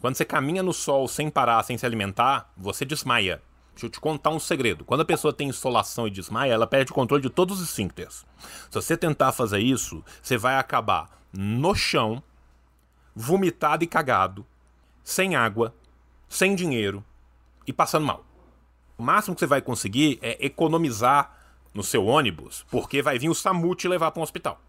Quando 0.00 0.14
você 0.14 0.24
caminha 0.24 0.62
no 0.62 0.72
sol 0.72 1.08
sem 1.08 1.28
parar, 1.28 1.62
sem 1.64 1.76
se 1.76 1.84
alimentar, 1.84 2.52
você 2.56 2.84
desmaia. 2.84 3.42
Deixa 3.72 3.86
eu 3.86 3.90
te 3.90 4.00
contar 4.00 4.30
um 4.30 4.38
segredo. 4.38 4.84
Quando 4.84 5.00
a 5.00 5.04
pessoa 5.04 5.32
tem 5.32 5.48
insolação 5.48 6.06
e 6.06 6.10
desmaia, 6.10 6.52
ela 6.52 6.66
perde 6.66 6.92
o 6.92 6.94
controle 6.94 7.22
de 7.22 7.30
todos 7.30 7.60
os 7.60 7.68
esfíncteres. 7.68 8.24
Se 8.70 8.74
você 8.74 8.96
tentar 8.96 9.32
fazer 9.32 9.58
isso, 9.58 10.04
você 10.22 10.36
vai 10.36 10.56
acabar 10.56 11.10
no 11.32 11.74
chão, 11.74 12.22
vomitado 13.14 13.82
e 13.82 13.86
cagado, 13.86 14.46
sem 15.02 15.34
água, 15.34 15.74
sem 16.28 16.54
dinheiro 16.54 17.04
e 17.66 17.72
passando 17.72 18.06
mal. 18.06 18.24
O 18.96 19.02
máximo 19.02 19.34
que 19.34 19.40
você 19.40 19.46
vai 19.46 19.60
conseguir 19.60 20.18
é 20.22 20.44
economizar 20.44 21.36
no 21.74 21.82
seu 21.82 22.06
ônibus, 22.06 22.64
porque 22.70 23.02
vai 23.02 23.18
vir 23.18 23.28
o 23.28 23.34
SAMU 23.34 23.74
te 23.74 23.88
levar 23.88 24.10
para 24.10 24.20
um 24.20 24.22
hospital. 24.22 24.60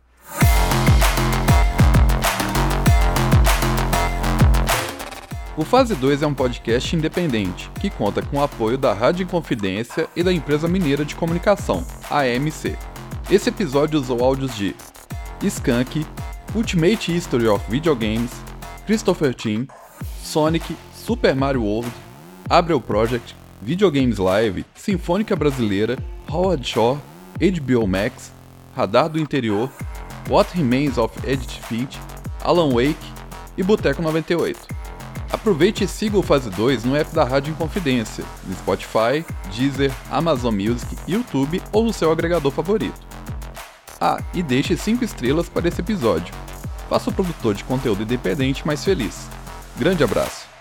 O 5.55 5.63
Fase 5.63 5.93
2 5.93 6.23
é 6.23 6.27
um 6.27 6.33
podcast 6.33 6.95
independente 6.95 7.69
que 7.79 7.87
conta 7.87 8.23
com 8.23 8.37
o 8.37 8.41
apoio 8.41 8.75
da 8.75 8.91
Rádio 8.91 9.23
Inconfidência 9.23 10.09
e 10.15 10.23
da 10.23 10.33
empresa 10.33 10.67
mineira 10.67 11.05
de 11.05 11.15
comunicação, 11.15 11.85
AMC. 12.09 12.75
Esse 13.29 13.49
episódio 13.49 13.99
usou 13.99 14.23
áudios 14.23 14.55
de 14.55 14.75
Skunk, 15.43 16.05
Ultimate 16.55 17.15
History 17.15 17.47
of 17.47 17.63
Video 17.69 17.95
Games, 17.95 18.31
Christopher 18.87 19.35
Tim, 19.35 19.67
Sonic, 20.23 20.75
Super 20.95 21.35
Mario 21.35 21.61
World, 21.63 21.91
Abrel 22.49 22.81
Project, 22.81 23.35
Videogames 23.61 24.17
Live, 24.17 24.65
Sinfônica 24.75 25.35
Brasileira, 25.35 25.97
Howard 26.29 26.67
Shore, 26.67 26.99
HBO 27.39 27.87
Max, 27.87 28.31
Radar 28.75 29.09
do 29.09 29.19
Interior, 29.19 29.69
What 30.29 30.55
Remains 30.55 30.97
of 30.97 31.17
Edith 31.27 31.59
Finch, 31.67 31.99
Alan 32.41 32.73
Wake 32.73 32.97
e 33.57 33.63
Boteco 33.63 34.01
98. 34.01 34.67
Aproveite 35.31 35.83
e 35.83 35.87
siga 35.87 36.17
o 36.17 36.21
Fase 36.21 36.49
2 36.51 36.83
no 36.83 36.95
app 36.95 37.13
da 37.13 37.23
Rádio 37.23 37.51
Inconfidência, 37.51 38.23
no 38.45 38.55
Spotify, 38.55 39.25
Deezer, 39.55 39.91
Amazon 40.11 40.53
Music, 40.53 40.95
YouTube 41.07 41.61
ou 41.71 41.83
no 41.83 41.91
seu 41.91 42.11
agregador 42.11 42.51
favorito. 42.51 43.01
Ah, 43.99 44.21
e 44.33 44.43
deixe 44.43 44.77
5 44.77 45.03
estrelas 45.03 45.49
para 45.49 45.67
esse 45.67 45.81
episódio. 45.81 46.33
Faça 46.89 47.09
o 47.09 47.13
produtor 47.13 47.55
de 47.55 47.63
conteúdo 47.63 48.03
independente 48.03 48.67
mais 48.67 48.83
feliz. 48.83 49.27
Grande 49.77 50.03
abraço! 50.03 50.52